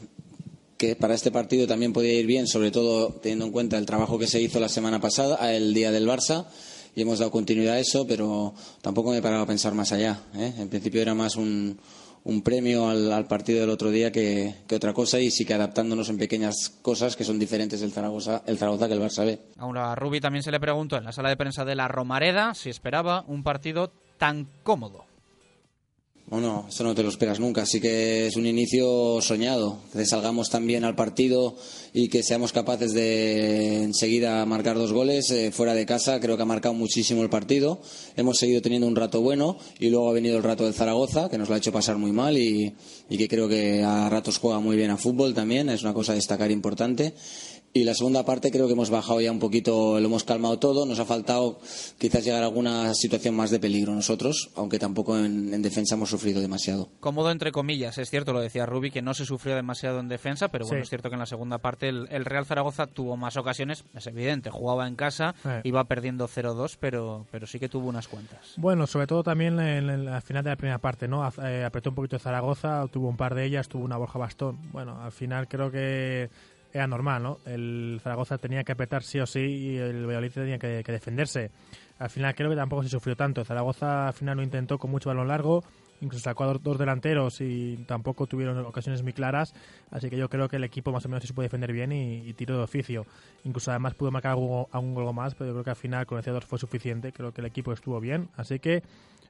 que 0.82 0.96
para 0.96 1.14
este 1.14 1.30
partido 1.30 1.68
también 1.68 1.94
podía 1.94 2.20
ir 2.20 2.26
bien, 2.26 2.48
sobre 2.48 2.72
todo 2.72 3.10
teniendo 3.22 3.46
en 3.46 3.52
cuenta 3.52 3.78
el 3.78 3.86
trabajo 3.86 4.18
que 4.18 4.26
se 4.26 4.42
hizo 4.42 4.60
la 4.60 4.68
semana 4.68 5.00
pasada, 5.00 5.54
el 5.54 5.76
día 5.76 5.92
del 5.92 6.08
Barça, 6.08 6.48
y 6.96 7.04
hemos 7.04 7.20
dado 7.20 7.30
continuidad 7.30 7.76
a 7.76 7.80
eso, 7.80 8.08
pero 8.08 8.56
tampoco 8.82 9.12
me 9.12 9.22
paraba 9.22 9.44
a 9.44 9.46
pensar 9.46 9.76
más 9.76 9.92
allá. 9.92 10.24
¿eh? 10.36 10.56
En 10.58 10.70
principio 10.70 11.00
era 11.04 11.14
más 11.14 11.36
un, 11.36 11.78
un 12.24 12.42
premio 12.42 12.90
al, 12.90 13.12
al 13.12 13.28
partido 13.28 13.60
del 13.60 13.70
otro 13.70 13.92
día 13.92 14.12
que, 14.12 14.56
otra 14.74 14.92
cosa, 14.92 15.20
y 15.20 15.30
sí 15.30 15.46
que 15.46 15.54
adaptándonos 15.54 16.10
en 16.10 16.18
pequeñas 16.18 16.72
cosas 16.82 17.16
que 17.16 17.26
son 17.26 17.38
diferentes 17.38 17.80
del 17.80 17.92
Zaragoza, 17.92 18.42
el 18.48 18.58
Zaragoza 18.58 18.88
que 18.88 18.96
el 18.96 19.02
Barça 19.02 19.24
B. 19.24 19.40
Ahora 19.58 19.92
a 19.92 19.96
Rubi 19.96 20.20
también 20.20 20.42
se 20.42 20.50
le 20.50 20.60
preguntó 20.60 20.98
en 20.98 21.04
la 21.04 21.12
sala 21.12 21.30
de 21.30 21.38
prensa 21.38 21.64
de 21.64 21.76
la 21.76 21.90
Romareda 21.90 22.56
si 22.56 22.72
esperaba 22.72 23.24
un 23.28 23.44
partido 23.44 23.92
tan 24.18 24.48
cómodo. 24.64 25.11
Bueno, 26.32 26.66
eso 26.70 26.86
no 26.86 26.96
te 26.96 27.04
lo 27.04 27.10
esperas 27.10 27.42
nunca. 27.42 27.64
Así 27.64 27.82
que 27.82 28.28
es 28.28 28.38
un 28.38 28.46
inicio 28.46 29.20
soñado. 29.20 29.80
Que 29.92 30.06
salgamos 30.06 30.50
también 30.50 30.86
al 30.86 30.96
partido 30.96 31.58
y 31.94 32.08
que 32.08 32.24
seamos 32.24 32.54
capaces 32.54 32.94
de 32.94 33.84
enseguida 33.84 34.46
marcar 34.46 34.78
dos 34.78 34.94
goles 34.94 35.30
eh, 35.32 35.52
fuera 35.52 35.74
de 35.74 35.86
casa. 35.86 36.22
Creo 36.22 36.38
que 36.38 36.44
ha 36.44 36.46
marcado 36.46 36.74
muchísimo 36.74 37.22
el 37.22 37.30
partido. 37.30 37.82
Hemos 38.16 38.38
seguido 38.38 38.62
teniendo 38.62 38.88
un 38.88 38.96
rato 38.96 39.20
bueno 39.20 39.58
y 39.78 39.90
luego 39.90 40.10
ha 40.10 40.14
venido 40.14 40.38
el 40.38 40.44
rato 40.44 40.64
del 40.64 40.74
Zaragoza, 40.74 41.28
que 41.28 41.38
nos 41.38 41.50
lo 41.50 41.56
ha 41.56 41.58
hecho 41.58 41.74
pasar 41.74 41.98
muy 41.98 42.14
mal 42.14 42.38
y, 42.38 42.74
y 43.10 43.18
que 43.18 43.28
creo 43.28 43.50
que 43.50 43.84
a 43.84 44.08
ratos 44.08 44.38
juega 44.38 44.62
muy 44.62 44.78
bien 44.78 44.92
a 44.92 44.96
fútbol 44.96 45.34
también. 45.34 45.68
Es 45.68 45.84
una 45.84 45.94
cosa 45.94 46.14
a 46.14 46.16
destacar 46.16 46.50
importante. 46.50 47.14
Y 47.74 47.86
la 47.86 47.94
segunda 47.94 48.26
parte 48.26 48.52
creo 48.52 48.68
que 48.68 48.74
hemos 48.74 48.90
bajado 48.90 49.22
ya 49.22 49.32
un 49.32 49.40
poquito, 49.40 49.98
lo 49.98 50.06
hemos 50.06 50.26
calmado 50.26 50.60
todo. 50.60 50.86
Nos 50.86 51.00
ha 51.00 51.06
faltado 51.06 51.58
quizás 51.98 52.26
llegar 52.26 52.44
a 52.44 52.48
alguna 52.48 52.94
situación 52.94 53.34
más 53.34 53.50
de 53.50 53.60
peligro 53.62 53.94
nosotros, 53.96 54.50
aunque 54.58 54.78
tampoco 54.78 55.18
en, 55.18 55.54
en 55.54 55.62
defensa 55.62 55.96
hemos 55.96 56.10
sufrido 56.10 56.42
demasiado. 56.42 56.90
Cómodo 57.00 57.32
entre 57.32 57.54
comillas, 57.54 57.98
es 57.98 58.10
cierto, 58.10 58.34
lo 58.34 58.42
decía 58.42 58.66
Rubi, 58.66 58.92
que 58.92 59.02
no 59.02 59.14
se 59.14 59.26
sufrió 59.26 59.56
demasiado 59.56 60.02
en 60.02 60.10
defensa, 60.10 60.50
pero 60.50 60.66
bueno, 60.66 60.82
Sí. 60.82 60.84
es 60.84 60.90
cierto 60.90 61.08
que 61.10 61.16
en 61.16 61.20
la 61.22 61.26
segunda 61.26 61.60
parte 61.60 61.88
el, 61.88 62.08
el 62.12 62.26
Real 62.26 62.46
Zaragoza 62.46 62.88
tuvo 62.88 63.16
más 63.16 63.38
ocasiones, 63.38 63.86
es 63.94 64.06
evidente, 64.06 64.50
jugaba 64.50 64.86
en 64.86 64.98
casa, 64.98 65.34
Eh. 65.46 65.62
iba 65.64 65.86
perdiendo 65.86 66.28
0-2, 66.28 66.76
pero, 66.78 67.26
pero 67.32 67.48
sí 67.48 67.58
que 67.58 67.70
tuvo 67.70 67.88
unas 67.88 68.10
cuantas. 68.10 68.54
Bueno, 68.58 68.86
sobre 68.86 69.08
todo 69.08 69.24
también 69.24 69.58
en, 69.62 69.90
en 69.90 70.04
la 70.06 70.20
final 70.20 70.44
de 70.44 70.50
la 70.50 70.58
primera 70.58 70.80
parte, 70.80 71.08
¿no? 71.08 71.26
Eh, 71.42 71.64
apretó 71.64 71.92
un 71.92 71.96
poquito 71.96 72.20
Zaragoza, 72.20 72.86
tuvo 72.92 73.08
un 73.08 73.16
par 73.16 73.34
de 73.34 73.46
ellas, 73.46 73.70
tuvo 73.70 73.86
una 73.86 73.96
Borja 73.96 74.20
Bastón. 74.20 74.58
Bueno, 74.74 75.02
al 75.02 75.14
final 75.14 75.48
creo 75.48 75.72
que 75.72 76.30
era 76.74 76.88
normal, 76.88 77.24
¿no? 77.24 77.38
El 77.46 78.00
Zaragoza 78.04 78.38
tenía 78.38 78.64
que 78.64 78.72
apretar 78.72 79.04
sí 79.04 79.20
o 79.20 79.26
sí 79.26 79.40
y 79.40 79.78
el 79.78 80.06
Valladolid 80.06 80.32
tenía 80.32 80.60
que, 80.60 80.84
defenderse. 80.84 81.52
Al 82.00 82.10
final 82.10 82.34
creo 82.36 82.50
que 82.50 82.56
tampoco 82.56 82.84
se 82.84 82.90
sufrió 82.90 83.16
tanto. 83.16 83.44
Zaragoza 83.44 84.08
al 84.08 84.14
final 84.14 84.38
lo 84.38 84.44
intentó 84.44 84.78
con 84.78 84.90
mucho 84.90 85.10
balón 85.10 85.28
largo, 85.28 85.64
incluso 86.02 86.24
sacó 86.24 86.46
a 86.46 86.54
dos, 86.54 86.78
delanteros 86.78 87.42
y 87.42 87.84
tampoco 87.88 88.26
tuvieron 88.26 88.58
ocasiones 88.66 89.04
muy 89.04 89.14
claras. 89.14 89.54
Así 89.92 90.10
que 90.10 90.18
yo 90.18 90.30
creo 90.30 90.50
que 90.50 90.56
el 90.56 90.64
equipo 90.64 90.92
más 90.92 91.06
o 91.06 91.10
menos 91.10 91.24
se 91.24 91.34
puede 91.34 91.48
defender 91.48 91.72
bien 91.74 91.92
y, 91.92 92.28
y 92.28 92.34
tiró 92.34 92.58
de 92.58 92.64
oficio. 92.64 93.06
Incluso 93.44 93.72
además 93.72 93.94
pudo 93.94 94.12
marcar 94.12 94.32
algún, 94.32 94.94
gol 94.94 95.14
más, 95.14 95.36
pero 95.36 95.50
yo 95.50 95.54
creo 95.54 95.64
que 95.64 95.70
al 95.72 95.76
final 95.76 96.06
con 96.06 96.18
el 96.18 96.24
C2 96.24 96.44
fue 96.44 96.58
suficiente. 96.58 97.12
Creo 97.12 97.34
que 97.34 97.42
el 97.42 97.48
equipo 97.48 97.72
estuvo 97.74 98.00
bien. 98.00 98.30
Así 98.36 98.60
que 98.60 98.82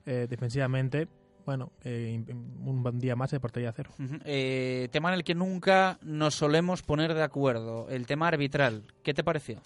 eh, 0.06 0.28
defensivamente, 0.30 1.08
bueno, 1.46 1.72
eh, 1.84 2.24
un 2.28 2.84
buen 2.84 3.00
día 3.00 3.16
más 3.16 3.32
de 3.32 3.39
portería 3.39 3.72
cero. 3.72 3.92
Eh, 4.26 4.88
tema 4.92 5.10
en 5.10 5.16
el 5.16 5.24
que 5.24 5.36
nunca 5.36 6.00
nos 6.02 6.36
solemos 6.36 6.82
poner 6.82 7.14
de 7.14 7.24
acuerdo, 7.24 7.88
el 7.89 8.06
tema 8.06 8.28
arbitral. 8.28 8.84
¿Qué 9.04 9.14
te 9.14 9.24
pareció? 9.24 9.62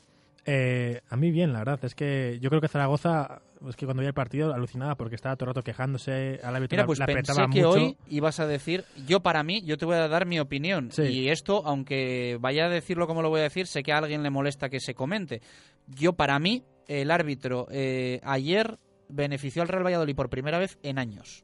Eh, 0.45 1.01
a 1.09 1.17
mí 1.17 1.31
bien, 1.31 1.51
la 1.53 1.59
verdad. 1.59 1.79
Es 1.83 1.95
que 1.95 2.37
yo 2.39 2.49
creo 2.49 2.61
que 2.61 2.67
Zaragoza, 2.67 3.41
es 3.67 3.75
que 3.75 3.85
cuando 3.85 4.01
vi 4.01 4.07
el 4.07 4.13
partido 4.13 4.53
alucinaba 4.53 4.95
porque 4.95 5.15
estaba 5.15 5.35
todo 5.35 5.49
el 5.49 5.55
rato 5.55 5.63
quejándose 5.63 6.39
al 6.43 6.55
árbitro. 6.55 6.75
Mira, 6.75 6.85
pues 6.85 6.99
la 6.99 7.07
pensé 7.07 7.33
que 7.51 7.63
mucho. 7.63 7.69
hoy 7.71 7.97
ibas 8.09 8.39
a 8.39 8.45
decir, 8.45 8.85
yo 9.07 9.21
para 9.21 9.43
mí, 9.43 9.63
yo 9.63 9.77
te 9.77 9.85
voy 9.85 9.95
a 9.95 10.07
dar 10.07 10.27
mi 10.27 10.39
opinión. 10.39 10.91
Sí. 10.91 11.03
Y 11.03 11.29
esto, 11.29 11.63
aunque 11.65 12.37
vaya 12.39 12.65
a 12.65 12.69
decirlo 12.69 13.07
como 13.07 13.23
lo 13.23 13.29
voy 13.29 13.39
a 13.39 13.43
decir, 13.43 13.65
sé 13.65 13.81
que 13.81 13.91
a 13.91 13.97
alguien 13.97 14.21
le 14.21 14.29
molesta 14.29 14.69
que 14.69 14.79
se 14.79 14.93
comente. 14.93 15.41
Yo 15.87 16.13
para 16.13 16.37
mí, 16.37 16.63
el 16.87 17.09
árbitro 17.09 17.67
eh, 17.71 18.21
ayer 18.23 18.77
benefició 19.15 19.61
al 19.61 19.67
Real 19.67 19.85
Valladolid 19.85 20.15
por 20.15 20.29
primera 20.29 20.59
vez 20.59 20.77
en 20.83 20.99
años. 20.99 21.43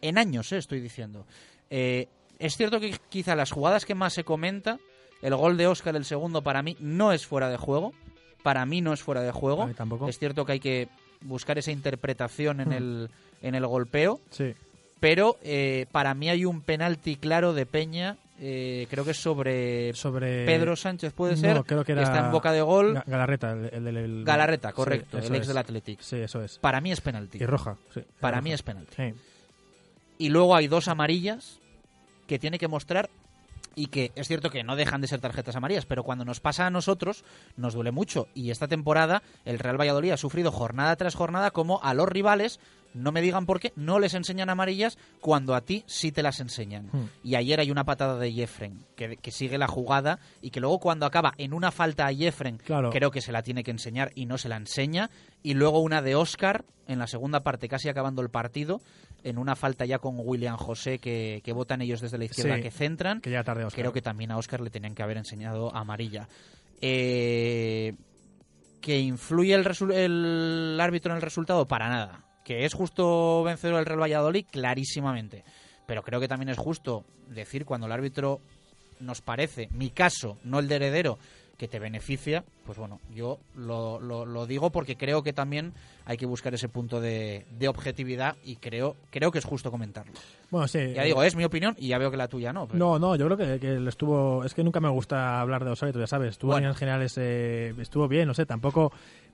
En 0.00 0.18
años, 0.18 0.52
eh, 0.52 0.58
estoy 0.58 0.80
diciendo. 0.80 1.26
Eh, 1.70 2.08
es 2.38 2.56
cierto 2.56 2.78
que 2.80 2.96
quizá 3.08 3.34
las 3.34 3.50
jugadas 3.50 3.84
que 3.84 3.94
más 3.94 4.12
se 4.12 4.24
comenta, 4.24 4.78
el 5.22 5.34
gol 5.34 5.56
de 5.56 5.66
Oscar, 5.66 5.96
el 5.96 6.04
segundo, 6.04 6.42
para 6.42 6.62
mí 6.62 6.76
no 6.78 7.12
es 7.12 7.26
fuera 7.26 7.48
de 7.48 7.56
juego. 7.56 7.92
Para 8.44 8.64
mí 8.66 8.80
no 8.80 8.92
es 8.92 9.02
fuera 9.02 9.22
de 9.22 9.32
juego. 9.32 9.68
Tampoco. 9.76 10.08
Es 10.08 10.18
cierto 10.18 10.44
que 10.44 10.52
hay 10.52 10.60
que 10.60 10.88
buscar 11.22 11.58
esa 11.58 11.72
interpretación 11.72 12.60
en, 12.60 12.68
Hmm. 12.68 12.72
el, 12.72 13.10
en 13.42 13.54
el 13.56 13.66
golpeo 13.66 14.20
Sí. 14.30 14.54
pero 15.00 15.36
eh, 15.42 15.86
para 15.90 16.14
mí 16.14 16.28
hay 16.30 16.44
un 16.44 16.60
penalti 16.60 17.16
claro 17.16 17.52
de 17.52 17.66
Peña, 17.66 18.16
eh, 18.40 18.86
creo 18.90 19.04
que 19.04 19.10
es 19.12 19.16
sobre 19.20 19.92
Sobre. 19.94 20.46
Pedro 20.46 20.76
Sánchez, 20.76 21.12
puede 21.12 21.32
No, 21.34 21.38
ser, 21.40 21.62
creo 21.64 21.84
que 21.84 21.92
era 21.92 22.02
está 22.02 22.26
en 22.26 22.32
boca 22.32 22.52
de 22.52 22.60
gol. 22.62 22.94
Ga- 22.96 23.04
Galarreta, 23.06 23.52
el, 23.52 23.86
el, 23.88 23.96
el- 23.96 24.24
Galarreta, 24.24 24.72
correcto, 24.72 25.18
el 25.18 25.24
ex 25.34 25.42
es. 25.42 25.48
del 25.48 25.58
Athletic. 25.58 26.00
Sí, 26.00 26.16
eso 26.16 26.42
es. 26.42 26.58
Para 26.58 26.80
mí 26.80 26.92
es 26.92 27.00
penalti. 27.00 27.38
Y 27.42 27.46
roja. 27.46 27.76
sí, 27.92 28.00
Para 28.20 28.36
roja. 28.38 28.42
mí 28.44 28.52
es 28.52 28.62
penalti. 28.62 28.94
Sí. 28.96 29.14
Y 30.18 30.28
luego 30.30 30.54
hay 30.56 30.66
dos 30.68 30.88
amarillas 30.88 31.58
que 32.26 32.38
tiene 32.38 32.58
que 32.58 32.68
mostrar 32.68 33.08
y 33.74 33.86
que 33.86 34.10
es 34.16 34.26
cierto 34.26 34.50
que 34.50 34.64
no 34.64 34.74
dejan 34.74 35.00
de 35.00 35.06
ser 35.06 35.20
tarjetas 35.20 35.54
amarillas, 35.54 35.86
pero 35.86 36.02
cuando 36.02 36.24
nos 36.24 36.40
pasa 36.40 36.66
a 36.66 36.70
nosotros 36.70 37.24
nos 37.56 37.74
duele 37.74 37.92
mucho. 37.92 38.26
Y 38.34 38.50
esta 38.50 38.66
temporada 38.66 39.22
el 39.44 39.60
Real 39.60 39.80
Valladolid 39.80 40.10
ha 40.10 40.16
sufrido 40.16 40.50
jornada 40.50 40.96
tras 40.96 41.14
jornada 41.14 41.52
como 41.52 41.80
a 41.84 41.94
los 41.94 42.08
rivales, 42.08 42.58
no 42.94 43.12
me 43.12 43.20
digan 43.20 43.46
por 43.46 43.60
qué, 43.60 43.72
no 43.76 43.98
les 43.98 44.14
enseñan 44.14 44.50
amarillas 44.50 44.98
cuando 45.20 45.54
a 45.54 45.60
ti 45.60 45.84
sí 45.86 46.10
te 46.12 46.22
las 46.22 46.40
enseñan. 46.40 46.88
Hmm. 46.92 47.08
Y 47.22 47.34
ayer 47.36 47.60
hay 47.60 47.70
una 47.70 47.84
patada 47.84 48.18
de 48.18 48.32
Jeffren 48.32 48.84
que, 48.96 49.16
que 49.16 49.30
sigue 49.30 49.58
la 49.58 49.68
jugada 49.68 50.18
y 50.40 50.50
que 50.50 50.60
luego 50.60 50.78
cuando 50.80 51.06
acaba 51.06 51.32
en 51.38 51.52
una 51.52 51.70
falta 51.70 52.06
a 52.06 52.14
Jeffren 52.14 52.58
Claro. 52.58 52.90
creo 52.90 53.10
que 53.10 53.20
se 53.20 53.32
la 53.32 53.42
tiene 53.42 53.62
que 53.62 53.70
enseñar 53.70 54.10
y 54.14 54.26
no 54.26 54.38
se 54.38 54.48
la 54.48 54.56
enseña. 54.56 55.10
Y 55.42 55.54
luego 55.54 55.80
una 55.80 56.02
de 56.02 56.14
Oscar 56.16 56.64
en 56.86 56.98
la 56.98 57.06
segunda 57.06 57.40
parte, 57.42 57.68
casi 57.68 57.88
acabando 57.90 58.22
el 58.22 58.30
partido, 58.30 58.80
en 59.22 59.36
una 59.38 59.54
falta 59.56 59.84
ya 59.84 59.98
con 59.98 60.16
William 60.18 60.56
José 60.56 60.98
que, 60.98 61.42
que 61.44 61.52
votan 61.52 61.82
ellos 61.82 62.00
desde 62.00 62.16
la 62.18 62.24
izquierda 62.24 62.56
Sí, 62.56 62.62
que 62.62 62.70
centran. 62.70 63.20
Que 63.20 63.30
llega 63.30 63.44
tarde 63.44 63.64
Oscar. 63.64 63.82
Creo 63.82 63.92
que 63.92 64.00
también 64.02 64.30
a 64.30 64.38
Oscar 64.38 64.60
le 64.62 64.70
tenían 64.70 64.94
que 64.94 65.02
haber 65.02 65.18
enseñado 65.18 65.74
amarilla. 65.76 66.28
Eh, 66.80 67.94
¿Que 68.80 68.98
influye 69.00 69.54
el, 69.54 69.66
el 69.92 70.78
árbitro 70.80 71.12
en 71.12 71.16
el 71.16 71.22
resultado? 71.22 71.66
Para 71.66 71.88
nada. 71.88 72.24
¿Que 72.48 72.64
es 72.64 72.72
justo 72.72 73.42
vencedor 73.42 73.76
del 73.76 73.84
Real 73.84 74.00
Valladolid? 74.00 74.46
Clarísimamente. 74.50 75.44
Pero 75.84 76.02
creo 76.02 76.18
que 76.18 76.28
también 76.28 76.48
es 76.48 76.56
justo 76.56 77.04
decir 77.28 77.66
cuando 77.66 77.86
el 77.86 77.92
árbitro 77.92 78.40
nos 79.00 79.20
parece, 79.20 79.68
mi 79.72 79.90
caso, 79.90 80.38
no 80.44 80.58
el 80.58 80.66
de 80.66 80.76
heredero, 80.76 81.18
que 81.58 81.68
te 81.68 81.78
beneficia, 81.78 82.44
pues 82.64 82.78
bueno, 82.78 83.00
yo 83.14 83.38
lo, 83.54 84.00
lo- 84.00 84.24
lo 84.24 84.46
digo 84.46 84.70
porque 84.70 84.96
creo 84.96 85.22
que 85.22 85.34
también 85.34 85.74
hay 86.06 86.16
que 86.16 86.24
buscar 86.24 86.54
ese 86.54 86.70
punto 86.70 87.00
de, 87.02 87.44
de 87.58 87.68
objetividad 87.68 88.36
y 88.44 88.56
creo, 88.56 88.96
creo 89.10 89.30
que 89.30 89.40
es 89.40 89.44
justo 89.44 89.70
comentarlo. 89.70 90.12
Bueno, 90.50 90.68
sí. 90.68 90.78
Ya 90.94 91.02
eh, 91.02 91.06
digo, 91.06 91.22
es 91.22 91.36
mi 91.36 91.44
opinión 91.44 91.74
y 91.78 91.88
ya 91.88 91.98
veo 91.98 92.10
que 92.10 92.16
la 92.16 92.28
tuya 92.28 92.50
no. 92.52 92.66
pero- 92.66 92.78
No, 92.78 92.98
no, 92.98 93.14
yo 93.16 93.26
creo 93.28 93.58
que, 93.58 93.88
estuvo. 93.88 94.42
Es 94.44 94.54
que 94.54 94.64
nunca 94.64 94.80
me 94.80 94.88
gusta 94.88 95.38
hablar 95.40 95.64
de 95.64 95.70
los 95.70 95.82
árbitros, 95.82 96.02
ya 96.02 96.06
sabes. 96.06 96.30
Estuvo 96.30 96.52
Bueno. 96.52 96.68
en 96.68 96.74
generales, 96.76 97.14
eh, 97.18 97.74
estuvo 97.78 98.08
bien, 98.08 98.26
no 98.26 98.32
sé, 98.32 98.46
tampoco. 98.46 98.90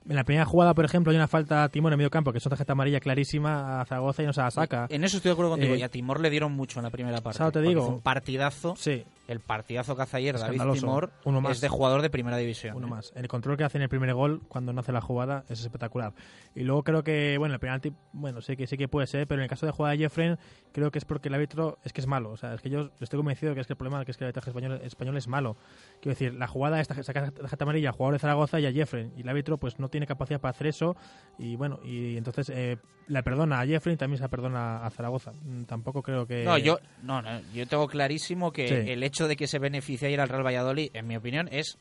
En 0.07 0.15
la 0.15 0.23
primera 0.23 0.45
jugada, 0.45 0.75
por 0.75 0.85
ejemplo, 0.85 1.09
hay 1.11 1.17
una 1.17 1.27
falta 1.27 1.63
a 1.63 1.69
Timón 1.69 1.91
en 1.91 1.97
medio 1.97 2.11
campo, 2.11 2.31
que 2.31 2.37
es 2.37 2.45
una 2.45 2.51
tarjeta 2.51 2.73
amarilla 2.73 2.99
clarísima 2.99 3.81
a 3.81 3.85
Zaragoza 3.85 4.21
y 4.21 4.27
no 4.27 4.33
se 4.33 4.41
la 4.41 4.51
saca. 4.51 4.85
En 4.89 5.03
eso 5.03 5.17
estoy 5.17 5.29
de 5.29 5.33
acuerdo 5.33 5.51
contigo. 5.51 5.73
Eh, 5.73 5.79
y 5.79 5.81
a 5.81 5.89
Timor 5.89 6.19
le 6.19 6.29
dieron 6.29 6.51
mucho 6.51 6.79
en 6.79 6.83
la 6.83 6.91
primera 6.91 7.21
parte. 7.21 7.39
¿sabes? 7.39 7.53
te 7.53 7.61
digo. 7.61 7.87
un 7.87 8.01
partidazo. 8.01 8.75
Sí, 8.77 9.03
El 9.27 9.39
partidazo 9.39 9.95
que 9.95 10.03
hace 10.03 10.17
ayer 10.17 10.37
David. 10.37 10.61
Timor 10.73 11.11
Uno 11.23 11.41
más. 11.41 11.53
es 11.53 11.61
de 11.61 11.69
jugador 11.69 12.03
de 12.03 12.11
primera 12.11 12.37
división. 12.37 12.75
uno 12.75 12.85
¿eh? 12.85 12.91
más. 12.91 13.13
El 13.15 13.27
control 13.27 13.57
que 13.57 13.63
hace 13.63 13.79
en 13.79 13.81
el 13.81 13.89
primer 13.89 14.13
gol 14.13 14.43
cuando 14.47 14.73
no 14.73 14.81
hace 14.81 14.91
la 14.91 15.01
jugada 15.01 15.43
es 15.49 15.61
espectacular. 15.61 16.13
Y 16.53 16.61
luego 16.61 16.83
creo 16.83 17.03
que, 17.03 17.37
bueno, 17.39 17.55
el 17.55 17.59
penalti, 17.59 17.91
bueno, 18.13 18.41
sí 18.41 18.55
que 18.55 18.67
sí 18.67 18.77
que 18.77 18.87
puede 18.87 19.07
ser, 19.07 19.25
pero 19.25 19.41
en 19.41 19.43
el 19.45 19.49
caso 19.49 19.65
de 19.65 19.71
jugada 19.71 19.93
de 19.93 20.03
Jeffren, 20.03 20.37
creo 20.71 20.91
que 20.91 20.99
es 20.99 21.05
porque 21.05 21.29
el 21.29 21.33
árbitro 21.33 21.79
es 21.83 21.93
que 21.93 22.01
es 22.01 22.07
malo. 22.07 22.29
O 22.29 22.37
sea, 22.37 22.53
es 22.53 22.61
que 22.61 22.69
yo 22.69 22.91
estoy 22.99 23.17
convencido 23.17 23.55
que 23.55 23.61
es 23.61 23.67
que 23.67 23.73
el 23.73 23.77
problema 23.77 24.05
que 24.05 24.11
es 24.11 24.17
que 24.17 24.23
el 24.23 24.27
arbitraje 24.27 24.51
español, 24.51 24.79
español 24.83 25.17
es 25.17 25.27
malo. 25.27 25.57
Quiero 25.99 26.13
decir, 26.13 26.35
la 26.35 26.47
jugada 26.47 26.79
esta 26.79 27.01
saca 27.01 27.31
tarjeta 27.31 27.63
amarilla 27.63 27.91
jugador 27.91 28.13
de 28.13 28.19
Zaragoza 28.19 28.59
y 28.59 28.67
a 28.67 28.71
Jeffren. 28.71 29.11
Y 29.17 29.21
el 29.21 29.29
árbitro 29.29 29.57
pues 29.57 29.79
no 29.79 29.89
tiene 29.89 29.94
capacidad 30.05 30.39
para 30.41 30.51
hacer 30.51 30.67
eso. 30.67 30.95
Y 31.37 31.55
bueno, 31.55 31.79
y 31.83 32.17
entonces 32.17 32.49
eh, 32.49 32.77
la 33.07 33.21
perdona 33.23 33.59
a 33.61 33.65
Jeffren 33.65 33.95
y 33.95 33.97
también 33.97 34.17
se 34.17 34.23
la 34.23 34.29
perdona 34.29 34.85
a 34.85 34.89
Zaragoza. 34.89 35.31
Mm, 35.43 35.63
Tampoco 35.63 36.01
creo 36.01 36.25
que. 36.25 36.43
No, 36.43 36.57
yo, 36.57 36.79
no, 37.03 37.21
no, 37.21 37.39
yo 37.53 37.65
tengo 37.67 37.87
clarísimo 37.87 38.51
que 38.51 38.67
Sí. 38.67 38.91
el 38.91 39.03
hecho 39.03 39.27
de 39.27 39.35
que 39.35 39.47
se 39.47 39.59
beneficie 39.59 40.11
ir 40.11 40.19
al 40.21 40.29
Real 40.29 40.45
Valladolid, 40.45 40.89
en 40.93 41.07
mi 41.07 41.15
opinión, 41.15 41.47
es 41.51 41.77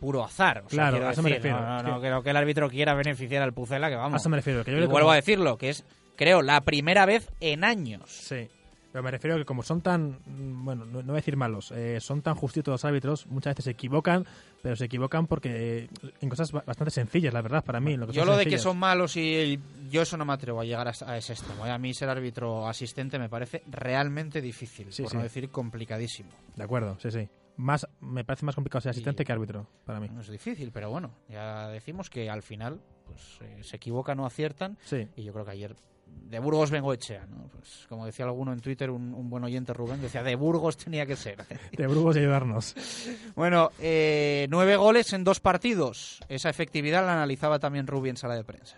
puro 0.00 0.22
azar. 0.24 0.62
O 0.66 0.68
sea, 0.68 0.90
Claro, 0.90 1.08
a 1.08 1.12
eso 1.12 1.22
me 1.22 1.30
refiero. 1.30 1.58
No, 1.60 1.82
no, 1.82 1.94
no 1.94 2.00
creo 2.00 2.22
que 2.22 2.30
el 2.30 2.36
árbitro 2.36 2.68
quiera 2.68 2.94
beneficiar 2.94 3.42
al 3.42 3.54
Pucela, 3.54 3.88
que 3.88 3.94
A 3.94 3.98
vamos. 3.98 4.20
eso 4.20 4.28
me 4.28 4.36
refiero. 4.36 4.62
Que 4.64 4.72
yo 4.72 4.76
y 4.76 4.80
vuelvo 4.80 4.98
como- 5.00 5.12
a 5.12 5.16
decirlo, 5.16 5.56
que 5.56 5.70
es, 5.70 5.84
creo, 6.16 6.42
la 6.42 6.60
primera 6.62 7.06
vez 7.06 7.30
en 7.40 7.64
años. 7.64 8.02
Sí, 8.10 8.48
pero 8.92 9.02
me 9.02 9.10
refiero 9.10 9.36
a 9.36 9.38
que 9.38 9.44
como 9.44 9.62
son 9.62 9.80
tan, 9.82 10.18
bueno, 10.26 10.84
no, 10.86 10.98
no 11.02 11.06
voy 11.08 11.12
a 11.12 11.16
decir 11.16 11.36
malos, 11.36 11.70
eh, 11.72 12.00
son 12.00 12.22
tan 12.22 12.34
justitos 12.34 12.72
los 12.72 12.84
árbitros, 12.84 13.26
muchas 13.26 13.52
veces 13.52 13.64
se 13.64 13.70
equivocan, 13.72 14.24
pero 14.62 14.74
se 14.76 14.86
equivocan 14.86 15.26
porque 15.26 15.84
eh, 15.84 15.88
en 16.20 16.28
cosas 16.28 16.50
ba- 16.52 16.64
bastante 16.66 16.90
sencillas, 16.90 17.34
la 17.34 17.42
verdad, 17.42 17.64
para 17.64 17.80
mí. 17.80 17.96
lo 17.96 18.06
que 18.06 18.12
Yo 18.14 18.24
lo 18.24 18.36
de 18.36 18.46
que 18.46 18.58
son 18.58 18.78
malos 18.78 19.16
y 19.16 19.60
yo 19.90 20.02
eso 20.02 20.16
no 20.16 20.24
me 20.24 20.32
atrevo 20.32 20.60
a 20.60 20.64
llegar 20.64 20.88
a, 20.88 20.92
a 21.06 21.16
ese 21.18 21.34
extremo. 21.34 21.66
¿eh? 21.66 21.70
A 21.70 21.78
mí 21.78 21.92
ser 21.94 22.08
árbitro 22.08 22.66
asistente 22.68 23.18
me 23.18 23.28
parece 23.28 23.62
realmente 23.66 24.40
difícil, 24.40 24.92
Sí, 24.92 25.02
por 25.02 25.10
sí. 25.10 25.16
no 25.18 25.22
decir 25.22 25.50
complicadísimo. 25.50 26.30
De 26.54 26.64
acuerdo, 26.64 26.96
sí, 27.00 27.10
sí. 27.10 27.28
Más, 27.58 27.86
me 28.00 28.22
parece 28.24 28.44
más 28.44 28.54
complicado 28.54 28.82
ser 28.82 28.90
asistente 28.90 29.22
Y- 29.22 29.26
que 29.26 29.32
árbitro, 29.32 29.66
para 29.84 29.98
mí. 30.00 30.08
No 30.10 30.20
es 30.20 30.28
difícil, 30.28 30.70
pero 30.72 30.90
bueno, 30.90 31.12
ya 31.28 31.68
decimos 31.68 32.10
que 32.10 32.28
al 32.30 32.42
final 32.42 32.80
pues 33.06 33.38
eh, 33.40 33.62
se 33.62 33.76
equivocan 33.76 34.18
o 34.20 34.26
aciertan 34.26 34.76
Sí. 34.84 35.08
y 35.16 35.22
yo 35.24 35.32
creo 35.32 35.44
que 35.44 35.52
ayer 35.52 35.76
de 36.06 36.38
Burgos 36.40 36.70
vengo 36.70 36.92
Echea, 36.92 37.26
¿no? 37.26 37.48
Pues 37.48 37.86
como 37.88 38.06
decía 38.06 38.24
alguno 38.24 38.52
en 38.52 38.60
Twitter, 38.60 38.90
un, 38.90 39.14
un 39.14 39.30
buen 39.30 39.44
oyente 39.44 39.72
Rubén, 39.72 40.00
decía 40.00 40.22
de 40.22 40.34
Burgos 40.34 40.76
tenía 40.76 41.06
que 41.06 41.16
ser. 41.16 41.44
De 41.76 41.86
Burgos 41.86 42.16
y 42.16 42.20
ayudarnos. 42.20 42.74
bueno, 43.36 43.70
eh, 43.80 44.46
nueve 44.50 44.76
goles 44.76 45.12
en 45.12 45.24
dos 45.24 45.40
partidos. 45.40 46.20
Esa 46.28 46.50
efectividad 46.50 47.04
la 47.04 47.12
analizaba 47.12 47.58
también 47.58 47.86
Rubí 47.86 48.10
en 48.10 48.16
sala 48.16 48.34
de 48.34 48.44
prensa. 48.44 48.76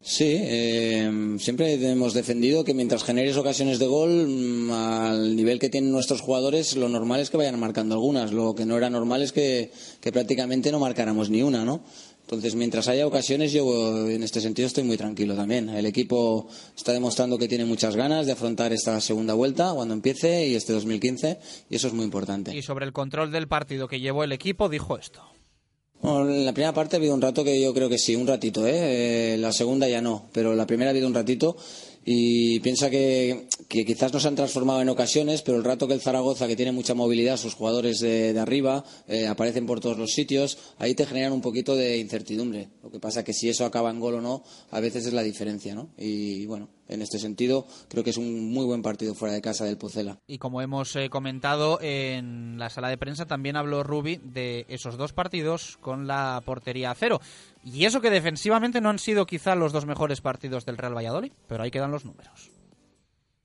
Sí, 0.00 0.36
eh, 0.40 1.36
siempre 1.40 1.74
hemos 1.74 2.14
defendido 2.14 2.64
que 2.64 2.72
mientras 2.72 3.02
generes 3.02 3.36
ocasiones 3.36 3.80
de 3.80 3.86
gol, 3.88 4.28
mm, 4.28 4.70
al 4.70 5.34
nivel 5.34 5.58
que 5.58 5.70
tienen 5.70 5.90
nuestros 5.90 6.20
jugadores, 6.20 6.76
lo 6.76 6.88
normal 6.88 7.18
es 7.18 7.30
que 7.30 7.36
vayan 7.36 7.58
marcando 7.58 7.96
algunas. 7.96 8.32
Lo 8.32 8.54
que 8.54 8.64
no 8.64 8.76
era 8.76 8.90
normal 8.90 9.22
es 9.22 9.32
que, 9.32 9.72
que 10.00 10.12
prácticamente 10.12 10.70
no 10.70 10.78
marcáramos 10.78 11.30
ni 11.30 11.42
una, 11.42 11.64
¿no? 11.64 11.82
Entonces, 12.28 12.56
mientras 12.56 12.88
haya 12.88 13.06
ocasiones, 13.06 13.54
yo 13.54 14.06
en 14.06 14.22
este 14.22 14.42
sentido 14.42 14.66
estoy 14.66 14.84
muy 14.84 14.98
tranquilo 14.98 15.34
también. 15.34 15.70
El 15.70 15.86
equipo 15.86 16.46
está 16.76 16.92
demostrando 16.92 17.38
que 17.38 17.48
tiene 17.48 17.64
muchas 17.64 17.96
ganas 17.96 18.26
de 18.26 18.32
afrontar 18.32 18.70
esta 18.70 19.00
segunda 19.00 19.32
vuelta 19.32 19.72
cuando 19.74 19.94
empiece 19.94 20.46
y 20.46 20.54
este 20.54 20.74
2015, 20.74 21.38
y 21.70 21.74
eso 21.74 21.88
es 21.88 21.94
muy 21.94 22.04
importante. 22.04 22.54
Y 22.54 22.60
sobre 22.60 22.84
el 22.84 22.92
control 22.92 23.32
del 23.32 23.48
partido 23.48 23.88
que 23.88 24.00
llevó 24.00 24.24
el 24.24 24.32
equipo, 24.32 24.68
dijo 24.68 24.98
esto. 24.98 25.22
Bueno, 26.02 26.28
en 26.28 26.44
la 26.44 26.52
primera 26.52 26.74
parte 26.74 26.96
ha 26.96 26.98
habido 26.98 27.14
un 27.14 27.22
rato 27.22 27.42
que 27.42 27.58
yo 27.62 27.72
creo 27.72 27.88
que 27.88 27.96
sí, 27.96 28.14
un 28.14 28.26
ratito, 28.26 28.66
¿eh? 28.66 29.32
Eh, 29.32 29.36
la 29.38 29.50
segunda 29.50 29.88
ya 29.88 30.02
no, 30.02 30.28
pero 30.30 30.54
la 30.54 30.66
primera 30.66 30.90
ha 30.90 30.92
habido 30.92 31.08
un 31.08 31.14
ratito 31.14 31.56
y 32.10 32.60
piensa 32.60 32.88
que, 32.88 33.48
quizás 33.68 34.14
no 34.14 34.18
se 34.18 34.28
han 34.28 34.34
transformado 34.34 34.80
en 34.80 34.88
ocasiones, 34.88 35.42
pero 35.42 35.58
el 35.58 35.64
rato 35.64 35.86
que 35.86 35.92
el 35.92 36.00
Zaragoza, 36.00 36.46
que 36.46 36.56
tiene 36.56 36.72
mucha 36.72 36.94
movilidad, 36.94 37.36
sus 37.36 37.52
jugadores 37.52 37.98
de, 38.00 38.34
arriba 38.38 38.82
eh, 39.08 39.26
aparecen 39.26 39.66
por 39.66 39.80
todos 39.80 39.98
los 39.98 40.12
sitios, 40.12 40.56
ahí 40.78 40.94
te 40.94 41.04
generan 41.04 41.34
un 41.34 41.42
poquito 41.42 41.76
de 41.76 41.98
incertidumbre. 41.98 42.70
Lo 42.82 42.90
que 42.90 42.98
pasa 42.98 43.24
que 43.24 43.34
si 43.34 43.50
eso 43.50 43.66
acaba 43.66 43.90
en 43.90 44.00
gol 44.00 44.14
o 44.14 44.20
no, 44.22 44.42
a 44.70 44.80
veces 44.80 45.04
es 45.04 45.12
la 45.12 45.22
diferencia, 45.22 45.74
¿no? 45.74 45.90
Y 45.98 46.46
bueno, 46.46 46.70
en 46.88 47.02
este 47.02 47.18
sentido, 47.18 47.66
creo 47.88 48.02
que 48.02 48.10
es 48.10 48.16
un 48.16 48.50
muy 48.50 48.64
buen 48.64 48.82
partido 48.82 49.14
fuera 49.14 49.34
de 49.34 49.40
casa 49.40 49.64
del 49.64 49.76
Pucela. 49.76 50.18
Y 50.26 50.38
como 50.38 50.62
hemos 50.62 50.96
eh, 50.96 51.10
comentado 51.10 51.78
en 51.80 52.58
la 52.58 52.70
sala 52.70 52.88
de 52.88 52.98
prensa, 52.98 53.26
también 53.26 53.56
habló 53.56 53.82
Rubi 53.82 54.20
de 54.22 54.66
esos 54.68 54.96
dos 54.96 55.12
partidos 55.12 55.78
con 55.80 56.06
la 56.06 56.42
portería 56.44 56.90
a 56.90 56.94
cero. 56.94 57.20
Y 57.64 57.84
eso 57.84 58.00
que 58.00 58.10
defensivamente 58.10 58.80
no 58.80 58.88
han 58.88 58.98
sido 58.98 59.26
quizá 59.26 59.54
los 59.54 59.72
dos 59.72 59.86
mejores 59.86 60.20
partidos 60.20 60.64
del 60.64 60.78
Real 60.78 60.96
Valladolid, 60.96 61.32
pero 61.46 61.62
ahí 61.62 61.70
quedan 61.70 61.90
los 61.90 62.04
números. 62.04 62.50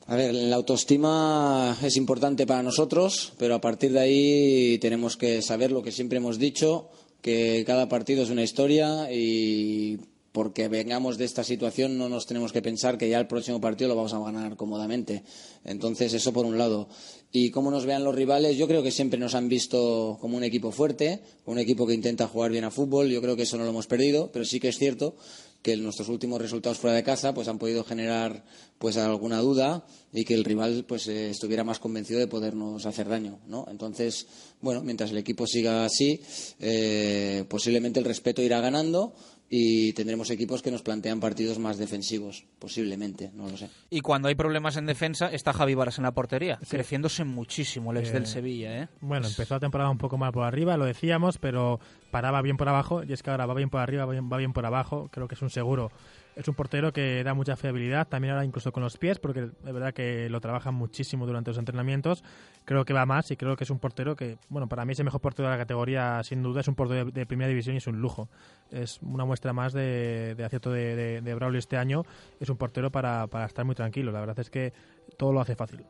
A 0.06 0.16
ver, 0.16 0.34
la 0.34 0.58
autoestima 0.58 1.78
es 1.82 1.96
importante 1.96 2.46
para 2.46 2.62
nosotros, 2.62 3.34
pero 3.38 3.56
a 3.56 3.62
partir 3.62 3.94
de 3.94 4.00
ahí 4.02 4.78
tenemos 4.80 5.16
que 5.16 5.42
saber 5.42 5.72
lo 5.72 5.82
que 5.82 5.94
siempre 5.94 6.18
hemos 6.18 6.40
dicho, 6.40 6.90
que 7.22 7.64
cada 7.66 7.88
partido 7.88 8.24
es 8.24 8.30
una 8.30 8.44
historia 8.44 9.10
y 9.12 9.98
porque 10.34 10.68
vengamos 10.68 11.18
de 11.18 11.26
esta 11.26 11.44
situación 11.44 11.98
no 11.98 12.10
nos 12.10 12.26
tenemos 12.26 12.52
que 12.52 12.64
pensar 12.64 12.98
que 12.98 13.08
ya 13.08 13.20
el 13.20 13.28
próximo 13.28 13.62
partido 13.62 13.90
lo 13.90 13.96
vamos 13.96 14.14
a 14.14 14.20
ganar 14.20 14.58
cómodamente. 14.58 15.24
Entonces, 15.64 16.12
eso 16.14 16.34
por 16.34 16.46
un 16.46 16.58
lado. 16.58 16.90
Y 17.32 17.52
cómo 17.52 17.70
nos 17.70 17.86
vean 17.86 18.04
los 18.04 18.16
rivales, 18.16 18.58
yo 18.58 18.68
creo 18.68 18.82
que 18.82 18.92
siempre 18.92 19.20
nos 19.20 19.36
han 19.36 19.48
visto 19.48 20.18
como 20.20 20.36
un 20.36 20.44
equipo 20.44 20.72
fuerte, 20.72 21.22
un 21.46 21.60
equipo 21.60 21.86
que 21.86 21.94
intenta 21.94 22.28
jugar 22.28 22.50
bien 22.50 22.64
a 22.64 22.72
fútbol. 22.72 23.10
Yo 23.10 23.22
creo 23.22 23.36
que 23.36 23.44
eso 23.44 23.58
no 23.58 23.64
lo 23.64 23.70
hemos 23.70 23.86
perdido, 23.86 24.32
pero 24.34 24.44
sí 24.44 24.60
que 24.60 24.70
es 24.70 24.78
cierto 24.78 25.16
que 25.64 25.78
nuestros 25.78 26.10
últimos 26.10 26.42
resultados 26.42 26.78
fuera 26.78 26.96
de 26.96 27.04
casa 27.04 27.34
pues 27.34 27.48
han 27.48 27.58
podido 27.58 27.86
generar 27.86 28.44
pues 28.78 28.98
alguna 28.98 29.40
duda 29.40 29.86
y 30.12 30.26
que 30.26 30.34
el 30.34 30.44
rival 30.44 30.84
pues 30.86 31.08
eh, 31.08 31.30
estuviera 31.30 31.64
más 31.64 31.80
convencido 31.80 32.20
de 32.20 32.28
podernos 32.28 32.86
hacer 32.86 33.08
daño 33.08 33.40
no 33.48 33.66
entonces 33.72 34.28
bueno 34.62 34.82
mientras 34.82 35.12
el 35.12 35.18
equipo 35.18 35.48
siga 35.48 35.86
así 35.86 36.20
eh, 36.60 37.46
posiblemente 37.48 38.00
el 38.00 38.06
respeto 38.06 38.42
irá 38.42 38.60
ganando 38.60 39.16
y 39.56 39.94
tendremos 39.94 40.32
equipos 40.32 40.64
que 40.64 40.72
nos 40.72 40.82
plantean 40.82 41.20
partidos 41.20 41.60
más 41.60 41.78
defensivos, 41.78 42.44
posiblemente, 42.58 43.30
no 43.36 43.48
lo 43.48 43.56
sé. 43.56 43.70
Y 43.92 44.02
cuando 44.02 44.28
hay 44.28 44.34
problemas 44.34 44.78
en 44.78 44.88
defensa, 44.88 45.28
está 45.28 45.54
Javi 45.54 45.76
Varas 45.76 46.00
en 46.00 46.06
la 46.06 46.12
portería, 46.12 46.58
creciéndose 46.68 47.24
muchísimo 47.24 47.92
el 47.92 48.00
ex 48.00 48.12
del 48.12 48.26
Sevilla. 48.26 48.82
¿eh? 48.82 48.88
Bueno, 49.00 49.28
empezó 49.28 49.54
la 49.54 49.60
temporada 49.60 49.92
un 49.92 50.00
poco 50.00 50.18
mal 50.18 50.32
por 50.32 50.44
arriba, 50.44 50.76
lo 50.76 50.86
decíamos, 50.86 51.38
pero 51.38 51.80
paraba 52.10 52.42
bien 52.42 52.58
por 52.58 52.68
abajo 52.68 53.04
y 53.04 53.14
es 53.14 53.22
que 53.22 53.30
ahora 53.30 53.46
va 53.46 53.54
bien 53.54 53.70
por 53.70 53.80
arriba, 53.80 54.06
va 54.06 54.38
bien 54.38 54.54
por 54.54 54.66
abajo, 54.66 55.10
creo 55.12 55.28
que 55.28 55.36
es 55.36 55.42
un 55.44 55.52
seguro 55.52 55.92
es 56.36 56.48
un 56.48 56.56
portero 56.56 56.92
que 56.92 57.24
da 57.24 57.34
mucha 57.34 57.56
fiabilidad, 57.56 58.08
también 58.08 58.34
ahora 58.34 58.46
incluso 58.46 58.72
con 58.72 58.84
los 58.84 58.98
pies, 58.98 59.20
porque 59.20 59.42
de 59.42 59.72
verdad 59.72 59.94
que 59.94 60.30
lo 60.30 60.42
trabajan 60.42 60.74
muchísimo 60.74 61.26
durante 61.26 61.52
los 61.52 61.58
entrenamientos. 61.58 62.24
Creo 62.66 62.86
que 62.86 62.94
va 62.94 63.06
más 63.06 63.30
y 63.32 63.38
creo 63.38 63.56
que 63.56 63.64
es 63.64 63.70
un 63.70 63.80
portero 63.80 64.16
que, 64.16 64.38
bueno, 64.50 64.68
para 64.68 64.86
mí 64.86 64.94
es 64.94 65.00
el 65.00 65.06
mejor 65.06 65.22
portero 65.22 65.48
de 65.50 65.56
la 65.56 65.60
categoría, 65.60 66.22
sin 66.24 66.42
duda, 66.42 66.62
es 66.62 66.68
un 66.68 66.76
portero 66.76 67.12
de, 67.12 67.26
primera 67.26 67.50
división 67.50 67.76
y 67.76 67.78
es 67.78 67.88
un 67.88 68.00
lujo. 68.00 68.30
Es 68.72 69.00
una 69.02 69.26
muestra 69.26 69.54
más 69.54 69.74
de, 69.74 70.36
acierto 70.44 70.72
de, 70.72 71.22
de, 71.22 71.36
Braulio 71.36 71.60
este 71.60 71.78
año. 71.78 72.04
Es 72.40 72.50
un 72.50 72.58
portero 72.58 72.92
para, 72.92 73.28
para 73.28 73.46
estar 73.46 73.66
muy 73.66 73.76
tranquilo. 73.76 74.12
La 74.12 74.20
verdad 74.20 74.40
es 74.40 74.50
que 74.50 74.74
todo 75.18 75.32
lo 75.32 75.42
hace 75.42 75.56
fácil. 75.56 75.82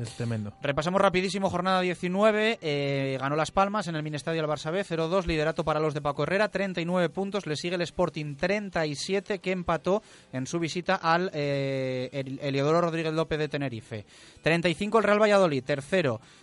Es, 0.00 0.16
tremendo. 0.16 0.52
Repasamos 0.62 1.00
rapidísimo 1.00 1.50
jornada 1.50 1.80
19. 1.80 2.58
Eh, 2.62 3.18
ganó 3.20 3.36
Las 3.36 3.50
Palmas 3.50 3.86
en 3.88 3.96
el 3.96 4.02
Minestadio 4.02 4.40
del 4.40 4.50
Barça 4.50 4.72
B, 4.72 4.82
0-2. 4.82 5.26
Liderato 5.26 5.64
para 5.64 5.80
los 5.80 5.94
de 5.94 6.00
Paco 6.00 6.22
Herrera, 6.22 6.48
39 6.48 7.10
puntos. 7.10 7.46
Le 7.46 7.56
sigue 7.56 7.74
el 7.74 7.82
Sporting, 7.82 8.36
37, 8.36 9.40
que 9.40 9.52
empató 9.52 10.02
en 10.32 10.46
su 10.46 10.58
visita 10.58 10.94
al 10.96 11.30
eh, 11.34 12.38
Eliodoro 12.40 12.80
Rodríguez 12.80 13.12
López 13.12 13.38
de 13.38 13.48
Tenerife. 13.48 14.06
35 14.42 14.98
el 14.98 15.04
Real 15.04 15.20
Valladolid, 15.20 15.62
tercero. 15.62 15.95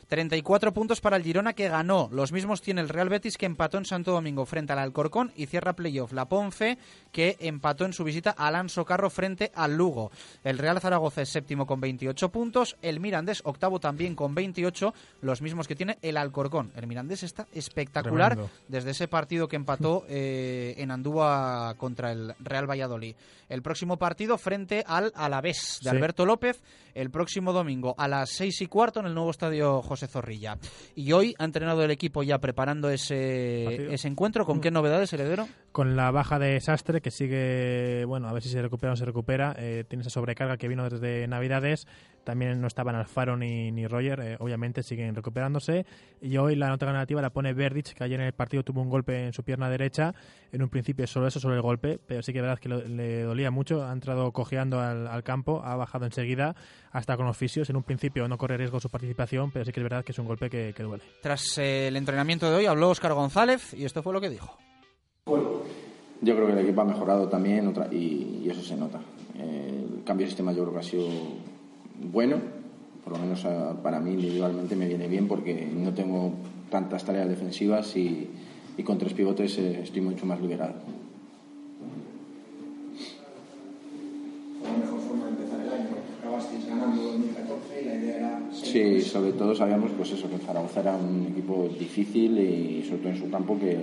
34 0.07 0.73
puntos 0.73 1.01
para 1.01 1.17
el 1.17 1.23
Girona 1.23 1.53
que 1.53 1.69
ganó. 1.69 2.09
Los 2.11 2.31
mismos 2.31 2.61
tiene 2.61 2.81
el 2.81 2.89
Real 2.89 3.09
Betis 3.09 3.37
que 3.37 3.45
empató 3.45 3.77
en 3.77 3.85
Santo 3.85 4.11
Domingo 4.11 4.45
frente 4.45 4.73
al 4.73 4.79
Alcorcón 4.79 5.31
y 5.35 5.47
cierra 5.47 5.73
playoff 5.73 6.13
la 6.13 6.25
Ponce 6.25 6.77
que 7.11 7.37
empató 7.39 7.85
en 7.85 7.93
su 7.93 8.03
visita 8.03 8.35
a 8.37 8.47
Alonso 8.47 8.85
Carro 8.85 9.09
frente 9.09 9.51
al 9.55 9.75
Lugo. 9.75 10.11
El 10.43 10.57
Real 10.57 10.79
Zaragoza 10.79 11.21
es 11.21 11.29
séptimo 11.29 11.65
con 11.65 11.81
28 11.81 12.29
puntos, 12.29 12.77
el 12.81 12.99
Mirandés 12.99 13.41
octavo 13.43 13.79
también 13.79 14.15
con 14.15 14.35
28, 14.35 14.93
los 15.21 15.41
mismos 15.41 15.67
que 15.67 15.75
tiene 15.75 15.97
el 16.01 16.17
Alcorcón. 16.17 16.71
El 16.75 16.87
Mirandés 16.87 17.23
está 17.23 17.47
espectacular 17.53 18.37
desde 18.67 18.91
ese 18.91 19.07
partido 19.07 19.47
que 19.47 19.55
empató 19.55 20.05
eh, 20.07 20.75
en 20.77 20.91
Andúa 20.91 21.75
contra 21.77 22.11
el 22.11 22.35
Real 22.39 22.69
Valladolid. 22.69 23.15
El 23.53 23.61
próximo 23.61 23.97
partido 23.97 24.39
frente 24.39 24.83
al 24.87 25.11
Alavés 25.13 25.79
de 25.83 25.91
Alberto 25.91 26.25
López 26.25 26.63
el 26.95 27.11
próximo 27.11 27.53
domingo 27.53 27.93
a 27.97 28.07
las 28.07 28.31
seis 28.31 28.61
y 28.61 28.67
cuarto 28.67 28.99
en 28.99 29.05
el 29.05 29.13
nuevo 29.13 29.29
estadio 29.29 29.81
José 29.81 30.07
Zorrilla. 30.07 30.57
Y 30.95 31.11
hoy 31.11 31.35
ha 31.37 31.45
entrenado 31.45 31.83
el 31.83 31.91
equipo 31.91 32.23
ya 32.23 32.39
preparando 32.39 32.89
ese, 32.89 33.93
ese 33.93 34.07
encuentro. 34.07 34.45
¿Con 34.45 34.57
mm. 34.57 34.61
qué 34.61 34.71
novedades, 34.71 35.13
heredero? 35.13 35.47
Con 35.71 35.95
la 35.95 36.09
baja 36.11 36.39
de 36.39 36.59
Sastre, 36.61 37.01
que 37.01 37.11
sigue, 37.11 38.05
bueno, 38.05 38.27
a 38.27 38.33
ver 38.33 38.41
si 38.41 38.49
se 38.49 38.61
recupera 38.61 38.91
o 38.91 38.93
no 38.93 38.97
se 38.97 39.05
recupera. 39.05 39.55
Eh, 39.57 39.83
tiene 39.87 40.01
esa 40.01 40.09
sobrecarga 40.09 40.57
que 40.57 40.67
vino 40.67 40.89
desde 40.89 41.27
Navidades. 41.27 41.87
También 42.23 42.59
no 42.61 42.67
estaban 42.67 42.95
Alfaro 42.95 43.37
ni, 43.37 43.71
ni 43.71 43.87
Roger, 43.87 44.19
eh, 44.19 44.37
obviamente 44.39 44.83
siguen 44.83 45.15
recuperándose. 45.15 45.85
Y 46.21 46.37
hoy 46.37 46.55
la 46.55 46.69
nota 46.69 46.85
ganativa 46.85 47.21
la 47.21 47.31
pone 47.31 47.53
Verdic, 47.53 47.93
que 47.93 48.03
ayer 48.03 48.19
en 48.19 48.27
el 48.27 48.33
partido 48.33 48.63
tuvo 48.63 48.81
un 48.81 48.89
golpe 48.89 49.25
en 49.25 49.33
su 49.33 49.43
pierna 49.43 49.69
derecha. 49.69 50.13
En 50.51 50.61
un 50.61 50.69
principio 50.69 51.05
solo 51.07 51.27
eso, 51.27 51.39
solo 51.39 51.55
el 51.55 51.61
golpe, 51.61 51.99
pero 52.05 52.21
sí 52.21 52.31
que 52.31 52.39
es 52.39 52.43
verdad 52.43 52.59
que 52.59 52.69
le 52.69 53.23
dolía 53.23 53.51
mucho. 53.51 53.85
Ha 53.85 53.91
entrado 53.91 54.31
cojeando 54.31 54.79
al, 54.79 55.07
al 55.07 55.23
campo, 55.23 55.61
ha 55.63 55.75
bajado 55.75 56.05
enseguida 56.05 56.55
hasta 56.93 57.17
con 57.17 57.27
oficios. 57.27 57.69
En 57.69 57.75
un 57.75 57.83
principio 57.83 58.27
no 58.27 58.37
corre 58.37 58.57
riesgo 58.57 58.79
su 58.79 58.89
participación, 58.89 59.51
pero 59.51 59.65
sí 59.65 59.71
que 59.71 59.79
es 59.79 59.83
verdad 59.83 60.05
que 60.05 60.13
es 60.13 60.19
un 60.19 60.27
golpe 60.27 60.49
que, 60.49 60.73
duele. 60.77 61.03
Tras 61.21 61.57
eh, 61.57 61.87
el 61.87 61.97
entrenamiento 61.97 62.49
de 62.49 62.55
hoy 62.55 62.65
habló 62.65 62.89
Óscar 62.89 63.13
González 63.13 63.73
y 63.73 63.83
esto 63.85 64.01
fue 64.01 64.13
lo 64.13 64.21
que 64.21 64.29
dijo. 64.29 64.57
yo 65.25 66.35
creo 66.35 66.45
que 66.45 66.53
el 66.53 66.59
equipo 66.59 66.81
ha 66.81 66.85
mejorado 66.85 67.27
también 67.27 67.67
otra, 67.67 67.87
y, 67.91 68.47
eso 68.49 68.61
se 68.61 68.75
nota. 68.75 69.01
El 69.35 70.03
cambio 70.05 70.25
de 70.25 70.31
sistema 70.31 70.53
yo 70.53 70.63
creo 70.63 70.73
que 70.73 70.79
ha 70.79 70.83
sido 70.83 71.07
bueno, 71.99 72.37
por 73.03 73.13
lo 73.13 73.19
menos 73.19 73.45
para 73.81 73.99
mí 73.99 74.11
individualmente 74.11 74.75
me 74.75 74.87
viene 74.87 75.07
bien 75.07 75.27
porque 75.27 75.67
no 75.73 75.93
tengo 75.93 76.33
tantas 76.69 77.03
tareas 77.03 77.27
defensivas 77.27 77.95
y, 77.95 78.29
con 78.83 78.97
tres 78.97 79.13
pivotes 79.13 79.57
eh, 79.59 79.81
estoy 79.83 80.01
mucho 80.01 80.25
más 80.25 80.41
liberado. 80.41 80.73
Sí, 88.51 89.01
sobre 89.01 89.33
todo 89.33 89.53
sabíamos 89.53 89.91
pues 89.91 90.11
eso, 90.11 90.29
que 90.29 90.39
Zaragoza 90.39 90.79
era 90.79 90.95
un 90.95 91.27
equipo 91.31 91.69
difícil 91.77 92.39
y 92.39 92.83
sobre 92.83 92.97
todo 92.99 93.09
en 93.09 93.19
su 93.19 93.29
campo 93.29 93.59
que, 93.59 93.77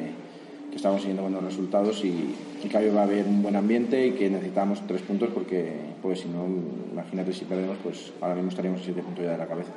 que 0.71 0.77
estaba 0.77 0.95
consiguiendo 0.95 1.23
buenos 1.23 1.43
resultados 1.43 2.05
y, 2.05 2.35
que 2.69 2.77
hoy 2.77 2.91
va 2.91 3.01
a 3.01 3.05
haber 3.05 3.27
un 3.27 3.43
buen 3.43 3.57
ambiente 3.57 4.07
y 4.07 4.13
que 4.13 4.31
necesitamos 4.31 4.83
tres 4.87 5.03
puntos 5.03 5.31
porque 5.35 5.73
pues 6.03 6.21
si 6.21 6.29
no, 6.29 6.47
imagínate 6.93 7.33
si 7.33 7.45
perdemos, 7.45 7.79
pues 7.83 8.13
ahora 8.21 8.35
mismo 8.35 8.51
estaríamos 8.51 8.83
siete 8.85 9.03
puntos 9.03 9.25
ya 9.25 9.33
de 9.33 9.39
la 9.39 9.47
cabeza. 9.47 9.71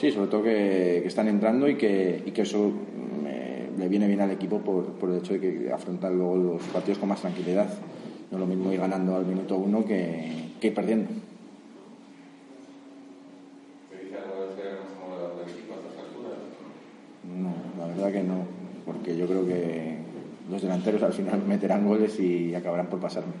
Sí, 0.00 0.12
sobre 0.12 0.30
todo 0.30 0.42
que, 0.42 1.00
que 1.02 1.08
están 1.08 1.28
entrando 1.28 1.68
y 1.68 1.76
que, 1.76 2.22
y 2.24 2.30
que 2.30 2.42
eso 2.42 2.72
le 3.78 3.88
viene 3.88 4.06
bien 4.06 4.20
al 4.20 4.30
equipo 4.30 4.60
por, 4.60 4.84
por 4.94 5.10
el 5.10 5.18
hecho 5.18 5.34
de 5.34 5.40
que 5.40 5.72
afrontar 5.72 6.12
luego 6.12 6.36
los 6.36 6.62
partidos 6.64 6.98
con 6.98 7.08
más 7.08 7.20
tranquilidad. 7.20 7.68
No 8.30 8.38
es 8.38 8.40
lo 8.40 8.46
mismo 8.46 8.72
ir 8.72 8.80
ganando 8.80 9.16
al 9.16 9.26
minuto 9.26 9.56
uno 9.56 9.84
que, 9.84 10.50
que 10.60 10.68
ir 10.68 10.74
perdiendo. 10.74 11.08
No, 17.24 17.54
la 17.78 17.86
verdad 18.06 18.20
que 18.20 18.26
no, 18.26 18.44
porque 18.84 19.16
yo 19.16 19.26
creo 19.26 19.46
que 19.46 19.96
los 20.50 20.62
delanteros 20.62 21.02
al 21.02 21.12
final 21.12 21.42
meterán 21.46 21.86
goles 21.86 22.18
y 22.20 22.54
acabarán 22.54 22.86
por 22.86 23.00
pasarme. 23.00 23.32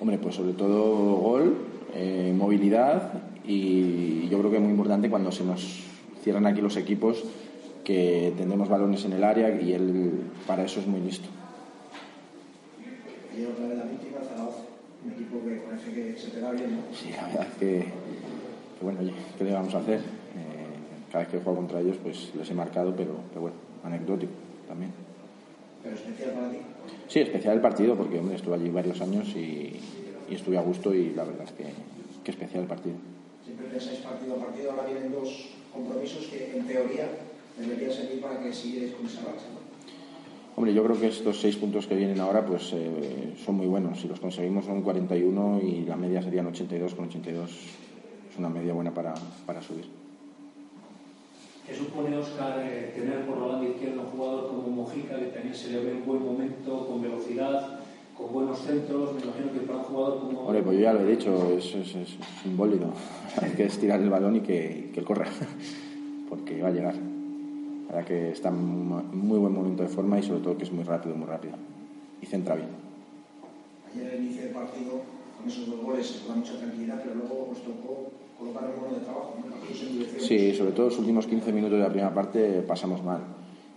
Hombre, 0.00 0.18
pues 0.18 0.34
sobre 0.36 0.52
todo 0.52 1.16
gol 1.16 1.56
eh, 1.94 2.32
movilidad 2.36 3.12
y 3.44 4.28
yo 4.28 4.38
creo 4.38 4.50
que 4.50 4.56
es 4.58 4.62
muy 4.62 4.70
importante 4.70 5.10
cuando 5.10 5.32
se 5.32 5.44
nos 5.44 5.84
cierran 6.22 6.46
aquí 6.46 6.60
los 6.60 6.76
equipos 6.76 7.24
que 7.84 8.32
tendremos 8.36 8.68
balones 8.68 9.04
en 9.06 9.14
el 9.14 9.24
área 9.24 9.60
y 9.60 9.72
él 9.72 10.12
para 10.46 10.64
eso 10.64 10.80
es 10.80 10.86
muy 10.86 11.00
listo. 11.00 11.28
Y 13.36 13.44
otra 13.44 13.66
vez 13.66 13.78
la 13.78 13.84
víctima, 13.84 14.18
Zaragoza, 14.20 14.67
un 15.08 15.12
equipo 15.14 15.42
que 15.44 15.56
parece 15.56 15.92
que 15.92 16.18
se 16.18 16.30
te 16.30 16.40
da 16.40 16.52
bien, 16.52 16.76
¿no? 16.76 16.82
Sí, 16.94 17.10
la 17.10 17.26
verdad 17.26 17.46
es 17.50 17.54
que, 17.58 17.78
que 17.80 18.82
bueno, 18.84 19.00
oye, 19.00 19.12
¿qué 19.36 19.44
le 19.44 19.52
vamos 19.52 19.74
a 19.74 19.78
hacer? 19.78 19.98
Eh, 19.98 21.10
cada 21.10 21.24
vez 21.24 21.32
que 21.32 21.38
jugado 21.38 21.56
contra 21.56 21.80
ellos 21.80 21.96
pues 22.02 22.30
les 22.34 22.50
he 22.50 22.54
marcado, 22.54 22.94
pero, 22.94 23.16
pero 23.30 23.40
bueno, 23.42 23.56
anecdótico 23.82 24.32
también. 24.66 24.92
Pero 25.82 25.94
especial 25.94 26.30
para 26.32 26.50
ti. 26.50 26.58
Sí, 27.08 27.20
especial 27.20 27.54
el 27.54 27.60
partido 27.60 27.96
porque 27.96 28.18
hombre, 28.18 28.36
estuve 28.36 28.54
allí 28.56 28.68
varios 28.68 29.00
años 29.00 29.28
y, 29.34 29.80
y 30.28 30.34
estuve 30.34 30.58
a 30.58 30.62
gusto 30.62 30.94
y 30.94 31.10
la 31.14 31.24
verdad 31.24 31.44
es 31.44 31.52
que, 31.52 31.64
que 32.24 32.30
especial 32.30 32.62
el 32.62 32.68
partido. 32.68 32.96
Siempre 33.44 33.66
pensáis 33.68 34.00
partido 34.00 34.34
a 34.34 34.38
partido, 34.38 34.70
ahora 34.72 34.84
vienen 34.86 35.12
dos 35.12 35.48
compromisos 35.72 36.26
que 36.26 36.56
en 36.56 36.66
teoría 36.66 37.08
deberían 37.58 37.92
servir 37.92 38.20
para 38.20 38.40
que 38.40 38.52
siguierais 38.52 38.92
con 38.92 39.06
esa. 39.06 39.20
Hombre, 40.58 40.74
yo 40.74 40.82
creo 40.82 40.98
que 40.98 41.06
estos 41.06 41.40
seis 41.40 41.54
puntos 41.54 41.86
que 41.86 41.94
vienen 41.94 42.18
ahora 42.18 42.44
pues 42.44 42.72
eh, 42.72 43.32
son 43.46 43.54
muy 43.54 43.68
buenos. 43.68 44.00
Si 44.00 44.08
los 44.08 44.18
conseguimos 44.18 44.64
son 44.64 44.82
41 44.82 45.60
y 45.62 45.84
la 45.84 45.94
media 45.94 46.20
serían 46.20 46.48
82 46.48 46.96
con 46.96 47.04
82. 47.04 47.48
Es 47.48 48.36
una 48.36 48.48
media 48.48 48.72
buena 48.72 48.92
para, 48.92 49.14
para 49.46 49.62
subir. 49.62 49.84
¿Qué 51.64 51.76
supone, 51.76 52.16
Oscar, 52.16 52.58
eh, 52.58 52.92
tener 52.92 53.24
por 53.24 53.38
la 53.38 53.46
banda 53.46 53.68
izquierda 53.68 54.02
un 54.02 54.08
jugador 54.08 54.48
como 54.48 54.68
Mojica, 54.68 55.16
que 55.20 55.26
también 55.26 55.54
se 55.54 55.70
le 55.70 55.78
ve 55.78 55.92
en 55.92 56.04
buen 56.04 56.24
momento, 56.24 56.88
con 56.88 57.02
velocidad, 57.02 57.78
con 58.16 58.32
buenos 58.32 58.58
centros? 58.58 59.14
Me 59.14 59.22
imagino 59.22 59.52
que 59.52 59.60
para 59.60 59.78
un 59.78 59.84
jugador 59.84 60.18
como... 60.18 60.40
Hombre, 60.40 60.62
pues 60.64 60.76
yo 60.76 60.82
ya 60.82 60.92
lo 60.92 61.06
he 61.06 61.10
dicho, 61.12 61.52
es, 61.56 61.72
es, 61.72 61.94
es 61.94 62.18
simbólico. 62.42 62.86
Hay 63.40 63.52
que 63.52 63.66
estirar 63.66 64.00
el 64.00 64.10
balón 64.10 64.34
y 64.34 64.40
que, 64.40 64.90
que 64.92 64.98
él 64.98 65.06
corra, 65.06 65.28
porque 66.28 66.60
va 66.60 66.66
a 66.66 66.72
llegar. 66.72 67.07
La 67.88 67.96
verdad 67.96 68.08
que 68.08 68.30
está 68.32 68.50
en 68.50 68.58
muy 68.58 69.38
buen 69.38 69.52
momento 69.52 69.82
de 69.82 69.88
forma 69.88 70.18
y 70.18 70.22
sobre 70.22 70.40
todo 70.40 70.56
que 70.56 70.64
es 70.64 70.72
muy 70.72 70.84
rápido, 70.84 71.16
muy 71.16 71.26
rápido. 71.26 71.54
Y 72.20 72.26
centra 72.26 72.54
bien. 72.54 72.68
Ayer 73.90 74.14
el 74.14 74.24
inicio 74.24 74.42
del 74.42 74.52
partido, 74.52 75.00
con 75.38 75.48
esos 75.48 75.66
dos 75.66 75.80
goles, 75.80 76.06
se 76.06 76.28
da 76.28 76.34
mucha 76.34 76.58
tranquilidad, 76.58 77.00
pero 77.02 77.14
luego 77.14 77.48
os 77.50 77.58
tocó 77.62 78.10
colocar 78.38 78.64
un 78.68 78.82
mono 78.82 78.98
de 78.98 79.04
trabajo, 79.04 79.36
¿no? 79.38 80.20
Sí, 80.20 80.54
sobre 80.54 80.72
todo 80.72 80.86
los 80.86 80.98
últimos 80.98 81.26
15 81.26 81.52
minutos 81.52 81.78
de 81.78 81.84
la 81.84 81.88
primera 81.88 82.12
parte 82.12 82.62
pasamos 82.62 83.02
mal. 83.02 83.20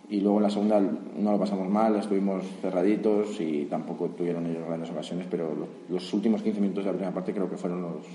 Y 0.09 0.19
luego 0.19 0.37
en 0.37 0.43
la 0.43 0.49
segunda 0.49 0.81
no 0.81 1.31
lo 1.31 1.39
pasamos 1.39 1.69
mal, 1.69 1.95
estuvimos 1.95 2.43
cerraditos 2.61 3.39
y 3.39 3.65
tampoco 3.69 4.09
tuvieron 4.09 4.45
ellos 4.45 4.67
grandes 4.67 4.89
ocasiones, 4.89 5.25
pero 5.31 5.53
los 5.87 6.13
últimos 6.13 6.41
15 6.41 6.59
minutos 6.59 6.83
de 6.83 6.91
la 6.91 6.97
primera 6.97 7.13
parte 7.13 7.33
creo 7.33 7.49
que 7.49 7.55
fueron 7.55 7.81
los, 7.81 8.05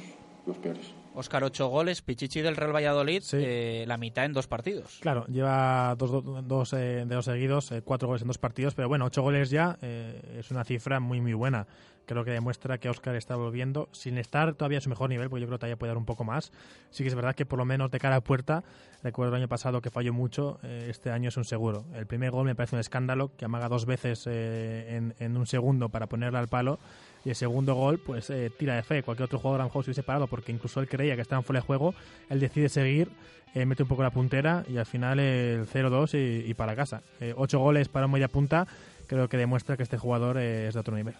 los 0.46 0.58
peores. 0.58 0.94
Oscar, 1.14 1.44
ocho 1.44 1.68
goles, 1.68 2.02
Pichichi 2.02 2.42
del 2.42 2.56
Real 2.56 2.74
Valladolid, 2.74 3.22
eh, 3.32 3.84
la 3.88 3.96
mitad 3.96 4.26
en 4.26 4.34
dos 4.34 4.46
partidos. 4.46 4.98
Claro, 5.00 5.26
lleva 5.28 5.94
dos, 5.96 6.10
dos, 6.10 6.46
dos 6.46 6.72
eh, 6.74 7.04
de 7.06 7.14
dos 7.14 7.24
seguidos, 7.24 7.72
eh, 7.72 7.80
cuatro 7.82 8.06
goles 8.06 8.20
en 8.22 8.28
dos 8.28 8.36
partidos, 8.36 8.74
pero 8.74 8.88
bueno, 8.88 9.06
ocho 9.06 9.22
goles 9.22 9.48
ya 9.48 9.78
eh, 9.80 10.36
es 10.38 10.50
una 10.50 10.62
cifra 10.64 11.00
muy, 11.00 11.20
muy 11.22 11.32
buena. 11.32 11.66
Creo 12.04 12.24
que 12.24 12.30
demuestra 12.30 12.78
que 12.78 12.88
Oscar 12.88 13.16
está 13.16 13.34
volviendo, 13.34 13.88
sin 13.90 14.16
estar 14.18 14.54
todavía 14.54 14.78
a 14.78 14.80
su 14.80 14.88
mejor 14.88 15.08
nivel, 15.08 15.28
porque 15.28 15.40
yo 15.40 15.46
creo 15.48 15.58
que 15.58 15.62
todavía 15.62 15.76
puede 15.76 15.90
dar 15.90 15.96
un 15.98 16.04
poco 16.04 16.22
más. 16.22 16.52
Sí 16.90 17.02
que 17.02 17.08
es 17.08 17.14
verdad 17.16 17.34
que 17.34 17.46
por 17.46 17.58
lo 17.58 17.64
menos 17.64 17.90
de 17.90 17.98
cara 17.98 18.16
a 18.16 18.20
puerta, 18.20 18.62
recuerdo 19.02 19.34
el 19.34 19.40
año 19.40 19.48
pasado 19.48 19.80
que 19.80 19.90
falló 19.90 20.12
mucho, 20.12 20.60
eh, 20.62 20.86
este 20.88 21.10
año 21.10 21.30
es 21.30 21.36
un 21.36 21.44
seguro. 21.44 21.84
El 21.94 22.06
primer 22.06 22.30
gol 22.30 22.44
me 22.44 22.54
parece 22.54 22.76
un 22.76 22.80
escándalo, 22.80 23.32
que 23.36 23.46
amaga 23.46 23.68
dos 23.68 23.86
veces 23.86 24.24
eh, 24.26 24.96
en, 24.96 25.14
en 25.18 25.36
un 25.36 25.46
segundo 25.46 25.88
para 25.88 26.06
ponerle 26.06 26.38
al 26.38 26.46
palo. 26.46 26.78
Y 27.26 27.30
el 27.30 27.34
segundo 27.34 27.74
gol, 27.74 27.98
pues 27.98 28.30
eh, 28.30 28.52
tira 28.56 28.76
de 28.76 28.84
fe. 28.84 29.02
Cualquier 29.02 29.24
otro 29.24 29.40
jugador 29.40 29.60
a 29.60 29.64
lo 29.64 29.68
mejor 29.68 29.82
se 29.82 29.90
hubiese 29.90 30.04
parado 30.04 30.28
porque 30.28 30.52
incluso 30.52 30.78
él 30.80 30.88
creía 30.88 31.16
que 31.16 31.22
estaba 31.22 31.40
en 31.40 31.44
fuera 31.44 31.58
de 31.58 31.66
juego. 31.66 31.92
Él 32.30 32.38
decide 32.38 32.68
seguir, 32.68 33.08
eh, 33.52 33.66
mete 33.66 33.82
un 33.82 33.88
poco 33.88 34.04
la 34.04 34.10
puntera 34.10 34.64
y 34.68 34.76
al 34.76 34.86
final 34.86 35.18
el 35.18 35.66
0-2 35.66 36.14
y, 36.14 36.48
y, 36.48 36.54
para 36.54 36.76
casa. 36.76 37.02
Eh, 37.20 37.34
ocho 37.36 37.58
goles 37.58 37.88
para 37.88 38.06
un 38.06 38.12
media 38.12 38.28
punta 38.28 38.68
creo 39.06 39.28
que 39.28 39.36
demuestra 39.36 39.76
que 39.76 39.82
este 39.82 39.98
jugador 39.98 40.38
eh, 40.38 40.68
es 40.68 40.74
de 40.74 40.80
otro 40.80 40.96
nivel. 40.96 41.14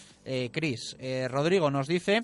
Cris. 0.51 0.97
Rodrigo 1.30 1.72
nos 1.72 1.88
dice, 1.88 2.24